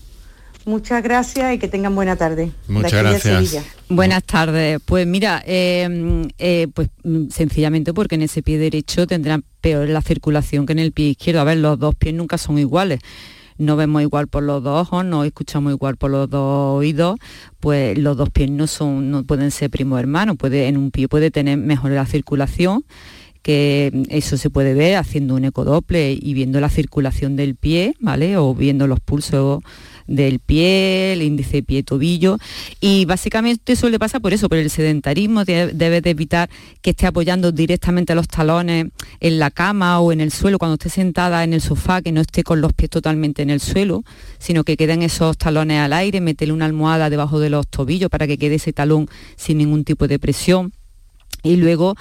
Muchas 0.65 1.03
gracias 1.03 1.55
y 1.55 1.59
que 1.59 1.67
tengan 1.67 1.95
buena 1.95 2.15
tarde. 2.15 2.53
Muchas 2.69 2.93
gracias. 2.93 3.65
Buenas 3.89 4.23
tardes. 4.23 4.79
Pues 4.85 5.07
mira, 5.07 5.43
em, 5.45 6.29
eh, 6.39 6.69
pues 6.73 6.89
mm, 7.03 7.31
sencillamente 7.31 7.93
porque 7.93 8.15
en 8.15 8.23
ese 8.23 8.43
pie 8.43 8.59
derecho 8.59 9.07
tendrán 9.09 9.43
peor 9.61 9.89
la 9.89 10.03
circulación 10.03 10.67
que 10.67 10.73
en 10.73 10.79
el 10.79 10.93
pie 10.93 11.09
izquierdo. 11.09 11.41
A 11.41 11.45
ver, 11.45 11.59
los 11.59 11.79
dos 11.79 11.97
pies 11.97 12.15
nunca 12.15 12.39
son 12.39 12.59
iguales 12.59 13.01
no 13.63 13.77
vemos 13.77 14.03
igual 14.03 14.29
por 14.29 14.43
los 14.43 14.63
dos 14.63 14.83
ojos, 14.83 15.05
no 15.05 15.25
escuchamos 15.25 15.73
igual 15.73 15.97
por 15.97 16.11
los 16.11 16.29
dos 16.29 16.77
oídos, 16.79 17.17
pues 17.61 17.97
los 17.99 18.17
dos 18.17 18.31
pies 18.31 18.51
no, 18.51 18.67
son, 18.67 19.11
no 19.11 19.25
pueden 19.25 19.51
ser 19.51 19.71
primo 19.71 19.99
hermanos, 19.99 20.37
puede, 20.37 20.69
en 20.69 20.77
un 20.77 20.91
pie 20.91 21.09
puede 21.09 21.31
tener 21.31 21.59
mejor 21.59 21.93
la 21.93 22.07
circulación 22.07 22.85
que 23.43 24.05
eso 24.09 24.37
se 24.37 24.51
puede 24.51 24.73
ver 24.73 24.97
haciendo 24.97 25.35
un 25.35 25.45
ecodople 25.45 26.17
y 26.21 26.33
viendo 26.35 26.61
la 26.61 26.69
circulación 26.69 27.35
del 27.35 27.57
pie, 27.57 27.95
¿vale? 27.99 28.37
O 28.37 28.55
viendo 28.55 28.87
los 28.87 29.01
pulsos 29.01 29.63
del 30.07 30.39
pie, 30.39 31.13
el 31.13 31.23
índice 31.23 31.63
pie 31.63 31.83
tobillo 31.83 32.39
y 32.81 33.05
básicamente 33.05 33.75
eso 33.75 33.89
le 33.89 33.99
pasa 33.99 34.21
por 34.21 34.33
eso, 34.33 34.49
por 34.49 34.59
el 34.59 34.71
sedentarismo, 34.71 35.45
debe 35.45 36.01
de 36.01 36.11
evitar 36.11 36.51
que 36.81 36.91
esté 36.91 37.07
apoyando 37.07 37.53
directamente 37.53 38.15
los 38.15 38.29
talones 38.29 38.87
en 39.21 39.39
la 39.39 39.51
cama 39.51 40.01
o 40.01 40.13
en 40.13 40.21
el 40.21 40.31
suelo 40.33 40.59
cuando 40.59 40.75
esté 40.75 40.91
sentada 40.91 41.45
en 41.45 41.53
el 41.53 41.61
sofá, 41.61 42.03
que 42.03 42.13
no 42.13 42.21
esté 42.21 42.43
con 42.43 42.61
los 42.61 42.73
pies 42.73 42.91
totalmente 42.91 43.43
en 43.43 43.51
el 43.51 43.61
suelo, 43.61 44.05
sino 44.39 44.65
que 44.65 44.77
queden 44.77 45.03
esos 45.03 45.39
talones 45.39 45.81
al 45.81 45.93
aire, 45.93 46.21
meterle 46.21 46.55
una 46.55 46.67
almohada 46.67 47.11
debajo 47.11 47.41
de 47.41 47.51
los 47.51 47.67
tobillos 47.69 48.11
para 48.11 48.27
que 48.27 48.39
quede 48.39 48.57
ese 48.57 48.73
talón 48.73 49.09
sin 49.37 49.59
ningún 49.59 49.85
tipo 49.85 50.09
de 50.09 50.19
presión. 50.19 50.73
Y 51.43 51.57
luego 51.57 51.97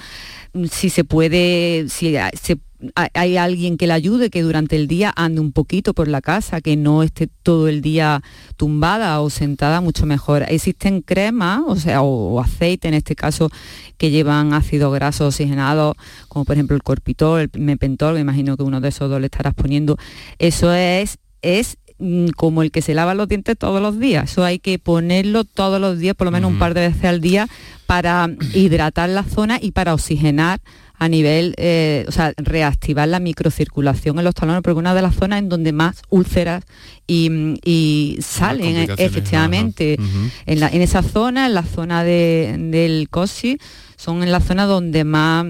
si 0.70 0.90
se 0.90 1.04
puede, 1.04 1.86
si 1.88 2.14
se 2.40 2.58
hay 2.94 3.36
alguien 3.36 3.76
que 3.76 3.86
la 3.86 3.94
ayude, 3.94 4.30
que 4.30 4.42
durante 4.42 4.76
el 4.76 4.88
día 4.88 5.12
ande 5.14 5.40
un 5.40 5.52
poquito 5.52 5.94
por 5.94 6.08
la 6.08 6.20
casa, 6.20 6.60
que 6.60 6.76
no 6.76 7.02
esté 7.02 7.28
todo 7.42 7.68
el 7.68 7.80
día 7.80 8.22
tumbada 8.56 9.20
o 9.20 9.30
sentada, 9.30 9.80
mucho 9.80 10.06
mejor. 10.06 10.44
Existen 10.48 11.00
cremas, 11.00 11.62
o 11.66 11.76
sea, 11.76 12.02
o, 12.02 12.40
aceite 12.40 12.88
en 12.88 12.94
este 12.94 13.14
caso, 13.14 13.50
que 13.98 14.10
llevan 14.10 14.52
ácido 14.52 14.90
graso 14.90 15.26
oxigenado, 15.26 15.94
como 16.28 16.44
por 16.44 16.54
ejemplo 16.56 16.76
el 16.76 16.82
corpitol, 16.82 17.40
el 17.40 17.50
mepentol, 17.60 18.14
me 18.14 18.20
imagino 18.20 18.56
que 18.56 18.62
uno 18.62 18.80
de 18.80 18.88
esos 18.88 19.08
dos 19.08 19.20
le 19.20 19.26
estarás 19.26 19.54
poniendo. 19.54 19.96
Eso 20.38 20.72
es, 20.72 21.18
es 21.40 21.78
mm, 21.98 22.28
como 22.36 22.62
el 22.62 22.72
que 22.72 22.82
se 22.82 22.94
lava 22.94 23.14
los 23.14 23.28
dientes 23.28 23.56
todos 23.56 23.80
los 23.80 24.00
días. 24.00 24.32
Eso 24.32 24.44
hay 24.44 24.58
que 24.58 24.78
ponerlo 24.78 25.44
todos 25.44 25.80
los 25.80 25.98
días, 25.98 26.16
por 26.16 26.26
lo 26.26 26.32
menos 26.32 26.50
un 26.50 26.58
par 26.58 26.74
de 26.74 26.88
veces 26.88 27.04
al 27.04 27.20
día, 27.20 27.48
para 27.86 28.28
hidratar 28.54 29.08
la 29.08 29.22
zona 29.22 29.58
y 29.60 29.70
para 29.72 29.94
oxigenar 29.94 30.60
a 31.02 31.08
nivel, 31.08 31.54
eh, 31.56 32.04
o 32.06 32.12
sea, 32.12 32.32
reactivar 32.36 33.08
la 33.08 33.18
microcirculación 33.18 34.20
en 34.20 34.24
los 34.24 34.36
talones, 34.36 34.62
porque 34.62 34.78
una 34.78 34.94
de 34.94 35.02
las 35.02 35.16
zonas 35.16 35.40
en 35.40 35.48
donde 35.48 35.72
más 35.72 36.00
úlceras 36.10 36.62
y, 37.08 38.18
salen, 38.20 38.88
efectivamente, 38.96 39.98
en, 40.46 40.82
esa 40.82 41.02
zona, 41.02 41.46
en 41.46 41.54
la 41.54 41.64
zona 41.64 42.04
del 42.04 43.08
COSI, 43.10 43.58
son 43.96 44.22
en 44.22 44.30
la 44.30 44.38
zona 44.38 44.66
donde 44.66 45.02
más 45.02 45.46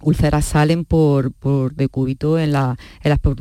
úlceras 0.00 0.44
salen 0.44 0.84
por, 0.84 1.30
por 1.30 1.76
decúbito 1.76 2.36
en 2.36 2.50
la, 2.50 2.76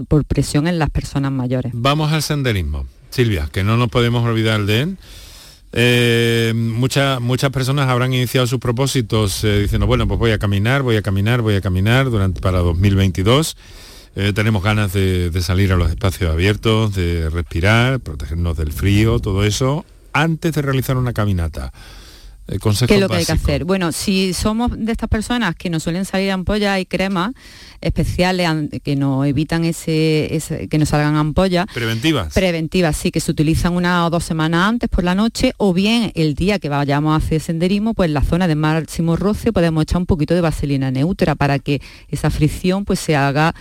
por 0.07 0.25
presión 0.25 0.67
en 0.67 0.77
las 0.77 0.91
personas 0.91 1.31
mayores. 1.31 1.71
Vamos 1.73 2.11
al 2.11 2.21
senderismo. 2.21 2.85
Silvia, 3.09 3.49
que 3.51 3.63
no 3.63 3.75
nos 3.75 3.89
podemos 3.89 4.23
olvidar 4.23 4.65
de 4.65 4.81
él. 4.81 4.97
Eh, 5.75 6.53
muchas 6.55 7.49
personas 7.51 7.89
habrán 7.89 8.13
iniciado 8.13 8.45
sus 8.45 8.59
propósitos 8.59 9.43
eh, 9.43 9.61
diciendo, 9.61 9.87
bueno, 9.87 10.07
pues 10.07 10.19
voy 10.19 10.31
a 10.31 10.37
caminar, 10.37 10.83
voy 10.83 10.97
a 10.97 11.01
caminar, 11.01 11.41
voy 11.41 11.55
a 11.55 11.61
caminar 11.61 12.11
durante 12.11 12.41
para 12.41 12.59
2022. 12.59 13.57
Eh, 14.15 14.31
tenemos 14.35 14.61
ganas 14.61 14.93
de, 14.93 15.31
salir 15.41 15.73
a 15.73 15.75
los 15.75 15.89
espacios 15.89 16.31
abiertos, 16.31 16.93
de 16.93 17.27
respirar, 17.31 17.99
protegernos 17.99 18.55
del 18.55 18.71
frío, 18.71 19.19
todo 19.19 19.43
eso, 19.43 19.85
antes 20.13 20.53
de 20.53 20.61
realizar 20.61 20.97
una 20.97 21.13
caminata. 21.13 21.73
¿Qué 22.45 22.95
es 22.95 22.99
lo 22.99 23.07
que 23.07 23.15
hay 23.15 23.25
que 23.25 23.31
hacer? 23.31 23.63
Bueno, 23.63 23.93
si 23.93 24.33
somos 24.33 24.71
de 24.77 24.91
estas 24.91 25.07
personas 25.07 25.55
que 25.55 25.69
nos 25.69 25.83
suelen 25.83 26.03
salir 26.03 26.29
ampollas 26.31 26.79
y 26.79 26.85
cremas 26.85 27.31
especiales 27.79 28.49
que 28.83 28.97
nos 28.97 29.25
evitan 29.25 29.63
ese, 29.63 30.67
que 30.69 30.77
nos 30.77 30.89
salgan 30.89 31.15
ampollas. 31.15 31.65
Preventivas. 31.73 32.33
Preventivas, 32.33 32.97
sí, 32.97 33.11
que 33.11 33.21
se 33.21 33.31
utilizan 33.31 33.73
una 33.73 34.05
o 34.05 34.09
dos 34.09 34.25
semanas 34.25 34.67
antes 34.67 34.89
por 34.89 35.05
la 35.05 35.15
noche 35.15 35.53
o 35.57 35.73
bien 35.73 36.11
el 36.15 36.35
día 36.35 36.59
que 36.59 36.67
vayamos 36.67 37.13
a 37.13 37.25
hacer 37.25 37.39
senderismo, 37.39 37.93
pues 37.93 38.07
en 38.07 38.13
la 38.13 38.23
zona 38.23 38.47
de 38.47 38.55
máximo 38.55 39.15
roce 39.15 39.53
podemos 39.53 39.83
echar 39.83 39.97
un 39.97 40.05
poquito 40.05 40.33
de 40.33 40.41
vaselina 40.41 40.91
neutra 40.91 41.35
para 41.35 41.59
que 41.59 41.81
esa 42.09 42.29
fricción 42.29 42.83
pues 42.83 42.99
se 42.99 43.15
haga 43.15 43.55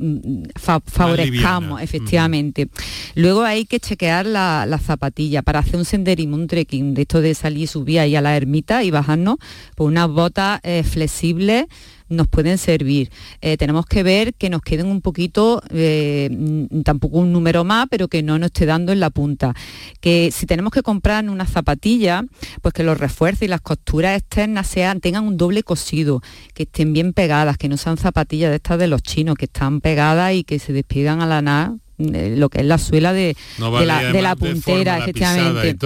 Mm, 0.00 0.44
favorezcamos, 0.56 1.82
efectivamente. 1.82 2.68
Luego 3.14 3.42
hay 3.42 3.66
que 3.66 3.80
chequear 3.80 4.24
la, 4.24 4.80
zapatilla 4.82 5.42
para 5.42 5.58
hacer 5.58 5.76
un 5.76 5.84
senderismo, 5.84 6.36
un 6.36 6.46
trekking, 6.46 6.94
de 6.94 7.02
esto 7.02 7.20
de 7.20 7.34
salir, 7.34 7.68
subir 7.68 8.00
ahí 8.00 8.16
a 8.16 8.22
la 8.22 8.36
ermita 8.36 8.82
y 8.82 8.90
bajarnos, 8.90 9.36
por 9.76 9.88
unas 9.88 10.08
botas 10.08 10.60
eh, 10.62 10.82
flexibles 10.82 11.66
nos 12.10 12.26
pueden 12.26 12.58
servir. 12.58 13.10
Eh, 13.40 13.56
tenemos 13.56 13.86
que 13.86 14.02
ver 14.02 14.34
que 14.34 14.50
nos 14.50 14.62
queden 14.62 14.86
un 14.86 15.00
poquito, 15.00 15.62
eh, 15.70 16.28
mm, 16.30 16.82
tampoco 16.82 17.18
un 17.18 17.32
número 17.32 17.64
más, 17.64 17.86
pero 17.88 18.08
que 18.08 18.22
no 18.22 18.38
nos 18.38 18.48
esté 18.48 18.66
dando 18.66 18.92
en 18.92 19.00
la 19.00 19.10
punta. 19.10 19.54
Que 20.00 20.30
si 20.32 20.44
tenemos 20.44 20.72
que 20.72 20.82
comprar 20.82 21.28
una 21.28 21.46
zapatilla, 21.46 22.24
pues 22.62 22.74
que 22.74 22.82
los 22.82 22.98
refuerzos 22.98 23.42
y 23.42 23.48
las 23.48 23.60
costuras 23.60 24.18
externas 24.18 24.66
sean, 24.66 25.00
tengan 25.00 25.24
un 25.24 25.36
doble 25.36 25.62
cosido, 25.62 26.20
que 26.52 26.64
estén 26.64 26.92
bien 26.92 27.12
pegadas, 27.12 27.56
que 27.56 27.68
no 27.68 27.76
sean 27.76 27.96
zapatillas 27.96 28.50
de 28.50 28.56
estas 28.56 28.78
de 28.78 28.88
los 28.88 29.02
chinos, 29.02 29.36
que 29.36 29.44
están 29.44 29.80
pegadas 29.80 29.89
y 30.32 30.44
que 30.44 30.58
se 30.58 30.72
despidan 30.72 31.20
a 31.20 31.26
la 31.26 31.42
nada 31.42 31.74
eh, 32.00 32.34
lo 32.36 32.48
que 32.48 32.60
es 32.60 32.66
la 32.66 32.78
suela 32.78 33.12
de, 33.12 33.36
la, 33.58 34.36
puntera, 34.36 34.98
efectivamente. 34.98 35.76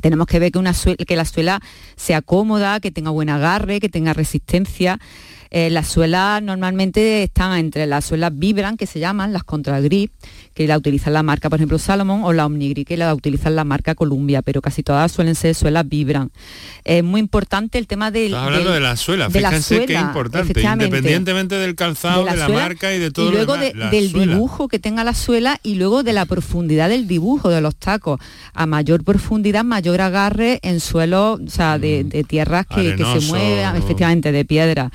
Tenemos 0.00 0.26
que 0.26 0.38
ver 0.38 0.52
que, 0.52 0.58
una 0.58 0.74
que 0.74 1.16
la 1.16 1.24
suela 1.24 1.60
sea 1.96 2.20
cómoda, 2.20 2.80
que 2.80 2.90
tenga 2.90 3.10
buen 3.10 3.30
agarre, 3.30 3.80
que 3.80 3.88
tenga 3.88 4.12
resistencia. 4.12 5.00
Eh, 5.50 5.70
las 5.70 5.88
suelas 5.88 6.42
normalmente 6.42 7.22
están 7.22 7.58
entre 7.58 7.86
las 7.86 8.04
suelas 8.04 8.32
Vibran, 8.34 8.76
que 8.76 8.86
se 8.86 9.00
llaman, 9.00 9.32
las 9.32 9.44
contra 9.44 9.80
grip, 9.80 10.12
que 10.58 10.66
la 10.66 10.76
utilizan 10.76 11.12
la 11.12 11.22
marca, 11.22 11.48
por 11.48 11.60
ejemplo, 11.60 11.78
Salomon, 11.78 12.24
o 12.24 12.32
la 12.32 12.44
Omnigrip, 12.44 12.88
que 12.88 12.96
la 12.96 13.14
utilizan 13.14 13.54
la 13.54 13.62
marca 13.62 13.94
Columbia, 13.94 14.42
pero 14.42 14.60
casi 14.60 14.82
todas 14.82 15.12
suelen 15.12 15.36
ser 15.36 15.54
suelas 15.54 15.88
Vibran. 15.88 16.32
Es 16.82 17.04
muy 17.04 17.20
importante 17.20 17.78
el 17.78 17.86
tema 17.86 18.10
del... 18.10 18.34
Estás 18.34 18.42
hablando 18.42 18.72
de 18.72 18.80
la 18.80 18.96
suela, 18.96 19.30
fíjense 19.30 19.86
qué 19.86 19.94
importante, 19.94 20.60
independientemente 20.60 21.54
del 21.54 21.76
calzado, 21.76 22.24
de 22.24 22.34
la, 22.34 22.48
marca 22.48 22.92
y 22.92 22.98
de 22.98 23.12
todo 23.12 23.28
Y 23.28 23.32
luego 23.34 23.56
del 23.56 24.12
dibujo 24.12 24.66
que 24.66 24.80
tenga 24.80 25.04
la 25.04 25.14
suela 25.14 25.60
y 25.62 25.76
luego 25.76 26.02
de 26.02 26.12
la 26.12 26.26
profundidad 26.26 26.88
del 26.88 27.06
dibujo 27.06 27.50
de 27.50 27.60
los 27.60 27.76
tacos. 27.76 28.18
A 28.52 28.66
mayor 28.66 29.04
profundidad, 29.04 29.62
mayor 29.62 30.00
agarre 30.00 30.58
en 30.64 30.80
suelo, 30.80 31.34
o 31.34 31.50
sea, 31.50 31.78
de, 31.78 32.02
mm. 32.02 32.26
tierras 32.26 32.66
que, 32.66 32.96
que 32.96 33.04
se 33.04 33.28
muevan, 33.28 33.76
efectivamente, 33.76 34.32
de 34.32 34.44
piedra. 34.44 34.90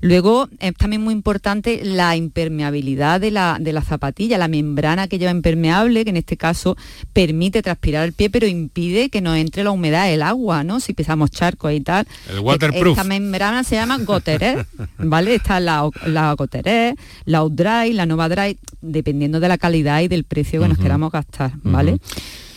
Luego 0.00 0.48
es 0.60 0.74
también 0.74 1.02
muy 1.02 1.12
importante 1.12 1.80
la 1.82 2.14
impermeabilidad 2.14 3.20
de 3.20 3.30
la, 3.30 3.82
zapatilla, 3.84 4.38
la 4.38 4.48
membrana 4.48 5.07
que 5.08 5.18
lleva 5.18 5.30
impermeable, 5.30 6.04
que 6.04 6.10
en 6.10 6.16
este 6.16 6.36
caso 6.36 6.76
permite 7.12 7.62
transpirar 7.62 8.04
el 8.04 8.12
pie, 8.12 8.30
pero 8.30 8.46
impide 8.46 9.10
que 9.10 9.20
nos 9.20 9.36
entre 9.36 9.64
la 9.64 9.70
humedad 9.70 10.10
el 10.12 10.22
agua, 10.22 10.64
¿no? 10.64 10.80
Si 10.80 10.92
pisamos 10.92 11.30
charcos 11.30 11.72
y 11.72 11.80
tal. 11.80 12.06
El 12.30 12.40
waterproof. 12.40 12.98
Esta 12.98 13.08
membrana 13.08 13.64
se 13.64 13.76
llama 13.76 13.98
Goteret, 13.98 14.66
¿vale? 14.98 15.34
Está 15.34 15.60
la, 15.60 15.88
la 16.06 16.32
Goteret, 16.34 16.98
la 17.24 17.40
Dry, 17.48 17.92
la 17.92 18.06
Nova 18.06 18.28
Dry, 18.28 18.58
dependiendo 18.80 19.40
de 19.40 19.48
la 19.48 19.58
calidad 19.58 20.00
y 20.00 20.08
del 20.08 20.24
precio 20.24 20.60
que 20.60 20.68
nos 20.68 20.78
queramos 20.78 21.12
gastar, 21.12 21.52
¿vale? 21.62 21.98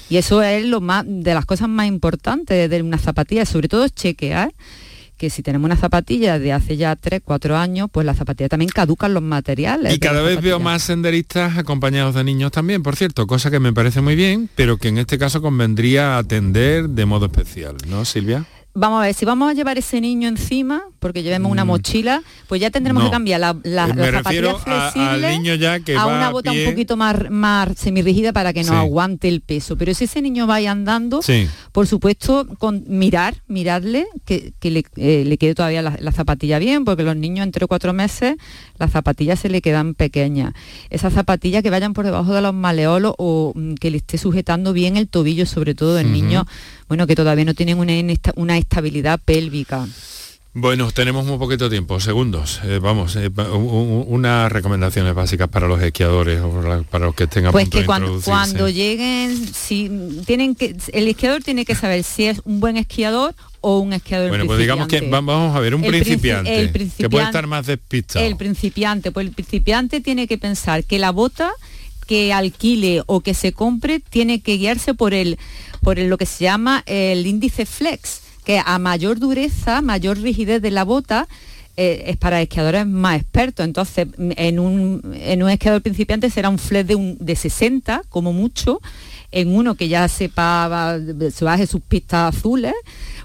Y 0.10 0.18
eso 0.18 0.42
es 0.44 0.66
lo 0.66 0.82
más 0.82 1.06
de 1.08 1.34
las 1.34 1.46
cosas 1.46 1.70
más 1.70 1.88
importantes 1.88 2.70
de 2.70 2.82
una 2.82 2.98
zapatilla, 2.98 3.46
sobre 3.46 3.70
todo 3.70 3.88
chequear 3.88 4.52
que 5.22 5.30
si 5.30 5.44
tenemos 5.44 5.68
una 5.68 5.76
zapatilla 5.76 6.40
de 6.40 6.52
hace 6.52 6.78
ya 6.78 6.96
3, 6.96 7.22
4 7.24 7.56
años, 7.56 7.90
pues 7.92 8.08
las 8.08 8.18
zapatillas 8.18 8.50
también 8.50 8.72
caducan 8.74 9.14
los 9.14 9.22
materiales. 9.22 9.94
Y 9.94 10.00
cada 10.00 10.24
vez 10.24 10.42
veo 10.42 10.60
más 10.60 10.82
senderistas 10.82 11.60
acompañados 11.60 12.16
de 12.16 12.24
niños 12.24 12.52
también, 12.52 12.82
por 12.82 12.96
cierto, 12.96 13.28
cosa 13.28 13.52
que 13.52 13.60
me 13.60 13.72
parece 13.72 14.02
muy 14.02 14.16
bien, 14.16 14.50
pero 14.56 14.78
que 14.78 14.88
en 14.88 14.98
este 14.98 15.20
caso 15.20 15.40
convendría 15.40 16.18
atender 16.18 16.90
de 16.90 17.06
modo 17.06 17.28
especial, 17.28 17.76
¿no, 17.88 18.04
Silvia? 18.04 18.48
Vamos 18.74 19.02
a 19.02 19.06
ver, 19.06 19.14
si 19.14 19.26
vamos 19.26 19.50
a 19.50 19.54
llevar 19.54 19.78
ese 19.78 20.00
niño 20.02 20.28
encima, 20.28 20.84
porque 21.00 21.24
llevemos 21.24 21.52
una 21.52 21.66
mm. 21.66 21.68
mochila, 21.68 22.24
pues 22.48 22.62
ya 22.62 22.70
tendremos 22.70 23.04
que 23.04 23.10
cambiar 23.10 23.40
la, 23.40 23.58
la, 23.64 23.88
zapatilla 23.88 24.56
flexible 24.56 25.98
a, 25.98 26.08
una 26.08 26.30
bota 26.30 26.52
un 26.52 26.66
poquito 26.66 26.96
más, 26.96 27.30
más 27.30 27.78
semirrígida 27.78 28.34
para 28.34 28.54
que 28.54 28.64
no 28.64 28.74
aguante 28.74 29.28
el 29.28 29.42
peso. 29.42 29.78
Pero 29.78 29.94
si 29.94 30.06
ese 30.06 30.22
niño 30.22 30.48
vaya 30.48 30.72
andando, 30.72 31.22
por 31.72 31.88
supuesto, 31.88 32.48
con 32.60 32.84
mirar, 32.88 33.36
mirarle, 33.48 34.08
que, 34.26 34.54
eh, 34.62 35.24
le, 35.26 35.38
quede 35.38 35.56
todavía 35.56 35.82
la, 35.82 36.12
zapatilla 36.12 36.60
bien, 36.60 36.86
porque 36.86 37.04
los 37.04 37.16
niños 37.16 37.46
entre 37.46 37.66
cuatro 37.68 37.94
meses, 37.94 38.36
las 38.78 38.92
zapatillas 38.92 39.40
se 39.40 39.50
le 39.50 39.62
quedan 39.62 39.96
pequeñas. 39.96 40.54
Esas 40.90 41.14
zapatillas 41.14 41.64
que 41.64 41.70
vayan 41.70 41.94
por 41.94 42.06
debajo 42.06 42.34
de 42.34 42.42
los 42.42 42.54
maleolos 42.54 43.14
o 43.18 43.54
mm, 43.56 43.76
que 43.76 43.92
le 43.92 43.98
esté 43.98 44.18
sujetando 44.18 44.74
bien 44.74 44.98
el 44.98 45.08
tobillo, 45.08 45.46
sobre 45.46 45.76
todo 45.76 46.00
en 46.00 46.12
niños 46.12 46.46
bueno, 46.92 47.08
que 47.08 47.16
todavía 47.16 47.46
no 47.46 47.54
tienen 47.54 47.80
una, 48.36 48.58
estabilidad 48.62 49.20
pélvica. 49.24 49.88
Bueno, 50.54 50.92
tenemos 50.92 51.26
muy 51.26 51.38
poquito 51.38 51.70
tiempo, 51.70 52.02
segundos. 52.02 52.60
Eh, 52.66 52.80
vamos, 52.80 53.16
eh, 53.16 53.30
unas 53.30 54.52
recomendaciones 54.52 55.14
básicas 55.14 55.48
para 55.48 55.66
los 55.66 55.82
esquiadores 55.82 56.42
o 56.42 56.84
para 56.90 57.06
los 57.06 57.16
que 57.16 57.26
tengan 57.26 57.54
Pues 57.54 57.70
que 57.70 57.86
cuando, 57.86 58.20
cuando, 58.22 58.68
lleguen, 58.68 59.38
si 59.54 59.90
tienen 60.26 60.56
que, 60.56 60.76
el 60.92 61.08
esquiador 61.08 61.42
tiene 61.42 61.64
que 61.64 61.74
saber 61.74 62.04
si 62.04 62.26
es 62.26 62.42
un 62.44 62.60
buen 62.60 62.76
esquiador 62.76 63.34
o 63.62 63.80
un 63.80 63.94
esquiador 63.94 64.28
Bueno, 64.28 64.46
pues 64.46 64.60
digamos 64.60 64.90
que 64.90 65.00
vamos 65.00 65.56
a 65.56 65.60
ver, 65.62 65.74
un 65.74 65.84
principiante, 65.84 66.54
el 66.60 66.72
principiante, 66.72 67.04
que 67.04 67.10
puede 67.10 67.26
estar 67.26 67.48
más 67.48 67.68
despistado. 67.68 68.26
El 68.26 68.36
principiante, 68.36 69.12
pues 69.12 69.28
el 69.28 69.34
principiante 69.34 70.02
tiene 70.02 70.28
que 70.28 70.38
pensar 70.38 70.84
que 70.84 71.00
la 71.00 71.12
bota 71.12 71.54
que 72.08 72.34
alquile 72.34 73.04
o 73.06 73.22
que 73.22 73.34
se 73.34 73.54
compre 73.54 74.02
tiene 74.02 74.42
que 74.42 74.58
guiarse 74.58 74.94
por 74.94 75.14
el 75.14 75.40
por 75.82 75.98
lo 75.98 76.18
que 76.18 76.26
se 76.26 76.44
llama 76.44 76.84
el 76.86 77.26
índice 77.26 77.66
flex, 77.66 78.21
que 78.44 78.62
a 78.64 78.80
mayor 78.80 79.20
dureza, 79.20 79.82
mayor 79.82 80.20
rigidez 80.20 80.62
de 80.62 80.72
la 80.72 80.84
bota, 80.84 81.28
eh, 81.78 82.04
es 82.08 82.18
para 82.18 82.42
esquiadores 82.42 82.86
más 82.86 83.22
expertos. 83.22 83.66
Entonces, 83.66 84.08
en 84.18 84.60
un, 84.60 85.02
en 85.16 85.42
un 85.42 85.50
esquiador 85.50 85.82
principiante 85.82 86.30
será 86.30 86.50
un 86.50 86.60
flex 86.60 86.88
de, 86.88 86.96
un, 86.96 87.18
de 87.20 87.36
60, 87.36 88.04
como 88.10 88.34
mucho, 88.34 88.82
en 89.32 89.56
uno 89.56 89.76
que 89.76 89.88
ya 89.88 90.08
sepa, 90.08 91.00
se 91.34 91.46
baje 91.46 91.66
sus 91.66 91.82
pistas 91.82 92.36
azules, 92.36 92.74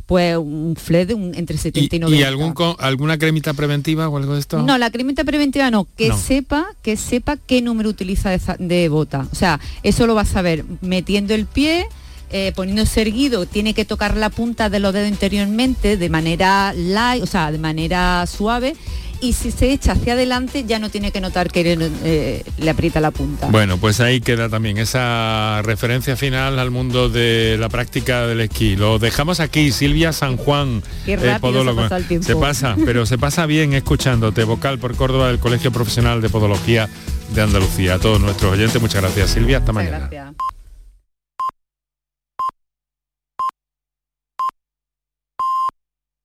pues 0.06 0.36
un 0.36 0.76
flex 0.76 1.08
de 1.08 1.14
un, 1.14 1.34
entre 1.34 1.58
70 1.58 1.96
y, 1.96 1.98
90. 1.98 2.20
¿Y 2.20 2.24
algún, 2.24 2.54
alguna 2.78 3.18
cremita 3.18 3.52
preventiva 3.54 4.08
o 4.08 4.16
algo 4.16 4.34
de 4.34 4.40
esto? 4.40 4.62
No, 4.62 4.78
la 4.78 4.90
cremita 4.90 5.24
preventiva 5.24 5.70
no, 5.72 5.88
que 5.96 6.12
sepa, 6.12 6.66
que 6.82 6.96
sepa 6.96 7.36
qué 7.36 7.60
número 7.60 7.88
utiliza 7.88 8.30
de, 8.30 8.40
de, 8.60 8.88
bota. 8.88 9.26
O 9.32 9.34
sea, 9.34 9.58
eso 9.82 10.06
lo 10.06 10.14
va 10.14 10.22
a 10.22 10.26
saber 10.26 10.64
metiendo 10.80 11.34
el 11.34 11.46
pie, 11.46 11.86
eh, 12.30 12.52
poniéndose 12.54 13.02
erguido, 13.02 13.46
tiene 13.46 13.74
que 13.74 13.84
tocar 13.84 14.16
la 14.16 14.30
punta 14.30 14.68
de 14.68 14.80
los 14.80 14.92
dedos 14.92 15.08
interiormente 15.08 15.96
de 15.96 16.08
manera 16.08 16.72
light, 16.74 17.22
o 17.22 17.26
sea, 17.26 17.52
de 17.52 17.58
manera 17.58 18.26
suave 18.26 18.74
y 19.20 19.32
si 19.32 19.50
se 19.50 19.72
echa 19.72 19.92
hacia 19.92 20.12
adelante 20.12 20.64
ya 20.64 20.78
no 20.78 20.90
tiene 20.90 21.10
que 21.10 21.20
notar 21.20 21.50
que 21.50 21.76
eh, 22.04 22.44
le 22.58 22.70
aprieta 22.70 23.00
la 23.00 23.10
punta. 23.10 23.48
Bueno, 23.48 23.78
pues 23.78 24.00
ahí 24.00 24.20
queda 24.20 24.48
también 24.48 24.78
esa 24.78 25.62
referencia 25.62 26.16
final 26.16 26.58
al 26.58 26.70
mundo 26.70 27.08
de 27.08 27.56
la 27.58 27.68
práctica 27.68 28.26
del 28.26 28.40
esquí. 28.40 28.76
Lo 28.76 28.98
dejamos 28.98 29.40
aquí, 29.40 29.72
Silvia 29.72 30.12
San 30.12 30.36
Juan, 30.36 30.82
Qué 31.04 31.16
podólogo. 31.40 31.88
Se, 31.88 32.22
se 32.22 32.36
pasa, 32.36 32.76
pero 32.84 33.06
se 33.06 33.18
pasa 33.18 33.46
bien 33.46 33.72
escuchándote, 33.72 34.44
vocal 34.44 34.78
por 34.78 34.94
Córdoba 34.96 35.28
del 35.28 35.38
Colegio 35.38 35.72
Profesional 35.72 36.20
de 36.20 36.28
Podología 36.28 36.88
de 37.34 37.42
Andalucía. 37.42 37.94
A 37.94 37.98
todos 37.98 38.20
nuestros 38.20 38.52
oyentes, 38.52 38.80
muchas 38.80 39.02
gracias 39.02 39.30
Silvia, 39.30 39.58
hasta 39.58 39.72
mañana. 39.72 40.08
Gracias. 40.10 40.55